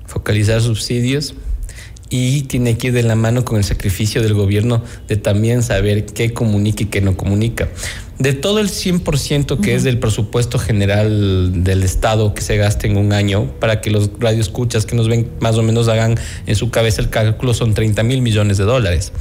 Focalizar 0.05 0.61
subsidios, 0.61 1.35
y 2.09 2.43
tiene 2.43 2.77
que 2.77 2.87
ir 2.87 2.93
de 2.93 3.03
la 3.03 3.15
mano 3.15 3.45
con 3.45 3.57
el 3.57 3.63
sacrificio 3.63 4.21
del 4.21 4.33
gobierno 4.33 4.83
de 5.07 5.17
también 5.17 5.63
saber 5.63 6.05
qué 6.05 6.33
comunica 6.33 6.83
y 6.83 6.85
qué 6.87 7.01
no 7.01 7.17
comunica. 7.17 7.67
De 8.19 8.33
todo 8.33 8.59
el 8.59 8.69
100% 8.69 9.59
que 9.59 9.75
es 9.75 9.83
del 9.83 9.99
presupuesto 9.99 10.57
general 10.57 11.63
del 11.63 11.83
Estado 11.83 12.33
que 12.33 12.41
se 12.41 12.55
gasta 12.55 12.87
en 12.87 12.95
un 12.95 13.11
año, 13.11 13.51
para 13.59 13.81
que 13.81 13.91
los 13.91 14.09
radioescuchas 14.19 14.85
que 14.85 14.95
nos 14.95 15.09
ven 15.09 15.29
más 15.41 15.57
o 15.57 15.63
menos 15.63 15.89
hagan 15.89 16.15
en 16.45 16.55
su 16.55 16.69
cabeza 16.69 17.01
el 17.01 17.09
cálculo, 17.09 17.53
son 17.53 17.73
30 17.73 18.03
mil 18.03 18.21
millones 18.21 18.57
de 18.57 18.63
dólares. 18.63 19.11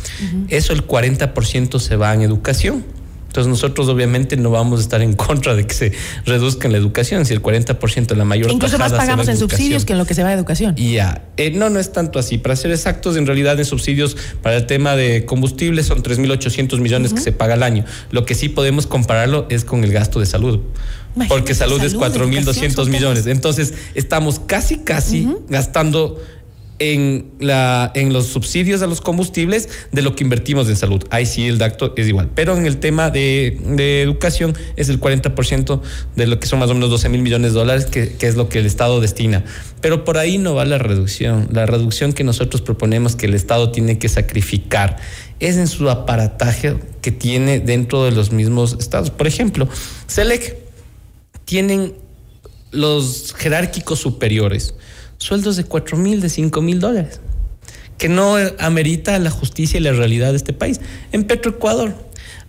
Eso 0.49 0.73
el 0.73 0.87
40% 0.87 1.81
se 1.81 1.97
va 1.97 2.15
en 2.15 2.23
educación. 2.23 2.85
Entonces 3.35 3.51
nosotros 3.51 3.89
obviamente 3.89 4.37
no 4.37 4.51
vamos 4.51 4.79
a 4.79 4.83
estar 4.85 5.03
en 5.03 5.15
contra 5.15 5.57
de 5.57 5.67
que 5.67 5.75
se 5.75 5.93
reduzca 6.25 6.69
en 6.69 6.73
la 6.73 6.79
educación, 6.79 7.27
si 7.27 7.35
el 7.35 7.43
40% 7.43 8.15
la 8.15 8.25
mayor 8.25 8.49
Incluso 8.53 8.79
más 8.79 8.93
pagamos 8.93 9.27
en 9.27 9.37
subsidios 9.37 9.85
que 9.85 9.95
en 9.95 9.99
lo 9.99 10.07
que 10.07 10.15
se 10.15 10.23
va 10.23 10.29
a 10.29 10.35
educación. 10.35 10.77
Ya, 10.77 11.25
eh, 11.37 11.51
no, 11.51 11.69
no 11.69 11.81
es 11.81 11.91
tanto 11.91 12.21
así. 12.21 12.39
Para 12.39 12.55
ser 12.55 12.71
exactos, 12.71 13.17
en 13.17 13.27
realidad 13.27 13.59
en 13.59 13.65
subsidios 13.65 14.17
para 14.41 14.59
el 14.59 14.67
tema 14.67 14.95
de 14.95 15.25
combustible 15.25 15.83
son 15.83 16.05
3.800 16.05 16.79
millones 16.79 17.13
que 17.13 17.21
se 17.21 17.33
paga 17.33 17.55
al 17.55 17.65
año. 17.65 17.85
Lo 18.13 18.25
que 18.25 18.37
sí 18.37 18.49
podemos 18.49 18.87
compararlo 18.87 19.49
es 19.51 19.65
con 19.65 19.83
el 19.83 19.93
gasto 19.93 20.21
de 20.21 20.27
salud. 20.27 20.61
porque 21.29 21.57
salud, 21.57 21.83
es 21.83 21.97
4.200 21.97 22.89
millones. 22.89 23.27
Entonces 23.27 23.75
estamos 23.97 24.39
casi, 24.39 24.79
casi 24.79 25.29
gastando 25.49 26.23
en, 26.79 27.31
la, 27.39 27.93
en 27.95 28.13
los 28.13 28.27
subsidios 28.27 28.83
a 28.83 28.87
los 28.87 29.01
combustibles 29.01 29.69
de 29.93 30.03
lo 30.03 30.17
que 30.17 30.25
invertimos 30.25 30.69
en 30.69 30.77
salud. 30.77 31.03
Ahí 31.11 31.27
sí 31.27 31.47
el 31.47 31.59
dato 31.59 31.95
es 31.97 32.09
igual. 32.09 32.31
Pero 32.35 32.57
en 32.57 32.67
el 32.67 32.79
tema 32.79 33.11
de, 33.11 34.03
educación 34.03 34.57
es 34.77 34.89
el 34.89 35.01
40% 35.01 35.81
de 36.17 36.27
lo 36.27 36.41
que 36.41 36.47
son 36.47 36.59
más 36.59 36.71
o 36.71 36.75
menos 36.75 36.91
12 36.91 37.09
mil 37.09 37.23
millones 37.23 37.53
de 37.53 37.59
dólares, 37.59 37.87
que, 37.87 38.15
que, 38.15 38.27
es 38.27 38.37
lo 38.37 38.49
que 38.49 38.59
el 38.59 38.67
Estado 38.67 39.01
destina. 39.01 39.45
Pero 39.81 40.05
por 40.05 40.19
ahí 40.19 40.39
no 40.39 40.55
va 40.55 40.65
la 40.65 40.79
reducción. 40.79 41.49
La 41.53 41.67
reducción 41.67 42.13
que 42.13 42.25
nosotros 42.25 42.63
proponemos 42.63 43.17
que 43.17 43.27
el 43.27 43.35
Estado 43.35 43.71
tiene 43.71 43.99
que 43.99 44.09
sacrificar 44.09 44.97
es 45.41 45.57
en 45.57 45.69
su 45.69 45.91
aparataje 45.91 46.77
que 47.03 47.13
tiene 47.13 47.61
dentro 47.61 48.05
de 48.05 48.13
los 48.13 48.33
mismos 48.33 48.77
estados. 48.81 49.11
Por 49.11 49.27
ejemplo, 49.27 49.69
SELEC 50.07 50.57
tienen 51.45 51.95
los 52.71 53.35
jerárquicos 53.37 54.01
superiores 54.01 54.75
sueldos 55.19 55.57
de 55.57 55.65
4 55.65 55.97
mil, 55.97 56.21
de 56.21 56.29
5 56.29 56.61
mil 56.61 56.81
dólares, 56.81 57.21
que 57.99 58.09
no 58.09 58.37
amerita 58.59 59.19
la 59.19 59.31
justicia 59.31 59.79
y 59.79 59.83
la 59.83 59.93
realidad 59.93 60.31
de 60.31 60.37
este 60.37 60.53
país. 60.53 60.81
En 61.13 61.25
Petroecuador 61.25 61.95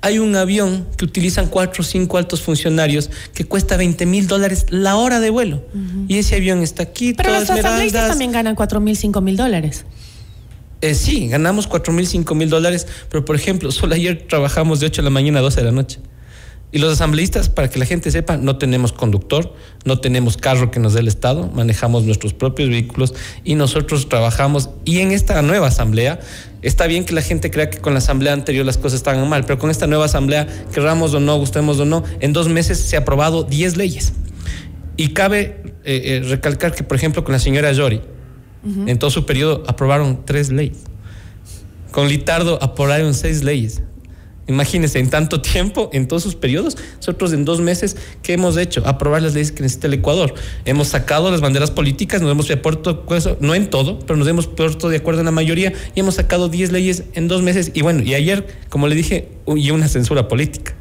hay 0.01 0.20
un 0.20 0.36
avión 0.36 0.86
que 0.97 1.05
utilizan 1.05 1.47
cuatro 1.47 1.82
o 1.82 1.84
cinco 1.84 2.18
altos 2.18 2.41
funcionarios 2.41 3.09
que 3.34 3.45
cuesta 3.45 3.76
20 3.76 4.05
mil 4.05 4.28
dólares 4.28 4.68
la 4.70 4.97
hora 4.97 5.20
de 5.20 5.32
vuelo. 5.32 5.66
Y 6.07 6.20
ese 6.20 6.36
avión 6.36 6.61
está 6.61 6.84
aquí. 6.84 7.13
Pero 7.16 7.32
los 7.32 7.49
asambleístas 7.49 8.09
también 8.09 8.32
ganan 8.32 8.53
4 8.53 8.80
mil, 8.80 8.95
5 8.95 9.22
mil 9.22 9.36
dólares. 9.36 9.86
Eh, 10.82 10.93
sí, 10.93 11.28
ganamos 11.28 11.66
4 11.66 11.91
mil, 11.91 12.05
5 12.05 12.36
mil 12.36 12.49
dólares, 12.49 12.86
pero 13.09 13.26
por 13.26 13.36
ejemplo, 13.36 13.72
solo 13.72 13.95
ayer 13.95 14.28
trabajamos 14.28 14.80
de 14.80 14.86
8 14.86 15.01
de 15.01 15.03
la 15.05 15.09
mañana 15.09 15.39
a 15.39 15.41
12 15.41 15.61
de 15.61 15.66
la 15.66 15.72
noche. 15.72 15.99
Y 16.72 16.80
los 16.80 16.91
asambleístas, 16.91 17.47
para 17.47 17.70
que 17.70 17.80
la 17.80 17.86
gente 17.86 18.11
sepa, 18.11 18.36
no 18.36 18.57
tenemos 18.57 18.91
conductor, 18.91 19.53
no 19.86 19.99
tenemos 19.99 20.36
carro 20.36 20.72
que 20.72 20.80
nos 20.80 20.93
dé 20.93 20.99
el 20.99 21.07
Estado, 21.07 21.49
manejamos 21.53 22.03
nuestros 22.03 22.34
propios 22.34 22.70
vehículos 22.70 23.13
y 23.43 23.55
nosotros 23.55 24.09
trabajamos. 24.09 24.70
Y 24.84 24.99
en 24.99 25.11
esta 25.11 25.41
nueva 25.41 25.68
asamblea, 25.68 26.20
está 26.61 26.86
bien 26.88 27.05
que 27.05 27.13
la 27.13 27.22
gente 27.22 27.49
crea 27.49 27.70
que 27.70 27.78
con 27.78 27.93
la 27.93 27.99
asamblea 27.99 28.34
anterior 28.34 28.66
las 28.66 28.78
cosas 28.78 28.97
estaban 28.97 29.28
mal, 29.30 29.45
pero 29.45 29.57
con 29.57 29.70
esta 29.70 29.88
nueva 29.88 30.05
asamblea, 30.05 30.47
querramos 30.74 31.13
o 31.13 31.20
no, 31.22 31.38
gustemos 31.38 31.80
o 31.80 31.86
no, 31.86 32.03
en 32.20 32.34
dos 32.34 32.49
meses 32.49 32.80
se 32.80 32.97
ha 32.97 32.99
aprobado 32.99 33.43
10 33.43 33.78
leyes. 33.78 34.13
Y 34.97 35.09
cabe 35.09 35.61
eh, 35.84 36.22
eh, 36.24 36.24
recalcar 36.28 36.74
que, 36.74 36.84
por 36.84 36.97
ejemplo, 36.97 37.24
con 37.24 37.34
la 37.34 37.39
señora 37.39 37.72
Yori, 37.72 38.01
en 38.88 38.97
todo 38.97 39.11
su 39.11 39.28
periodo 39.28 39.63
aprobaron 39.68 40.26
tres 40.26 40.51
leyes. 40.51 40.80
Con 41.91 42.09
Litardo 42.09 42.57
aprobaron 42.61 43.13
seis 43.13 43.43
leyes. 43.43 43.84
Imagínense, 44.48 45.00
en 45.00 45.10
tanto 45.10 45.41
tiempo, 45.41 45.89
en 45.91 46.08
todos 46.08 46.22
sus 46.22 46.36
periodos, 46.36 46.78
nosotros 46.98 47.34
en 47.34 47.46
dos 47.46 47.62
meses, 47.62 47.98
¿qué 48.22 48.34
hemos 48.34 48.58
hecho? 48.58 48.84
Aprobar 48.86 49.24
las 49.24 49.34
leyes 49.34 49.52
que 49.52 49.64
necesita 49.64 49.88
el 49.88 49.96
Ecuador. 49.96 50.36
Hemos 50.66 50.89
sacado 50.89 51.32
las 51.32 51.41
banderas 51.41 51.72
políticas, 51.72 52.22
nos 52.22 52.32
hemos 52.32 52.48
puesto, 52.62 53.38
no 53.39 53.56
en 53.56 53.70
todo, 53.72 54.00
pero 54.00 54.18
nos 54.18 54.28
hemos 54.28 54.46
puesto 54.46 54.89
de 54.89 54.98
acuerdo 54.98 55.22
en 55.22 55.26
la 55.26 55.32
mayoría 55.32 55.74
y 55.96 56.00
hemos 56.00 56.16
sacado 56.16 56.48
10 56.48 56.72
leyes 56.72 57.04
en 57.14 57.28
dos 57.28 57.41
meses. 57.41 57.72
Y 57.74 57.82
bueno, 57.82 58.04
y 58.04 58.14
ayer, 58.14 58.46
como 58.70 58.88
le 58.88 58.96
dije, 58.96 59.30
y 59.48 59.72
una 59.72 59.88
censura 59.88 60.28
política. 60.28 60.76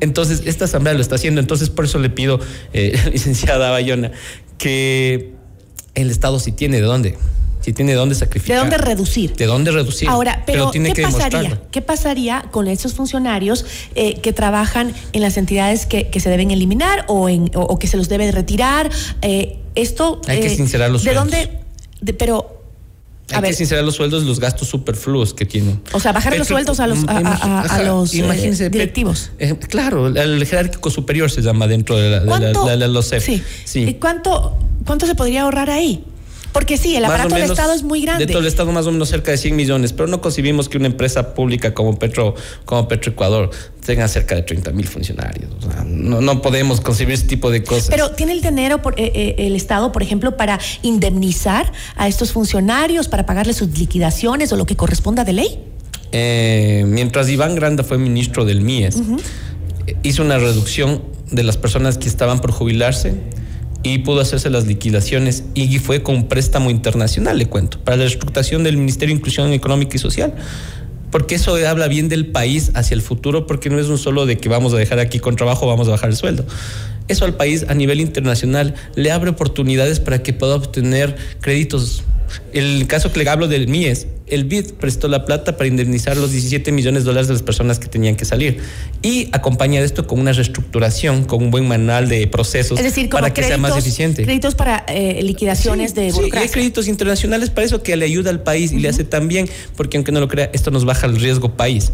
Entonces, 0.00 0.42
esta 0.46 0.64
asamblea 0.64 0.94
lo 0.94 1.00
está 1.00 1.16
haciendo. 1.16 1.40
Entonces, 1.40 1.68
por 1.68 1.84
eso 1.84 1.98
le 1.98 2.08
pido, 2.10 2.40
eh, 2.72 2.98
licenciada 3.12 3.70
Bayona, 3.70 4.12
que 4.56 5.34
el 5.94 6.10
Estado 6.10 6.40
sí 6.40 6.52
tiene 6.52 6.78
de 6.78 6.86
dónde 6.86 7.16
si 7.68 7.74
tiene 7.74 7.92
de 7.92 7.98
dónde 7.98 8.14
sacrificar. 8.14 8.56
De 8.56 8.60
dónde 8.60 8.78
reducir. 8.78 9.36
De 9.36 9.44
dónde 9.44 9.70
reducir. 9.70 10.08
Ahora, 10.08 10.42
pero, 10.46 10.70
¿qué 10.70 11.02
pasaría? 11.02 11.60
¿Qué 11.70 11.82
pasaría 11.82 12.46
con 12.50 12.66
esos 12.66 12.94
funcionarios 12.94 13.66
eh, 13.94 14.20
que 14.20 14.32
trabajan 14.32 14.94
en 15.12 15.20
las 15.20 15.36
entidades 15.36 15.84
que, 15.84 16.08
se 16.18 16.30
deben 16.30 16.50
eliminar 16.50 17.04
o, 17.08 17.28
en, 17.28 17.50
o, 17.54 17.78
que 17.78 17.86
se 17.86 17.98
los 17.98 18.08
debe 18.08 18.32
retirar? 18.32 18.90
Eh, 19.20 19.58
esto. 19.74 20.22
Hay 20.26 20.40
que 20.40 20.46
eh, 20.46 20.56
sincerar 20.56 20.90
los 20.90 21.04
¿De 21.04 21.12
dónde? 21.12 21.50
pero 22.16 22.62
hay 23.34 23.42
que 23.42 23.52
sincerar 23.52 23.84
los 23.84 23.96
sueldos 23.96 24.22
y 24.22 24.26
los 24.26 24.40
gastos 24.40 24.68
superfluos 24.68 25.34
que 25.34 25.44
tienen. 25.44 25.82
O 25.92 26.00
sea, 26.00 26.12
bajar 26.12 26.38
los 26.38 26.48
sueldos 26.48 26.80
a 26.80 26.86
los, 26.86 27.00
a, 27.06 27.82
los 27.82 28.12
directivos. 28.12 29.30
claro, 29.68 30.06
el 30.06 30.46
jerárquico 30.46 30.88
superior 30.88 31.30
se 31.30 31.42
llama 31.42 31.66
dentro 31.66 31.98
de, 31.98 32.20
la, 32.20 32.88
los 32.88 33.10
CEF. 33.10 33.26
Sí. 33.26 33.42
sí. 33.64 33.96
¿Cuánto, 34.00 34.56
¿Cuánto 34.86 35.06
se 35.06 35.14
podría 35.14 35.42
ahorrar 35.42 35.68
ahí? 35.68 36.02
Porque 36.58 36.76
sí, 36.76 36.96
el 36.96 37.04
aparato 37.04 37.36
del 37.36 37.44
Estado 37.44 37.72
es 37.72 37.84
muy 37.84 38.02
grande. 38.02 38.26
De 38.26 38.32
todo 38.32 38.40
el 38.42 38.48
Estado 38.48 38.72
más 38.72 38.84
o 38.88 38.90
menos 38.90 39.08
cerca 39.08 39.30
de 39.30 39.36
100 39.36 39.54
millones, 39.54 39.92
pero 39.92 40.08
no 40.08 40.20
concibimos 40.20 40.68
que 40.68 40.76
una 40.76 40.88
empresa 40.88 41.32
pública 41.32 41.72
como 41.72 41.96
Petro, 41.96 42.34
como 42.64 42.88
Petroecuador 42.88 43.50
tenga 43.86 44.08
cerca 44.08 44.34
de 44.34 44.42
30 44.42 44.72
mil 44.72 44.88
funcionarios. 44.88 45.52
no, 45.86 46.20
no, 46.20 46.42
podemos 46.42 46.80
concebir 46.80 47.14
ese 47.14 47.28
tipo 47.28 47.52
de 47.52 47.62
cosas. 47.62 47.90
Pero 47.90 48.10
¿tiene 48.10 48.32
el 48.32 48.40
dinero 48.40 48.82
por, 48.82 48.98
eh, 48.98 49.12
eh, 49.14 49.34
el 49.38 49.54
Estado, 49.54 49.92
por 49.92 50.02
ejemplo, 50.02 50.36
para 50.36 50.58
indemnizar 50.82 51.72
a 51.94 52.08
estos 52.08 52.32
funcionarios, 52.32 53.06
para 53.06 53.24
pagarles 53.24 53.54
sus 53.54 53.78
liquidaciones 53.78 54.52
o 54.52 54.56
lo 54.56 54.66
que 54.66 54.74
corresponda 54.74 55.22
de 55.22 55.34
ley? 55.34 55.60
Eh, 56.10 56.82
mientras 56.88 57.28
Iván 57.28 57.54
Granda 57.54 57.84
fue 57.84 57.98
ministro 57.98 58.44
del 58.44 58.62
MIES, 58.62 58.96
hizo 60.02 60.24
una 60.24 60.38
reducción 60.38 61.04
de 61.30 61.44
las 61.44 61.56
personas 61.56 61.98
que 61.98 62.08
estaban 62.08 62.40
por 62.40 62.50
jubilarse 62.50 63.14
y 63.94 63.98
pudo 63.98 64.20
hacerse 64.20 64.50
las 64.50 64.66
liquidaciones 64.66 65.44
y 65.54 65.78
fue 65.78 66.02
con 66.02 66.28
préstamo 66.28 66.70
internacional, 66.70 67.38
le 67.38 67.46
cuento, 67.46 67.78
para 67.80 67.96
la 67.96 68.02
reestructuración 68.02 68.62
del 68.64 68.76
Ministerio 68.76 69.14
de 69.14 69.18
Inclusión 69.18 69.52
Económica 69.52 69.96
y 69.96 69.98
Social. 69.98 70.34
Porque 71.10 71.36
eso 71.36 71.54
habla 71.66 71.88
bien 71.88 72.10
del 72.10 72.26
país 72.26 72.70
hacia 72.74 72.94
el 72.94 73.00
futuro, 73.00 73.46
porque 73.46 73.70
no 73.70 73.78
es 73.78 73.86
un 73.86 73.96
solo 73.96 74.26
de 74.26 74.36
que 74.36 74.50
vamos 74.50 74.74
a 74.74 74.76
dejar 74.76 74.98
aquí 74.98 75.20
con 75.20 75.36
trabajo, 75.36 75.66
vamos 75.66 75.88
a 75.88 75.92
bajar 75.92 76.10
el 76.10 76.16
sueldo. 76.16 76.44
Eso 77.08 77.24
al 77.24 77.34
país 77.34 77.66
a 77.68 77.74
nivel 77.74 78.00
internacional 78.00 78.74
le 78.94 79.10
abre 79.10 79.30
oportunidades 79.30 80.00
para 80.00 80.22
que 80.22 80.32
pueda 80.32 80.54
obtener 80.54 81.16
créditos 81.40 82.04
el 82.52 82.86
caso 82.86 83.12
que 83.12 83.22
le 83.22 83.28
hablo 83.28 83.48
del 83.48 83.68
MIES, 83.68 84.06
el 84.26 84.44
BID 84.44 84.74
prestó 84.74 85.08
la 85.08 85.24
plata 85.24 85.56
para 85.56 85.68
indemnizar 85.68 86.16
los 86.16 86.30
17 86.32 86.72
millones 86.72 87.04
de 87.04 87.08
dólares 87.08 87.28
de 87.28 87.34
las 87.34 87.42
personas 87.42 87.78
que 87.78 87.88
tenían 87.88 88.16
que 88.16 88.24
salir. 88.24 88.60
Y 89.02 89.28
acompaña 89.32 89.80
esto 89.80 90.06
con 90.06 90.20
una 90.20 90.32
reestructuración, 90.32 91.24
con 91.24 91.42
un 91.42 91.50
buen 91.50 91.66
manual 91.66 92.08
de 92.08 92.26
procesos 92.26 92.78
para 93.10 93.32
que 93.32 93.42
sea 93.42 93.58
más 93.58 93.76
eficiente. 93.76 94.24
Créditos 94.24 94.54
para 94.54 94.84
eh, 94.88 95.22
liquidaciones 95.22 95.94
de 95.94 96.12
burocracia. 96.12 96.40
Sí, 96.40 96.48
hay 96.48 96.52
créditos 96.52 96.88
internacionales 96.88 97.50
para 97.50 97.66
eso 97.66 97.82
que 97.82 97.96
le 97.96 98.04
ayuda 98.04 98.30
al 98.30 98.42
país 98.42 98.72
y 98.72 98.78
le 98.78 98.88
hace 98.88 99.04
también, 99.04 99.48
porque 99.76 99.96
aunque 99.96 100.12
no 100.12 100.20
lo 100.20 100.28
crea, 100.28 100.50
esto 100.52 100.70
nos 100.70 100.84
baja 100.84 101.06
el 101.06 101.16
riesgo 101.16 101.56
país 101.56 101.92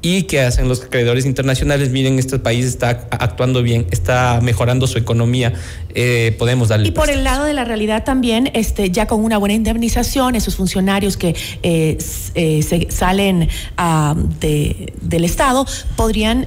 y 0.00 0.22
que 0.24 0.40
hacen 0.40 0.68
los 0.68 0.82
acreedores 0.82 1.26
internacionales, 1.26 1.90
miren, 1.90 2.18
este 2.18 2.38
país 2.38 2.64
está 2.64 3.08
actuando 3.10 3.62
bien, 3.62 3.86
está 3.90 4.40
mejorando 4.42 4.86
su 4.86 4.98
economía, 4.98 5.54
eh, 5.94 6.36
podemos 6.38 6.68
darle. 6.68 6.88
Y 6.88 6.92
por 6.92 7.10
el 7.10 7.24
lado 7.24 7.44
de 7.44 7.52
la 7.52 7.64
realidad 7.64 8.04
también, 8.04 8.50
este, 8.54 8.90
ya 8.90 9.06
con 9.06 9.24
una 9.24 9.38
buena 9.38 9.54
indemnización, 9.54 10.36
esos 10.36 10.54
funcionarios 10.54 11.16
que 11.16 11.34
eh, 11.62 11.98
eh, 12.34 12.62
se 12.62 12.88
salen 12.90 13.48
ah, 13.76 14.14
del 14.40 15.24
Estado 15.24 15.66
podrían 15.96 16.46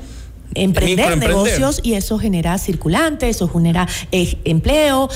emprender 0.54 1.18
negocios 1.18 1.80
y 1.82 1.94
eso 1.94 2.20
genera 2.20 2.58
circulante, 2.58 3.30
eso 3.30 3.48
genera 3.48 3.88
empleo. 4.12 5.10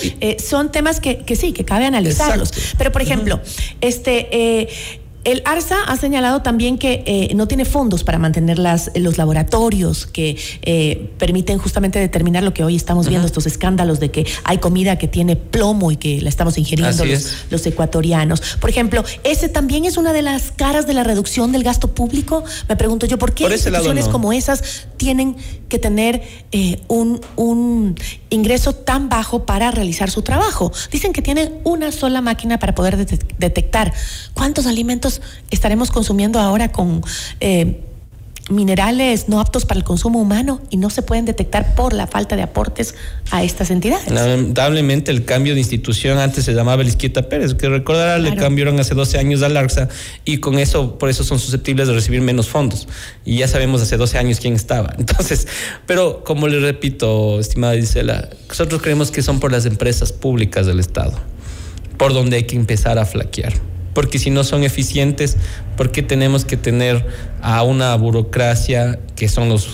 son 0.45 0.71
temas 0.71 0.99
que, 0.99 1.23
sí, 1.35 1.53
que 1.53 1.63
cabe 1.63 1.85
analizarlos. 1.85 2.51
Pero, 2.77 2.91
por 2.91 3.01
ejemplo, 3.01 3.39
este 3.81 5.04
El 5.25 5.41
ARSA 5.43 5.75
ha 5.87 5.97
señalado 5.97 6.41
también 6.43 6.77
que 6.77 7.03
eh, 7.05 7.33
no 7.35 7.47
tiene 7.47 7.65
fondos 7.65 8.03
para 8.03 8.19
mantener 8.19 8.59
las, 8.59 8.91
los 8.95 9.17
laboratorios 9.17 10.05
que 10.05 10.37
eh, 10.61 11.09
permiten 11.17 11.57
justamente 11.57 11.99
determinar 11.99 12.43
lo 12.43 12.53
que 12.53 12.63
hoy 12.63 12.75
estamos 12.75 13.09
viendo, 13.09 13.25
estos 13.25 13.47
escándalos 13.47 13.99
de 13.99 14.11
que 14.11 14.25
hay 14.43 14.59
comida 14.59 14.97
que 14.97 15.07
tiene 15.07 15.35
plomo 15.35 15.91
y 15.91 15.97
que 15.97 16.21
la 16.21 16.29
estamos 16.29 16.57
ingiriendo 16.57 17.03
los, 17.05 17.13
es. 17.25 17.33
los 17.49 17.65
ecuatorianos. 17.65 18.39
Por 18.61 18.69
ejemplo, 18.69 19.03
ese 19.23 19.49
también 19.49 19.85
es 19.85 19.97
una 19.97 20.13
de 20.13 20.21
las 20.21 20.51
caras 20.51 20.85
de 20.85 20.93
la 20.93 21.03
reducción 21.03 21.51
del 21.51 21.63
gasto 21.63 21.93
público. 21.95 22.43
Me 22.69 22.75
pregunto 22.75 23.07
yo, 23.07 23.17
¿por 23.17 23.33
qué 23.33 23.45
Por 23.45 23.53
instituciones 23.53 24.05
no. 24.05 24.11
como 24.11 24.31
esas 24.31 24.87
tienen 24.97 25.35
que 25.69 25.79
tener 25.79 26.21
eh, 26.51 26.79
un, 26.87 27.19
un 27.35 27.95
ingreso 28.29 28.73
tan 28.73 29.09
bajo 29.09 29.45
para 29.45 29.71
realizar 29.71 30.11
su 30.11 30.21
trabajo? 30.21 30.71
Dicen 30.91 31.13
que 31.13 31.23
tienen 31.23 31.55
una 31.63 31.91
sola 31.91 32.21
máquina 32.21 32.59
para 32.59 32.75
poder 32.75 32.95
detec- 32.95 33.25
detectar 33.39 33.91
cuántos 34.35 34.67
alimentos 34.67 35.14
estaremos 35.51 35.91
consumiendo 35.91 36.39
ahora 36.39 36.71
con... 36.71 37.01
eh, 37.39 37.81
minerales 38.47 39.27
no 39.27 39.39
aptos 39.39 39.65
para 39.65 39.79
el 39.79 39.83
consumo 39.83 40.19
humano 40.21 40.61
y 40.69 40.77
no 40.77 40.91
se 40.91 41.01
pueden 41.01 41.25
detectar 41.25 41.73
por 41.73 41.93
la 41.93 42.05
falta 42.05 42.35
de 42.35 42.43
aportes 42.43 42.93
a 43.31 43.43
estas 43.43 43.71
entidades. 43.71 44.11
Lamentablemente 44.11 45.09
el 45.09 45.25
cambio 45.25 45.55
de 45.55 45.61
institución 45.61 46.19
antes 46.19 46.45
se 46.45 46.53
llamaba 46.53 46.83
Lisquieta 46.83 47.27
Pérez, 47.27 47.55
que 47.55 47.67
recordará 47.69 48.19
le 48.19 48.29
Claro. 48.29 48.43
cambiaron 48.43 48.79
hace 48.79 48.93
12 48.93 49.17
años 49.17 49.41
al 49.41 49.57
ARSA 49.57 49.89
y 50.25 50.37
con 50.37 50.59
eso, 50.59 50.99
por 50.99 51.09
eso 51.09 51.23
son 51.23 51.39
susceptibles 51.39 51.87
de 51.87 51.95
recibir 51.95 52.21
menos 52.21 52.47
fondos. 52.47 52.87
Y 53.25 53.37
ya 53.37 53.47
sabemos 53.47 53.81
hace 53.81 53.97
12 53.97 54.19
años 54.19 54.39
quién 54.39 54.53
estaba. 54.53 54.93
Entonces, 54.99 55.47
pero 55.87 56.23
como 56.23 56.47
le 56.47 56.59
repito, 56.59 57.39
estimada 57.39 57.73
Gisela, 57.73 58.29
nosotros 58.47 58.79
creemos 58.79 59.09
que 59.09 59.23
son 59.23 59.39
por 59.39 59.51
las 59.51 59.65
empresas 59.65 60.11
públicas 60.13 60.67
del 60.67 60.79
Estado, 60.79 61.13
por 61.97 62.13
donde 62.13 62.35
hay 62.37 62.43
que 62.43 62.55
empezar 62.55 62.99
a 62.99 63.05
flaquear. 63.05 63.53
Porque 63.95 64.19
si 64.19 64.29
no 64.29 64.43
son 64.43 64.63
eficientes, 64.63 65.37
¿por 65.75 65.91
qué 65.91 66.03
tenemos 66.03 66.45
que 66.45 66.57
tener 66.57 67.03
a 67.41 67.63
una 67.63 67.95
burocracia 67.95 68.99
que 69.15 69.27
son 69.27 69.49
los, 69.49 69.73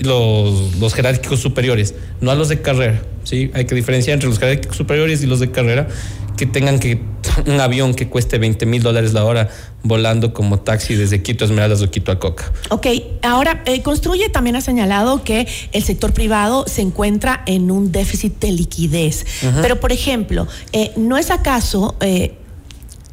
los, 0.00 0.76
los 0.76 0.94
jerárquicos 0.94 1.40
superiores, 1.40 1.94
no 2.22 2.30
a 2.30 2.34
los 2.34 2.48
de 2.48 2.62
carrera? 2.62 3.02
¿sí? 3.24 3.50
Hay 3.52 3.66
que 3.66 3.74
diferenciar 3.74 4.14
entre 4.14 4.30
los 4.30 4.38
jerárquicos 4.38 4.76
superiores 4.76 5.22
y 5.22 5.26
los 5.26 5.40
de 5.40 5.50
carrera, 5.50 5.88
que 6.36 6.46
tengan 6.46 6.78
que 6.78 7.00
un 7.46 7.60
avión 7.60 7.94
que 7.94 8.08
cueste 8.08 8.38
20 8.38 8.66
mil 8.66 8.82
dólares 8.82 9.12
la 9.12 9.24
hora 9.24 9.48
volando 9.82 10.32
como 10.32 10.60
taxi 10.60 10.94
desde 10.94 11.22
Quito 11.22 11.44
a 11.44 11.46
Esmeraldas 11.46 11.82
o 11.82 11.90
Quito 11.90 12.12
a 12.12 12.18
Coca. 12.18 12.52
Ok, 12.70 12.86
ahora 13.22 13.62
eh, 13.66 13.82
Construye 13.82 14.28
también 14.28 14.56
ha 14.56 14.60
señalado 14.60 15.24
que 15.24 15.46
el 15.72 15.82
sector 15.82 16.12
privado 16.12 16.64
se 16.66 16.82
encuentra 16.82 17.42
en 17.46 17.70
un 17.70 17.92
déficit 17.92 18.38
de 18.38 18.52
liquidez. 18.52 19.26
Pero, 19.62 19.80
por 19.80 19.92
ejemplo, 19.92 20.46
eh, 20.72 20.92
¿no 20.96 21.18
es 21.18 21.30
acaso 21.30 21.96
eh, 22.00 22.34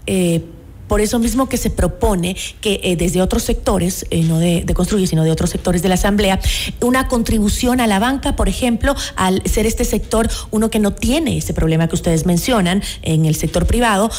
eh, 0.07 0.43
por 0.87 1.01
eso 1.01 1.17
mismo 1.17 1.49
que 1.49 1.57
se 1.57 1.69
propone 1.69 2.35
que 2.61 2.79
eh, 2.83 2.95
desde 2.95 3.21
otros 3.21 3.43
sectores, 3.43 4.05
eh, 4.11 4.23
no 4.23 4.37
de, 4.37 4.63
de 4.63 4.73
Construye, 4.73 5.07
sino 5.07 5.23
de 5.23 5.31
otros 5.31 5.49
sectores 5.49 5.81
de 5.81 5.89
la 5.89 5.95
Asamblea, 5.95 6.39
una 6.81 7.07
contribución 7.07 7.79
a 7.79 7.87
la 7.87 7.99
banca, 7.99 8.35
por 8.35 8.49
ejemplo, 8.49 8.93
al 9.15 9.41
ser 9.45 9.65
este 9.65 9.85
sector 9.85 10.29
uno 10.51 10.69
que 10.69 10.79
no 10.79 10.93
tiene 10.93 11.37
ese 11.37 11.53
problema 11.53 11.87
que 11.87 11.95
ustedes 11.95 12.25
mencionan 12.25 12.83
en 13.01 13.25
el 13.25 13.35
sector 13.35 13.65
privado, 13.65 14.11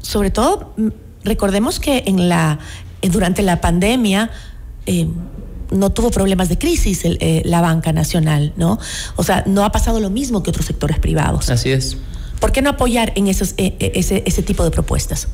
sobre 0.00 0.30
todo, 0.30 0.72
mm, 0.76 0.88
recordemos 1.24 1.78
que 1.78 2.04
en 2.06 2.28
la, 2.28 2.58
durante 3.02 3.42
la 3.42 3.60
pandemia, 3.60 4.30
no 5.70 5.90
tuvo 5.90 6.10
problemas 6.10 6.48
de 6.48 6.58
crisis 6.58 7.02
la 7.44 7.60
banca 7.60 7.92
nacional, 7.92 8.52
¿no? 8.56 8.78
O 9.16 9.24
sea, 9.24 9.42
no 9.46 9.64
ha 9.64 9.72
pasado 9.72 9.98
lo 9.98 10.10
mismo 10.10 10.42
que 10.42 10.50
otros 10.50 10.64
sectores 10.66 11.00
privados. 11.00 11.50
Así 11.50 11.70
es. 11.70 11.96
¿Por 12.40 12.52
qué 12.52 12.62
no 12.62 12.70
apoyar 12.70 13.12
en 13.16 13.28
esos, 13.28 13.54
eh, 13.56 13.74
eh, 13.78 13.92
ese, 13.94 14.22
ese 14.26 14.42
tipo 14.42 14.64
de 14.64 14.70
propuestas? 14.70 15.28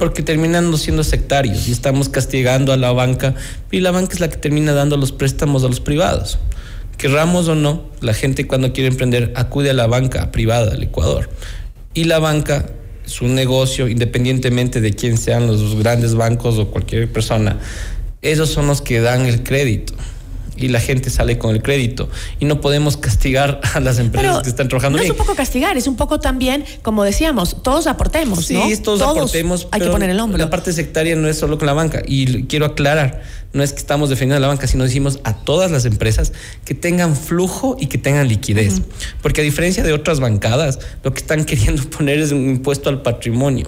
porque 0.00 0.22
terminan 0.22 0.74
siendo 0.78 1.04
sectarios 1.04 1.68
y 1.68 1.72
estamos 1.72 2.08
castigando 2.08 2.72
a 2.72 2.78
la 2.78 2.90
banca 2.90 3.34
y 3.70 3.80
la 3.80 3.90
banca 3.90 4.14
es 4.14 4.20
la 4.20 4.30
que 4.30 4.38
termina 4.38 4.72
dando 4.72 4.96
los 4.96 5.12
préstamos 5.12 5.62
a 5.62 5.66
los 5.66 5.80
privados. 5.80 6.38
Querramos 6.96 7.48
o 7.48 7.54
no, 7.54 7.84
la 8.00 8.14
gente 8.14 8.46
cuando 8.46 8.72
quiere 8.72 8.88
emprender 8.88 9.30
acude 9.36 9.68
a 9.68 9.74
la 9.74 9.86
banca 9.86 10.32
privada 10.32 10.70
del 10.70 10.84
Ecuador 10.84 11.28
y 11.92 12.04
la 12.04 12.18
banca 12.18 12.70
es 13.04 13.20
un 13.20 13.34
negocio 13.34 13.88
independientemente 13.88 14.80
de 14.80 14.94
quién 14.94 15.18
sean 15.18 15.46
los 15.46 15.74
grandes 15.76 16.14
bancos 16.14 16.56
o 16.56 16.70
cualquier 16.70 17.12
persona. 17.12 17.58
Esos 18.22 18.48
son 18.48 18.68
los 18.68 18.80
que 18.80 19.00
dan 19.00 19.26
el 19.26 19.42
crédito 19.42 19.92
y 20.60 20.68
la 20.68 20.80
gente 20.80 21.10
sale 21.10 21.38
con 21.38 21.54
el 21.54 21.62
crédito 21.62 22.08
y 22.38 22.44
no 22.44 22.60
podemos 22.60 22.96
castigar 22.96 23.60
a 23.74 23.80
las 23.80 23.98
empresas 23.98 24.30
Pero 24.30 24.42
que 24.42 24.48
están 24.48 24.68
trabajando 24.68 24.98
no 24.98 25.02
bien. 25.02 25.12
es 25.12 25.18
un 25.18 25.24
poco 25.24 25.36
castigar, 25.36 25.76
es 25.76 25.86
un 25.86 25.96
poco 25.96 26.20
también, 26.20 26.64
como 26.82 27.04
decíamos, 27.04 27.62
todos 27.62 27.86
aportemos, 27.86 28.46
Sí, 28.46 28.54
¿no? 28.54 28.82
todos, 28.82 29.02
aportemos. 29.02 29.68
Hay 29.70 29.80
que 29.80 29.88
poner 29.88 30.10
el 30.10 30.20
hombro. 30.20 30.38
La 30.38 30.50
parte 30.50 30.72
sectaria 30.72 31.16
no 31.16 31.28
es 31.28 31.38
solo 31.38 31.58
con 31.58 31.66
la 31.66 31.72
banca. 31.72 32.02
Y 32.06 32.44
quiero 32.44 32.66
aclarar, 32.66 33.22
no 33.52 33.62
es 33.62 33.72
que 33.72 33.78
estamos 33.78 34.08
defendiendo 34.10 34.36
a 34.36 34.40
la 34.40 34.48
banca, 34.48 34.66
sino 34.66 34.84
decimos 34.84 35.20
a 35.24 35.34
todas 35.34 35.70
las 35.70 35.84
empresas 35.84 36.32
que 36.64 36.74
tengan 36.74 37.16
flujo 37.16 37.76
y 37.78 37.86
que 37.86 37.98
tengan 37.98 38.28
liquidez. 38.28 38.82
Porque 39.22 39.40
a 39.40 39.44
diferencia 39.44 39.82
de 39.82 39.92
otras 39.92 40.20
bancadas, 40.20 40.78
lo 41.02 41.12
que 41.12 41.20
están 41.20 41.44
queriendo 41.46 41.82
poner 41.84 42.18
es 42.18 42.32
un 42.32 42.48
impuesto 42.48 42.88
al 42.88 43.02
patrimonio. 43.02 43.66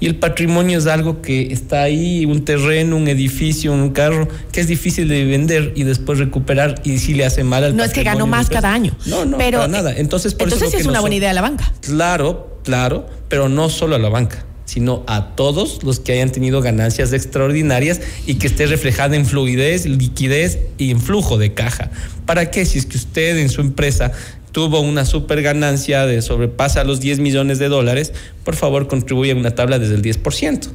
Y 0.00 0.06
el 0.06 0.16
patrimonio 0.16 0.78
es 0.78 0.86
algo 0.86 1.22
que 1.22 1.52
está 1.52 1.82
ahí, 1.82 2.24
un 2.24 2.44
terreno, 2.44 2.96
un 2.96 3.08
edificio, 3.08 3.72
un 3.72 3.90
carro, 3.90 4.28
que 4.52 4.60
es 4.60 4.68
difícil 4.68 5.08
de 5.08 5.24
vender 5.24 5.72
y 5.74 5.84
después 5.84 6.18
recuperar 6.18 6.80
y 6.84 6.98
si 6.98 7.14
le 7.14 7.24
hace 7.24 7.44
mal 7.44 7.64
al 7.64 7.76
No 7.76 7.82
es 7.82 7.90
que 7.90 8.00
patrimonio 8.00 8.26
ganó 8.26 8.36
más 8.36 8.48
cada 8.48 8.72
año. 8.72 8.96
No, 9.06 9.24
no, 9.24 9.38
pero, 9.38 9.58
para 9.58 9.68
nada. 9.68 9.94
Entonces, 9.96 10.34
por 10.34 10.48
eso 10.48 10.56
entonces 10.56 10.70
sí 10.70 10.76
que 10.76 10.82
es 10.82 10.88
una 10.88 11.00
buena 11.00 11.16
idea 11.16 11.32
la 11.32 11.42
banca. 11.42 11.72
Claro, 11.80 12.60
claro, 12.64 13.06
pero 13.28 13.48
no 13.48 13.68
solo 13.68 13.96
a 13.96 13.98
la 13.98 14.08
banca, 14.08 14.44
sino 14.64 15.02
a 15.06 15.34
todos 15.34 15.82
los 15.82 15.98
que 15.98 16.12
hayan 16.12 16.30
tenido 16.30 16.60
ganancias 16.60 17.12
extraordinarias 17.12 18.00
y 18.26 18.34
que 18.34 18.46
esté 18.46 18.66
reflejada 18.66 19.16
en 19.16 19.26
fluidez, 19.26 19.86
liquidez 19.86 20.58
y 20.76 20.90
en 20.90 21.00
flujo 21.00 21.38
de 21.38 21.54
caja. 21.54 21.90
¿Para 22.26 22.50
qué? 22.50 22.64
Si 22.66 22.78
es 22.78 22.86
que 22.86 22.98
usted 22.98 23.38
en 23.38 23.48
su 23.48 23.62
empresa 23.62 24.12
tuvo 24.58 24.80
una 24.80 25.04
super 25.04 25.40
ganancia 25.40 26.04
de 26.04 26.20
sobrepasa 26.20 26.82
los 26.82 26.98
10 26.98 27.20
millones 27.20 27.60
de 27.60 27.68
dólares, 27.68 28.12
por 28.42 28.56
favor 28.56 28.88
contribuya 28.88 29.30
en 29.30 29.38
una 29.38 29.54
tabla 29.54 29.78
desde 29.78 29.94
el 29.94 30.02
10%. 30.02 30.68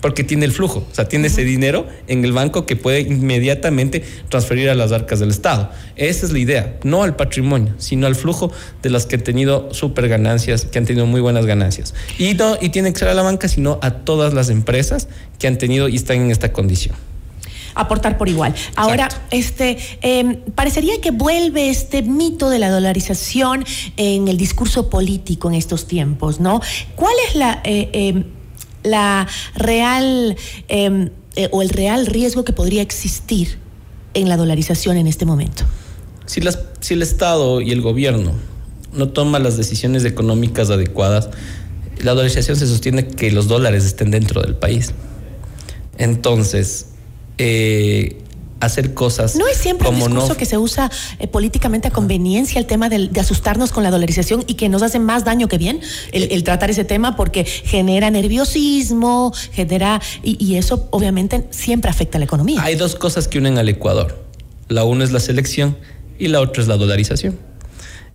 Porque 0.00 0.24
tiene 0.24 0.46
el 0.46 0.52
flujo, 0.52 0.86
o 0.90 0.94
sea, 0.94 1.06
tiene 1.06 1.26
ese 1.26 1.44
dinero 1.44 1.86
en 2.06 2.24
el 2.24 2.32
banco 2.32 2.64
que 2.64 2.76
puede 2.76 3.00
inmediatamente 3.00 4.02
transferir 4.30 4.70
a 4.70 4.74
las 4.74 4.90
arcas 4.90 5.20
del 5.20 5.28
Estado. 5.28 5.70
Esa 5.96 6.24
es 6.24 6.32
la 6.32 6.38
idea, 6.38 6.78
no 6.82 7.02
al 7.02 7.14
patrimonio, 7.14 7.74
sino 7.76 8.06
al 8.06 8.14
flujo 8.14 8.50
de 8.82 8.88
las 8.88 9.04
que 9.04 9.16
han 9.16 9.22
tenido 9.22 9.68
super 9.74 10.08
ganancias, 10.08 10.64
que 10.64 10.78
han 10.78 10.86
tenido 10.86 11.04
muy 11.04 11.20
buenas 11.20 11.44
ganancias. 11.44 11.92
Y 12.18 12.32
no, 12.32 12.56
y 12.58 12.70
tiene 12.70 12.90
que 12.94 12.98
ser 12.98 13.08
a 13.08 13.14
la 13.14 13.20
banca, 13.20 13.48
sino 13.48 13.78
a 13.82 13.90
todas 13.90 14.32
las 14.32 14.48
empresas 14.48 15.08
que 15.38 15.46
han 15.46 15.58
tenido 15.58 15.90
y 15.90 15.96
están 15.96 16.22
en 16.22 16.30
esta 16.30 16.54
condición. 16.54 16.96
Aportar 17.76 18.18
por 18.18 18.28
igual. 18.28 18.54
Ahora, 18.74 19.08
este, 19.30 19.78
eh, 20.02 20.42
parecería 20.54 21.00
que 21.00 21.10
vuelve 21.10 21.70
este 21.70 22.02
mito 22.02 22.50
de 22.50 22.58
la 22.58 22.70
dolarización 22.70 23.64
en 23.96 24.28
el 24.28 24.36
discurso 24.36 24.90
político 24.90 25.48
en 25.48 25.54
estos 25.54 25.86
tiempos, 25.86 26.40
¿no? 26.40 26.60
¿Cuál 26.96 27.14
es 27.28 27.36
la, 27.36 27.60
eh, 27.64 27.90
eh, 27.92 28.24
la 28.82 29.26
real 29.54 30.36
eh, 30.68 31.10
eh, 31.36 31.48
o 31.52 31.62
el 31.62 31.68
real 31.68 32.06
riesgo 32.06 32.44
que 32.44 32.52
podría 32.52 32.82
existir 32.82 33.58
en 34.14 34.28
la 34.28 34.36
dolarización 34.36 34.96
en 34.96 35.06
este 35.06 35.26
momento? 35.26 35.64
Si, 36.24 36.40
las, 36.40 36.60
si 36.80 36.94
el 36.94 37.02
Estado 37.02 37.60
y 37.60 37.70
el 37.72 37.82
gobierno 37.82 38.32
no 38.92 39.10
toman 39.10 39.42
las 39.42 39.56
decisiones 39.56 40.04
económicas 40.04 40.70
adecuadas, 40.70 41.28
la 42.02 42.12
dolarización 42.12 42.56
se 42.56 42.66
sostiene 42.66 43.06
que 43.06 43.30
los 43.30 43.48
dólares 43.48 43.84
estén 43.84 44.10
dentro 44.10 44.40
del 44.42 44.54
país. 44.54 44.92
Entonces, 45.98 46.86
eh, 47.38 48.18
hacer 48.60 48.94
cosas 48.94 49.36
¿No 49.36 49.46
es 49.46 49.58
siempre 49.58 49.88
un 49.88 49.94
como 49.94 50.06
discurso 50.06 50.28
no 50.28 50.36
que 50.36 50.46
se 50.46 50.56
usa 50.58 50.90
eh, 51.18 51.28
políticamente 51.28 51.88
a 51.88 51.90
conveniencia 51.90 52.58
el 52.58 52.66
tema 52.66 52.88
de 52.88 53.10
asustarnos 53.20 53.70
con 53.70 53.82
la 53.82 53.90
dolarización 53.90 54.44
y 54.46 54.54
que 54.54 54.68
nos 54.68 54.82
hace 54.82 54.98
más 54.98 55.24
daño 55.24 55.48
que 55.48 55.58
bien 55.58 55.80
el, 56.12 56.32
el 56.32 56.42
tratar 56.42 56.70
ese 56.70 56.84
tema 56.84 57.16
porque 57.16 57.44
genera 57.44 58.10
nerviosismo, 58.10 59.32
genera 59.52 60.00
y, 60.22 60.42
y 60.42 60.56
eso 60.56 60.88
obviamente 60.90 61.46
siempre 61.50 61.90
afecta 61.90 62.18
a 62.18 62.20
la 62.20 62.24
economía. 62.24 62.62
Hay 62.62 62.76
dos 62.76 62.94
cosas 62.96 63.28
que 63.28 63.38
unen 63.38 63.58
al 63.58 63.68
Ecuador. 63.68 64.24
La 64.68 64.84
una 64.84 65.04
es 65.04 65.12
la 65.12 65.20
selección 65.20 65.76
y 66.18 66.28
la 66.28 66.40
otra 66.40 66.62
es 66.62 66.68
la 66.68 66.76
dolarización. 66.76 67.38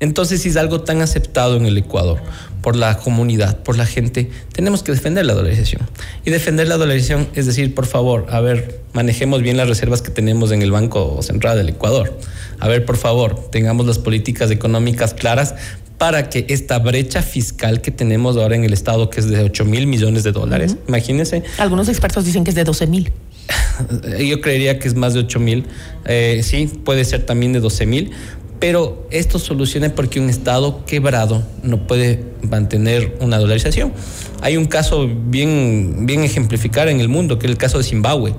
Entonces, 0.02 0.42
si 0.42 0.50
es 0.50 0.58
algo 0.58 0.82
tan 0.82 1.02
aceptado 1.02 1.56
en 1.56 1.66
el 1.66 1.78
Ecuador 1.78 2.20
por 2.62 2.76
la 2.76 2.98
comunidad, 2.98 3.60
por 3.60 3.78
la 3.78 3.86
gente, 3.86 4.30
tenemos 4.52 4.84
que 4.84 4.92
defender 4.92 5.26
la 5.26 5.34
dolarización. 5.34 5.82
Y 6.26 6.32
defender 6.32 6.68
la 6.68 6.78
dolarización 6.78 7.30
es 7.36 7.46
decir, 7.46 7.74
por 7.74 7.86
favor, 7.86 8.26
a 8.30 8.42
ver, 8.42 8.82
manejemos 8.94 9.42
bien 9.42 9.58
las 9.58 9.70
reservas 9.70 10.02
que 10.02 10.10
tenemos 10.12 10.52
en 10.52 10.64
el 10.64 10.72
Banco 10.72 11.22
Central 11.22 11.58
del 11.58 11.70
Ecuador. 11.70 12.18
A 12.60 12.68
ver, 12.68 12.84
por 12.84 12.98
favor, 12.98 13.50
tengamos 13.52 13.86
las 13.86 14.00
políticas 14.00 14.52
económicas 14.52 15.14
claras 15.14 15.56
para 16.00 16.30
que 16.30 16.48
esta 16.50 16.80
brecha 16.80 17.22
fiscal 17.22 17.80
que 17.82 17.92
tenemos 17.92 18.36
ahora 18.36 18.56
en 18.56 18.64
el 18.64 18.74
Estado, 18.74 19.12
que 19.12 19.20
es 19.20 19.30
de 19.30 19.44
8 19.44 19.66
mil 19.66 19.86
millones 19.86 20.24
de 20.24 20.32
dólares, 20.32 20.76
imagínense, 20.88 21.44
Algunos 21.60 21.90
expertos 21.90 22.26
dicen 22.26 22.44
que 22.44 22.50
es 22.50 22.56
de 22.56 22.64
12 22.64 22.88
mil. 22.88 23.12
yo 24.20 24.42
creería 24.42 24.80
que 24.80 24.88
es 24.88 24.96
más 24.96 25.14
de 25.14 25.20
8 25.20 25.40
mil. 25.40 25.66
Eh, 26.06 26.42
sí, 26.44 26.68
puede 26.84 27.06
ser 27.06 27.24
también 27.24 27.54
de 27.54 27.60
12 27.60 27.86
mil. 27.86 28.12
Pero 28.62 29.08
esto 29.10 29.40
soluciona 29.40 29.90
porque 29.96 30.20
un 30.20 30.30
Estado 30.30 30.86
quebrado 30.86 31.42
no 31.64 31.88
puede 31.88 32.24
mantener 32.48 33.18
una 33.20 33.40
dolarización. 33.40 33.92
Hay 34.40 34.56
un 34.56 34.66
caso 34.66 35.10
bien, 35.10 36.06
bien 36.06 36.24
ejemplificar 36.24 36.88
en 36.88 37.02
el 37.02 37.10
mundo, 37.10 37.40
que 37.40 37.48
es 37.48 37.52
el 37.52 37.58
caso 37.58 37.80
de 37.80 37.84
Zimbabue. 37.84 38.36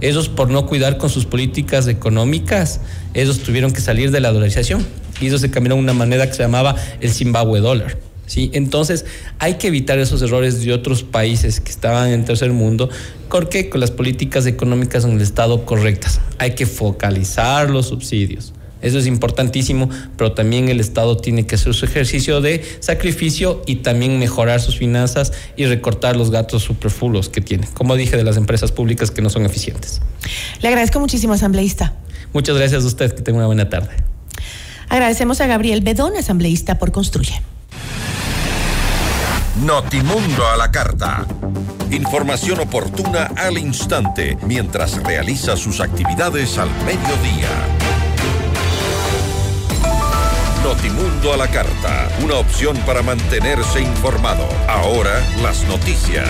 Ellos 0.00 0.28
por 0.28 0.48
no 0.48 0.66
cuidar 0.66 0.96
con 0.96 1.10
sus 1.10 1.26
políticas 1.26 1.88
económicas, 1.88 2.80
ellos 3.14 3.40
tuvieron 3.40 3.72
que 3.72 3.80
salir 3.80 4.12
de 4.12 4.20
la 4.20 4.30
dolarización 4.30 4.86
y 5.20 5.26
ellos 5.26 5.40
se 5.40 5.50
cambiaron 5.50 5.80
una 5.80 5.92
moneda 5.92 6.28
que 6.28 6.34
se 6.34 6.44
llamaba 6.44 6.76
el 7.00 7.10
Zimbabue 7.10 7.58
dólar. 7.58 7.98
¿sí? 8.26 8.50
Entonces 8.54 9.04
hay 9.40 9.54
que 9.54 9.66
evitar 9.66 9.98
esos 9.98 10.22
errores 10.22 10.64
de 10.64 10.72
otros 10.72 11.02
países 11.02 11.58
que 11.58 11.72
estaban 11.72 12.10
en 12.10 12.24
tercer 12.24 12.52
mundo 12.52 12.90
porque 13.28 13.68
con 13.70 13.80
las 13.80 13.90
políticas 13.90 14.46
económicas 14.46 15.04
en 15.04 15.14
el 15.14 15.20
Estado 15.20 15.66
correctas. 15.66 16.20
Hay 16.38 16.54
que 16.54 16.64
focalizar 16.66 17.70
los 17.70 17.86
subsidios. 17.86 18.53
Eso 18.84 18.98
es 18.98 19.06
importantísimo, 19.06 19.88
pero 20.16 20.32
también 20.32 20.68
el 20.68 20.78
Estado 20.78 21.16
tiene 21.16 21.46
que 21.46 21.54
hacer 21.54 21.74
su 21.74 21.86
ejercicio 21.86 22.40
de 22.40 22.62
sacrificio 22.80 23.62
y 23.66 23.76
también 23.76 24.18
mejorar 24.18 24.60
sus 24.60 24.76
finanzas 24.76 25.32
y 25.56 25.64
recortar 25.64 26.16
los 26.16 26.30
gastos 26.30 26.62
superfluos 26.62 27.30
que 27.30 27.40
tiene, 27.40 27.66
como 27.72 27.96
dije, 27.96 28.16
de 28.16 28.24
las 28.24 28.36
empresas 28.36 28.72
públicas 28.72 29.10
que 29.10 29.22
no 29.22 29.30
son 29.30 29.46
eficientes. 29.46 30.02
Le 30.60 30.68
agradezco 30.68 31.00
muchísimo, 31.00 31.32
asambleísta. 31.32 31.94
Muchas 32.34 32.56
gracias 32.56 32.84
a 32.84 32.86
usted, 32.86 33.14
que 33.14 33.22
tenga 33.22 33.38
una 33.38 33.46
buena 33.46 33.70
tarde. 33.70 33.94
Agradecemos 34.90 35.40
a 35.40 35.46
Gabriel 35.46 35.80
Bedón, 35.80 36.16
asambleísta 36.16 36.78
por 36.78 36.92
Construye. 36.92 37.40
Notimundo 39.64 40.46
a 40.46 40.56
la 40.56 40.70
carta. 40.70 41.26
Información 41.90 42.60
oportuna 42.60 43.30
al 43.36 43.56
instante 43.56 44.36
mientras 44.46 45.02
realiza 45.02 45.56
sus 45.56 45.80
actividades 45.80 46.58
al 46.58 46.68
mediodía. 46.84 47.83
Notimundo 50.74 51.32
a 51.32 51.36
la 51.36 51.46
carta, 51.46 52.08
una 52.20 52.34
opción 52.34 52.76
para 52.78 53.00
mantenerse 53.00 53.80
informado. 53.80 54.48
Ahora 54.66 55.22
las 55.40 55.62
noticias. 55.68 56.28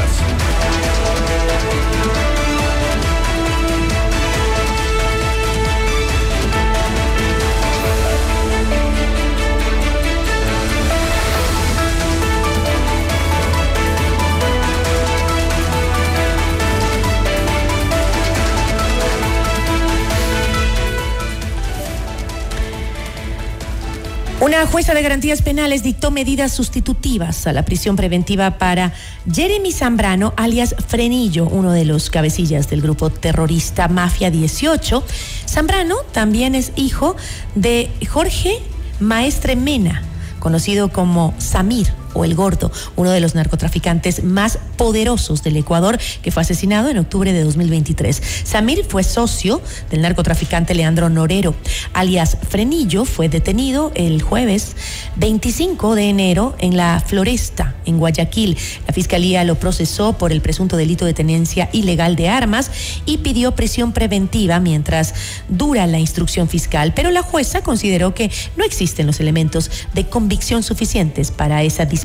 Una 24.44 24.66
jueza 24.66 24.92
de 24.92 25.00
garantías 25.00 25.40
penales 25.40 25.82
dictó 25.82 26.10
medidas 26.10 26.52
sustitutivas 26.52 27.46
a 27.46 27.54
la 27.54 27.64
prisión 27.64 27.96
preventiva 27.96 28.58
para 28.58 28.92
Jeremy 29.32 29.72
Zambrano, 29.72 30.34
alias 30.36 30.74
Frenillo, 30.86 31.46
uno 31.46 31.72
de 31.72 31.86
los 31.86 32.10
cabecillas 32.10 32.68
del 32.68 32.82
grupo 32.82 33.08
terrorista 33.08 33.88
Mafia 33.88 34.30
18. 34.30 35.02
Zambrano 35.48 35.96
también 36.12 36.54
es 36.54 36.72
hijo 36.76 37.16
de 37.54 37.90
Jorge 38.06 38.58
Maestre 39.00 39.56
Mena, 39.56 40.02
conocido 40.40 40.92
como 40.92 41.32
Samir 41.38 42.03
o 42.14 42.24
El 42.24 42.34
Gordo, 42.34 42.72
uno 42.96 43.10
de 43.10 43.20
los 43.20 43.34
narcotraficantes 43.34 44.24
más 44.24 44.58
poderosos 44.76 45.42
del 45.42 45.56
Ecuador, 45.56 45.98
que 46.22 46.30
fue 46.30 46.42
asesinado 46.42 46.88
en 46.88 46.98
octubre 46.98 47.32
de 47.32 47.42
2023. 47.44 48.22
Samir 48.44 48.84
fue 48.88 49.02
socio 49.02 49.60
del 49.90 50.02
narcotraficante 50.02 50.74
Leandro 50.74 51.10
Norero, 51.10 51.54
alias 51.92 52.38
Frenillo, 52.48 53.04
fue 53.04 53.28
detenido 53.28 53.92
el 53.94 54.22
jueves 54.22 54.76
25 55.16 55.94
de 55.94 56.08
enero 56.08 56.54
en 56.58 56.76
la 56.76 57.02
Floresta, 57.04 57.74
en 57.84 57.98
Guayaquil. 57.98 58.56
La 58.86 58.94
fiscalía 58.94 59.44
lo 59.44 59.56
procesó 59.56 60.14
por 60.14 60.32
el 60.32 60.40
presunto 60.40 60.76
delito 60.76 61.04
de 61.04 61.14
tenencia 61.14 61.68
ilegal 61.72 62.16
de 62.16 62.28
armas 62.28 62.70
y 63.04 63.18
pidió 63.18 63.54
prisión 63.54 63.92
preventiva 63.92 64.60
mientras 64.60 65.14
dura 65.48 65.86
la 65.86 65.98
instrucción 65.98 66.48
fiscal, 66.48 66.92
pero 66.94 67.10
la 67.10 67.22
jueza 67.22 67.62
consideró 67.62 68.14
que 68.14 68.30
no 68.56 68.64
existen 68.64 69.06
los 69.06 69.20
elementos 69.20 69.70
de 69.94 70.06
convicción 70.06 70.62
suficientes 70.62 71.30
para 71.30 71.62
esa 71.62 71.84
disposición 71.84 72.03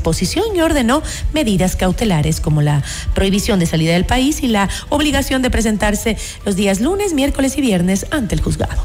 y 0.55 0.61
ordenó 0.61 1.03
medidas 1.33 1.75
cautelares 1.75 2.39
como 2.41 2.61
la 2.61 2.83
prohibición 3.13 3.59
de 3.59 3.65
salida 3.65 3.93
del 3.93 4.05
país 4.05 4.41
y 4.41 4.47
la 4.47 4.69
obligación 4.89 5.41
de 5.41 5.49
presentarse 5.49 6.17
los 6.45 6.55
días 6.55 6.81
lunes, 6.81 7.13
miércoles 7.13 7.57
y 7.57 7.61
viernes 7.61 8.05
ante 8.11 8.35
el 8.35 8.41
juzgado. 8.41 8.83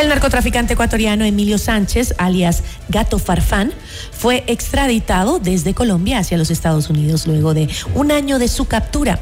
El 0.00 0.08
narcotraficante 0.08 0.72
ecuatoriano 0.72 1.24
Emilio 1.24 1.58
Sánchez, 1.58 2.14
alias 2.16 2.62
Gato 2.88 3.18
Farfán, 3.18 3.72
fue 4.12 4.44
extraditado 4.46 5.38
desde 5.38 5.74
Colombia 5.74 6.18
hacia 6.18 6.38
los 6.38 6.50
Estados 6.50 6.88
Unidos 6.88 7.26
luego 7.26 7.52
de 7.52 7.68
un 7.94 8.10
año 8.10 8.38
de 8.38 8.48
su 8.48 8.66
captura. 8.66 9.20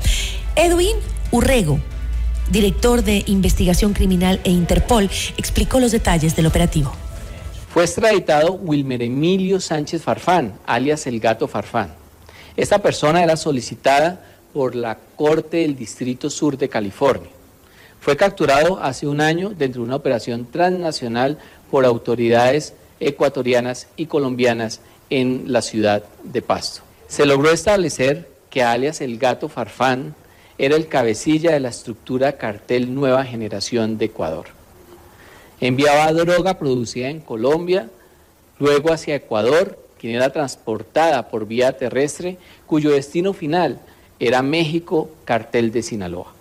Edwin 0.55 0.97
Urrego, 1.33 1.81
director 2.51 3.03
de 3.03 3.25
investigación 3.27 3.93
criminal 3.93 4.41
e 4.45 4.51
Interpol, 4.51 5.11
explicó 5.37 5.81
los 5.81 5.93
detalles 5.93 6.35
del 6.37 6.47
operativo. 6.47 6.93
Fue 7.73 7.85
extraditado 7.85 8.55
Wilmer 8.55 9.03
Emilio 9.03 9.61
Sánchez 9.61 10.03
Farfán, 10.03 10.55
alias 10.67 11.07
el 11.07 11.21
gato 11.21 11.47
Farfán. 11.47 11.95
Esta 12.57 12.81
persona 12.81 13.23
era 13.23 13.37
solicitada 13.37 14.25
por 14.53 14.75
la 14.75 14.99
Corte 15.17 15.59
del 15.59 15.77
Distrito 15.77 16.31
Sur 16.31 16.57
de 16.57 16.69
California. 16.69 17.31
Fue 18.01 18.17
capturado 18.17 18.83
hace 18.83 19.07
un 19.07 19.21
año 19.21 19.51
dentro 19.51 19.83
de 19.83 19.87
una 19.87 19.97
operación 19.97 20.47
transnacional 20.51 21.39
por 21.71 21.85
autoridades 21.85 22.75
ecuatorianas 23.01 23.89
y 23.97 24.07
colombianas 24.07 24.81
en 25.11 25.45
la 25.47 25.63
ciudad 25.63 26.03
de 26.25 26.43
Pasto. 26.43 26.83
Se 27.07 27.27
logró 27.27 27.51
establecer 27.51 28.29
que 28.51 28.63
alias 28.63 29.01
el 29.01 29.19
gato 29.19 29.49
Farfán 29.49 30.15
era 30.59 30.75
el 30.75 30.89
cabecilla 30.89 31.53
de 31.53 31.61
la 31.61 31.69
estructura 31.69 32.37
cartel 32.37 32.93
Nueva 32.93 33.25
Generación 33.25 33.97
de 33.97 34.07
Ecuador. 34.07 34.47
Enviaba 35.61 36.13
droga 36.13 36.59
producida 36.59 37.09
en 37.09 37.21
Colombia, 37.21 37.89
luego 38.59 38.93
hacia 38.93 39.15
Ecuador, 39.15 39.79
quien 40.01 40.17
era 40.17 40.33
transportada 40.33 41.29
por 41.29 41.47
vía 41.47 41.77
terrestre, 41.77 42.39
cuyo 42.67 42.91
destino 42.91 43.33
final 43.33 43.81
era 44.19 44.43
México, 44.43 45.11
cartel 45.25 45.71
de 45.71 45.83
Sinaloa. 45.83 46.33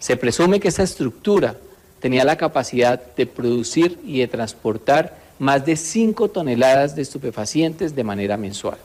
Se 0.00 0.16
presume 0.16 0.58
que 0.58 0.68
esa 0.68 0.82
estructura 0.82 1.56
tenía 2.00 2.24
la 2.24 2.36
capacidad 2.36 3.00
de 3.14 3.26
producir 3.26 4.00
y 4.04 4.18
de 4.18 4.26
transportar 4.26 5.16
más 5.38 5.64
de 5.64 5.76
5 5.76 6.28
toneladas 6.30 6.96
de 6.96 7.02
estupefacientes 7.02 7.94
de 7.94 8.02
manera 8.02 8.36
mensual. 8.36 8.78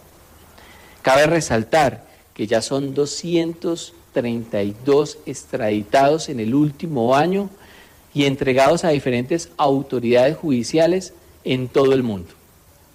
Cabe 1.02 1.26
resaltar 1.26 2.06
que 2.36 2.46
ya 2.46 2.62
son 2.62 2.94
200 2.94 3.94
32 4.18 5.20
extraditados 5.28 6.28
en 6.30 6.40
el 6.40 6.56
último 6.56 7.16
año 7.16 7.52
y 8.16 8.26
entregados 8.26 8.84
a 8.84 8.90
diferentes 8.90 9.50
autoridades 9.58 10.36
judiciales 10.36 11.14
en 11.44 11.68
todo 11.68 11.94
el 11.94 12.02
mundo. 12.02 12.30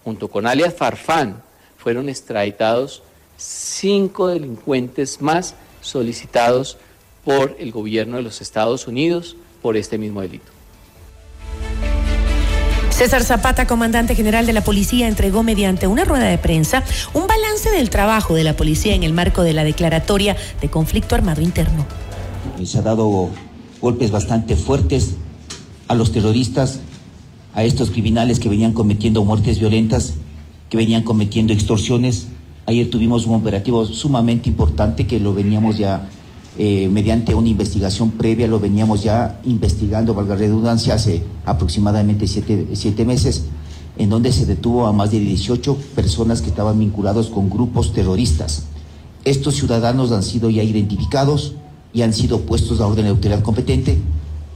Junto 0.02 0.26
con 0.26 0.48
alias 0.48 0.74
Farfán 0.74 1.40
fueron 1.78 2.08
extraditados 2.08 3.04
cinco 3.36 4.26
delincuentes 4.26 5.20
más 5.20 5.54
solicitados 5.80 6.76
por 7.24 7.54
el 7.60 7.70
gobierno 7.70 8.16
de 8.16 8.24
los 8.24 8.40
Estados 8.40 8.88
Unidos 8.88 9.36
por 9.62 9.76
este 9.76 9.98
mismo 9.98 10.22
delito. 10.22 10.51
César 13.02 13.24
Zapata, 13.24 13.66
comandante 13.66 14.14
general 14.14 14.46
de 14.46 14.52
la 14.52 14.62
policía, 14.62 15.08
entregó 15.08 15.42
mediante 15.42 15.88
una 15.88 16.04
rueda 16.04 16.26
de 16.26 16.38
prensa 16.38 16.84
un 17.14 17.26
balance 17.26 17.68
del 17.68 17.90
trabajo 17.90 18.36
de 18.36 18.44
la 18.44 18.54
policía 18.54 18.94
en 18.94 19.02
el 19.02 19.12
marco 19.12 19.42
de 19.42 19.52
la 19.52 19.64
declaratoria 19.64 20.36
de 20.60 20.70
conflicto 20.70 21.16
armado 21.16 21.42
interno. 21.42 21.84
Se 22.64 22.78
ha 22.78 22.82
dado 22.82 23.28
golpes 23.80 24.12
bastante 24.12 24.54
fuertes 24.54 25.16
a 25.88 25.96
los 25.96 26.12
terroristas, 26.12 26.78
a 27.54 27.64
estos 27.64 27.90
criminales 27.90 28.38
que 28.38 28.48
venían 28.48 28.72
cometiendo 28.72 29.24
muertes 29.24 29.58
violentas, 29.58 30.14
que 30.70 30.76
venían 30.76 31.02
cometiendo 31.02 31.52
extorsiones. 31.52 32.28
Ayer 32.66 32.88
tuvimos 32.88 33.26
un 33.26 33.34
operativo 33.34 33.84
sumamente 33.84 34.48
importante 34.48 35.08
que 35.08 35.18
lo 35.18 35.34
veníamos 35.34 35.76
ya 35.76 36.08
eh, 36.58 36.88
mediante 36.90 37.34
una 37.34 37.48
investigación 37.48 38.10
previa, 38.10 38.46
lo 38.46 38.60
veníamos 38.60 39.02
ya 39.02 39.40
investigando, 39.44 40.12
valga 40.12 40.36
redundancia, 40.36 40.94
hace 40.94 41.22
aproximadamente 41.46 42.26
siete, 42.26 43.04
meses, 43.06 43.44
en 43.96 44.10
donde 44.10 44.32
se 44.32 44.44
detuvo 44.44 44.86
a 44.86 44.92
más 44.92 45.10
de 45.10 45.20
18 45.20 45.74
personas 45.94 46.42
que 46.42 46.50
estaban 46.50 46.78
vinculados 46.78 47.30
con 47.30 47.48
grupos 47.48 47.94
terroristas. 47.94 48.64
Estos 49.24 49.54
ciudadanos 49.54 50.12
han 50.12 50.22
sido 50.22 50.50
ya 50.50 50.62
identificados 50.62 51.54
y 51.94 52.02
han 52.02 52.12
sido 52.12 52.40
puestos 52.40 52.80
a 52.80 52.86
orden 52.86 53.04
de 53.04 53.10
autoridad 53.10 53.42
competente. 53.42 53.98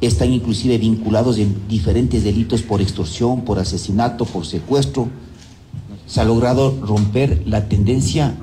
Están 0.02 0.32
inclusive 0.32 0.76
vinculados 0.76 1.38
en 1.38 1.66
diferentes 1.66 2.24
delitos 2.24 2.60
por 2.60 2.82
extorsión, 2.82 3.42
por 3.42 3.58
asesinato, 3.58 4.26
por 4.26 4.44
secuestro. 4.44 5.08
Se 6.06 6.20
ha 6.20 6.24
logrado 6.24 6.76
romper 6.82 7.42
la 7.46 7.68
tendencia 7.68 8.34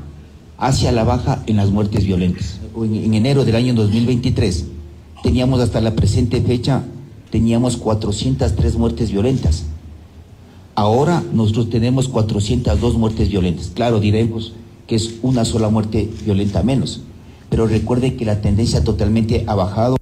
hacia 0.58 0.92
la 0.92 1.04
baja 1.04 1.44
en 1.48 1.58
las 1.58 1.70
muertes 1.70 2.06
violentas. 2.06 2.60
En, 2.76 3.14
enero 3.14 3.46
del 3.46 3.56
año 3.56 3.74
2023 3.74 4.66
teníamos 5.22 5.60
hasta 5.60 5.82
la 5.82 5.96
presente 5.96 6.42
fecha, 6.42 6.84
teníamos 7.32 7.78
403 7.78 8.76
muertes 8.78 9.12
violentas. 9.12 9.66
Ahora 10.76 11.24
nosotros 11.34 11.70
tenemos 11.70 12.08
402 12.08 12.96
muertes 12.96 13.30
violentas. 13.30 13.72
Claro, 13.74 14.00
diremos 14.00 14.54
que 14.88 14.96
es 14.96 15.16
una 15.22 15.46
sola 15.46 15.70
muerte 15.70 16.10
violenta 16.24 16.64
menos, 16.64 17.02
pero 17.50 17.68
recuerde 17.68 18.16
que 18.16 18.26
la 18.26 18.42
tendencia 18.42 18.84
totalmente 18.84 19.44
ha 19.48 19.56
bajado. 19.56 19.98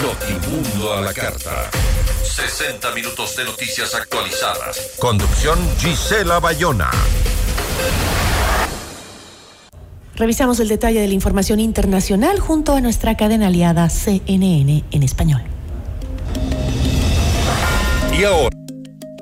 Notimundo 0.00 0.92
a 0.92 1.00
la 1.00 1.12
carta. 1.12 1.70
60 2.22 2.90
minutos 2.94 3.36
de 3.36 3.44
noticias 3.44 3.94
actualizadas. 3.94 4.92
Conducción 4.98 5.58
Gisela 5.78 6.40
Bayona. 6.40 6.90
Revisamos 10.16 10.60
el 10.60 10.68
detalle 10.68 11.00
de 11.00 11.08
la 11.08 11.14
información 11.14 11.58
internacional 11.58 12.38
junto 12.38 12.74
a 12.74 12.80
nuestra 12.80 13.16
cadena 13.16 13.48
aliada 13.48 13.88
CNN 13.90 14.84
en 14.90 15.02
español. 15.02 15.42
Y 18.16 18.24
ahora. 18.24 18.56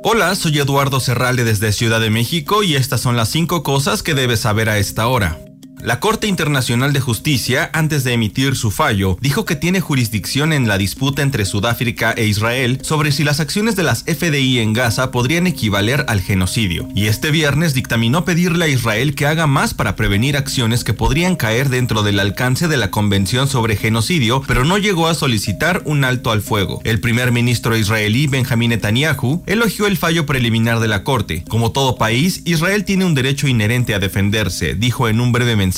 Hola, 0.04 0.34
soy 0.34 0.58
Eduardo 0.58 1.00
Serralde 1.00 1.44
desde 1.44 1.72
Ciudad 1.72 2.00
de 2.00 2.10
México 2.10 2.62
y 2.62 2.74
estas 2.74 3.00
son 3.00 3.16
las 3.16 3.28
cinco 3.28 3.62
cosas 3.62 4.02
que 4.02 4.14
debes 4.14 4.40
saber 4.40 4.68
a 4.68 4.78
esta 4.78 5.06
hora. 5.06 5.38
La 5.82 5.98
Corte 5.98 6.28
Internacional 6.28 6.92
de 6.92 7.00
Justicia, 7.00 7.68
antes 7.72 8.04
de 8.04 8.12
emitir 8.12 8.54
su 8.54 8.70
fallo, 8.70 9.18
dijo 9.20 9.44
que 9.44 9.56
tiene 9.56 9.80
jurisdicción 9.80 10.52
en 10.52 10.68
la 10.68 10.78
disputa 10.78 11.22
entre 11.22 11.44
Sudáfrica 11.44 12.12
e 12.12 12.24
Israel 12.24 12.78
sobre 12.82 13.10
si 13.10 13.24
las 13.24 13.40
acciones 13.40 13.74
de 13.74 13.82
las 13.82 14.04
FDI 14.04 14.60
en 14.60 14.74
Gaza 14.74 15.10
podrían 15.10 15.48
equivaler 15.48 16.04
al 16.06 16.20
genocidio. 16.20 16.88
Y 16.94 17.06
este 17.06 17.32
viernes 17.32 17.74
dictaminó 17.74 18.24
pedirle 18.24 18.66
a 18.66 18.68
Israel 18.68 19.16
que 19.16 19.26
haga 19.26 19.48
más 19.48 19.74
para 19.74 19.96
prevenir 19.96 20.36
acciones 20.36 20.84
que 20.84 20.94
podrían 20.94 21.34
caer 21.34 21.68
dentro 21.68 22.04
del 22.04 22.20
alcance 22.20 22.68
de 22.68 22.76
la 22.76 22.92
Convención 22.92 23.48
sobre 23.48 23.74
Genocidio, 23.74 24.40
pero 24.46 24.64
no 24.64 24.78
llegó 24.78 25.08
a 25.08 25.14
solicitar 25.14 25.82
un 25.84 26.04
alto 26.04 26.30
al 26.30 26.42
fuego. 26.42 26.80
El 26.84 27.00
primer 27.00 27.32
ministro 27.32 27.76
israelí 27.76 28.28
Benjamin 28.28 28.70
Netanyahu 28.70 29.42
elogió 29.46 29.88
el 29.88 29.96
fallo 29.96 30.26
preliminar 30.26 30.78
de 30.78 30.86
la 30.86 31.02
Corte. 31.02 31.42
Como 31.48 31.72
todo 31.72 31.96
país, 31.96 32.42
Israel 32.44 32.84
tiene 32.84 33.04
un 33.04 33.14
derecho 33.14 33.48
inherente 33.48 33.96
a 33.96 33.98
defenderse, 33.98 34.76
dijo 34.76 35.08
en 35.08 35.20
un 35.20 35.32
breve 35.32 35.56
mensaje 35.56 35.71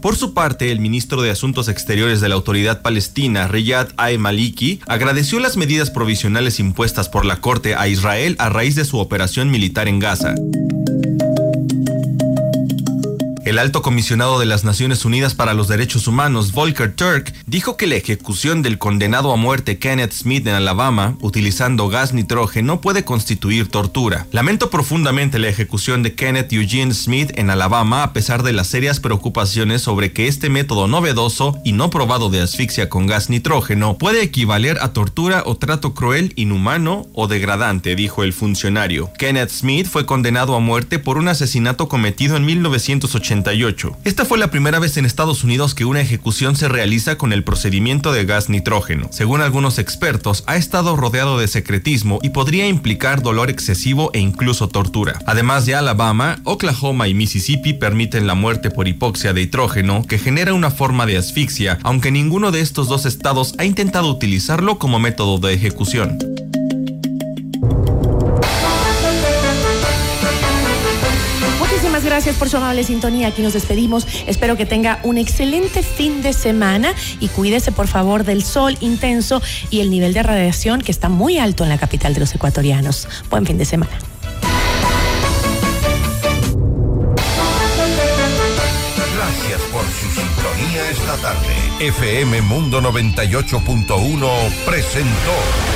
Por 0.00 0.16
su 0.16 0.34
parte, 0.34 0.72
el 0.72 0.80
ministro 0.80 1.22
de 1.22 1.30
Asuntos 1.30 1.68
Exteriores 1.68 2.20
de 2.20 2.28
la 2.28 2.34
Autoridad 2.34 2.82
Palestina, 2.82 3.46
Riyad 3.48 3.88
Al-Maliki, 3.96 4.80
agradeció 4.86 5.38
las 5.40 5.56
medidas 5.56 5.90
provisionales 5.90 6.58
impuestas 6.58 7.08
por 7.08 7.24
la 7.24 7.40
Corte 7.40 7.74
a 7.74 7.88
Israel 7.88 8.36
a 8.38 8.48
raíz 8.48 8.74
de 8.74 8.84
su 8.84 8.98
operación 8.98 9.50
militar 9.50 9.88
en 9.88 9.98
Gaza. 9.98 10.34
El 13.52 13.58
alto 13.58 13.82
comisionado 13.82 14.38
de 14.38 14.46
las 14.46 14.64
Naciones 14.64 15.04
Unidas 15.04 15.34
para 15.34 15.52
los 15.52 15.68
Derechos 15.68 16.08
Humanos, 16.08 16.52
Volker 16.52 16.90
Turk, 16.90 17.34
dijo 17.44 17.76
que 17.76 17.86
la 17.86 17.96
ejecución 17.96 18.62
del 18.62 18.78
condenado 18.78 19.30
a 19.30 19.36
muerte 19.36 19.78
Kenneth 19.78 20.14
Smith 20.14 20.46
en 20.46 20.54
Alabama, 20.54 21.18
utilizando 21.20 21.88
gas 21.88 22.14
nitrógeno, 22.14 22.80
puede 22.80 23.04
constituir 23.04 23.68
tortura. 23.68 24.26
Lamento 24.32 24.70
profundamente 24.70 25.38
la 25.38 25.48
ejecución 25.48 26.02
de 26.02 26.14
Kenneth 26.14 26.50
Eugene 26.50 26.94
Smith 26.94 27.30
en 27.34 27.50
Alabama 27.50 28.04
a 28.04 28.14
pesar 28.14 28.42
de 28.42 28.54
las 28.54 28.68
serias 28.68 29.00
preocupaciones 29.00 29.82
sobre 29.82 30.14
que 30.14 30.28
este 30.28 30.48
método 30.48 30.88
novedoso 30.88 31.58
y 31.62 31.72
no 31.72 31.90
probado 31.90 32.30
de 32.30 32.40
asfixia 32.40 32.88
con 32.88 33.06
gas 33.06 33.28
nitrógeno 33.28 33.98
puede 33.98 34.22
equivaler 34.22 34.78
a 34.80 34.94
tortura 34.94 35.42
o 35.44 35.58
trato 35.58 35.92
cruel, 35.92 36.32
inhumano 36.36 37.06
o 37.12 37.28
degradante, 37.28 37.96
dijo 37.96 38.24
el 38.24 38.32
funcionario. 38.32 39.10
Kenneth 39.18 39.50
Smith 39.50 39.88
fue 39.88 40.06
condenado 40.06 40.56
a 40.56 40.60
muerte 40.60 40.98
por 40.98 41.18
un 41.18 41.28
asesinato 41.28 41.86
cometido 41.86 42.38
en 42.38 42.46
1980 42.46 43.41
esta 44.04 44.24
fue 44.24 44.38
la 44.38 44.50
primera 44.50 44.78
vez 44.78 44.96
en 44.96 45.04
Estados 45.04 45.42
Unidos 45.44 45.74
que 45.74 45.84
una 45.84 46.00
ejecución 46.00 46.54
se 46.54 46.68
realiza 46.68 47.18
con 47.18 47.32
el 47.32 47.44
procedimiento 47.44 48.12
de 48.12 48.24
gas 48.24 48.48
nitrógeno. 48.48 49.08
Según 49.10 49.40
algunos 49.40 49.78
expertos, 49.78 50.44
ha 50.46 50.56
estado 50.56 50.96
rodeado 50.96 51.38
de 51.38 51.48
secretismo 51.48 52.18
y 52.22 52.30
podría 52.30 52.66
implicar 52.68 53.20
dolor 53.20 53.50
excesivo 53.50 54.10
e 54.14 54.20
incluso 54.20 54.68
tortura. 54.68 55.18
Además 55.26 55.66
de 55.66 55.74
Alabama, 55.74 56.40
Oklahoma 56.44 57.08
y 57.08 57.14
Mississippi 57.14 57.72
permiten 57.72 58.26
la 58.26 58.34
muerte 58.34 58.70
por 58.70 58.86
hipoxia 58.86 59.32
de 59.32 59.42
nitrógeno, 59.42 60.04
que 60.06 60.18
genera 60.18 60.54
una 60.54 60.70
forma 60.70 61.04
de 61.04 61.16
asfixia, 61.16 61.78
aunque 61.82 62.10
ninguno 62.10 62.52
de 62.52 62.60
estos 62.60 62.88
dos 62.88 63.06
estados 63.06 63.54
ha 63.58 63.64
intentado 63.64 64.08
utilizarlo 64.08 64.78
como 64.78 64.98
método 64.98 65.38
de 65.38 65.52
ejecución. 65.52 66.18
Gracias 72.12 72.36
por 72.36 72.50
su 72.50 72.58
amable 72.58 72.84
sintonía. 72.84 73.28
Aquí 73.28 73.40
nos 73.40 73.54
despedimos. 73.54 74.06
Espero 74.26 74.54
que 74.54 74.66
tenga 74.66 75.00
un 75.02 75.16
excelente 75.16 75.82
fin 75.82 76.22
de 76.22 76.34
semana 76.34 76.94
y 77.20 77.28
cuídese 77.28 77.72
por 77.72 77.88
favor 77.88 78.24
del 78.24 78.44
sol 78.44 78.76
intenso 78.80 79.40
y 79.70 79.80
el 79.80 79.90
nivel 79.90 80.12
de 80.12 80.22
radiación 80.22 80.82
que 80.82 80.92
está 80.92 81.08
muy 81.08 81.38
alto 81.38 81.64
en 81.64 81.70
la 81.70 81.78
capital 81.78 82.12
de 82.12 82.20
los 82.20 82.34
ecuatorianos. 82.34 83.08
Buen 83.30 83.46
fin 83.46 83.56
de 83.56 83.64
semana. 83.64 83.92
Gracias 89.16 89.60
por 89.72 89.84
su 89.86 90.20
sintonía 90.20 90.90
esta 90.90 91.16
tarde. 91.16 91.54
FM 91.80 92.42
Mundo 92.42 92.82
98.1 92.82 94.50
presentó 94.66 95.71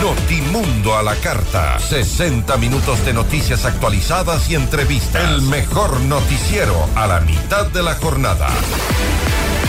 Notimundo 0.00 0.96
a 0.96 1.02
la 1.02 1.14
carta. 1.16 1.78
60 1.78 2.56
minutos 2.56 3.04
de 3.04 3.12
noticias 3.12 3.66
actualizadas 3.66 4.48
y 4.48 4.54
entrevistas. 4.54 5.22
El 5.30 5.42
mejor 5.42 6.00
noticiero 6.00 6.74
a 6.94 7.06
la 7.06 7.20
mitad 7.20 7.66
de 7.66 7.82
la 7.82 7.94
jornada. 7.96 8.48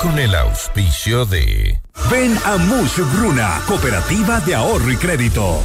Con 0.00 0.16
el 0.16 0.32
auspicio 0.36 1.26
de 1.26 1.80
Ven 2.08 2.38
a 2.44 2.56
Mush 2.56 3.00
Bruna, 3.16 3.60
Cooperativa 3.66 4.38
de 4.40 4.54
Ahorro 4.54 4.92
y 4.92 4.96
Crédito. 4.96 5.60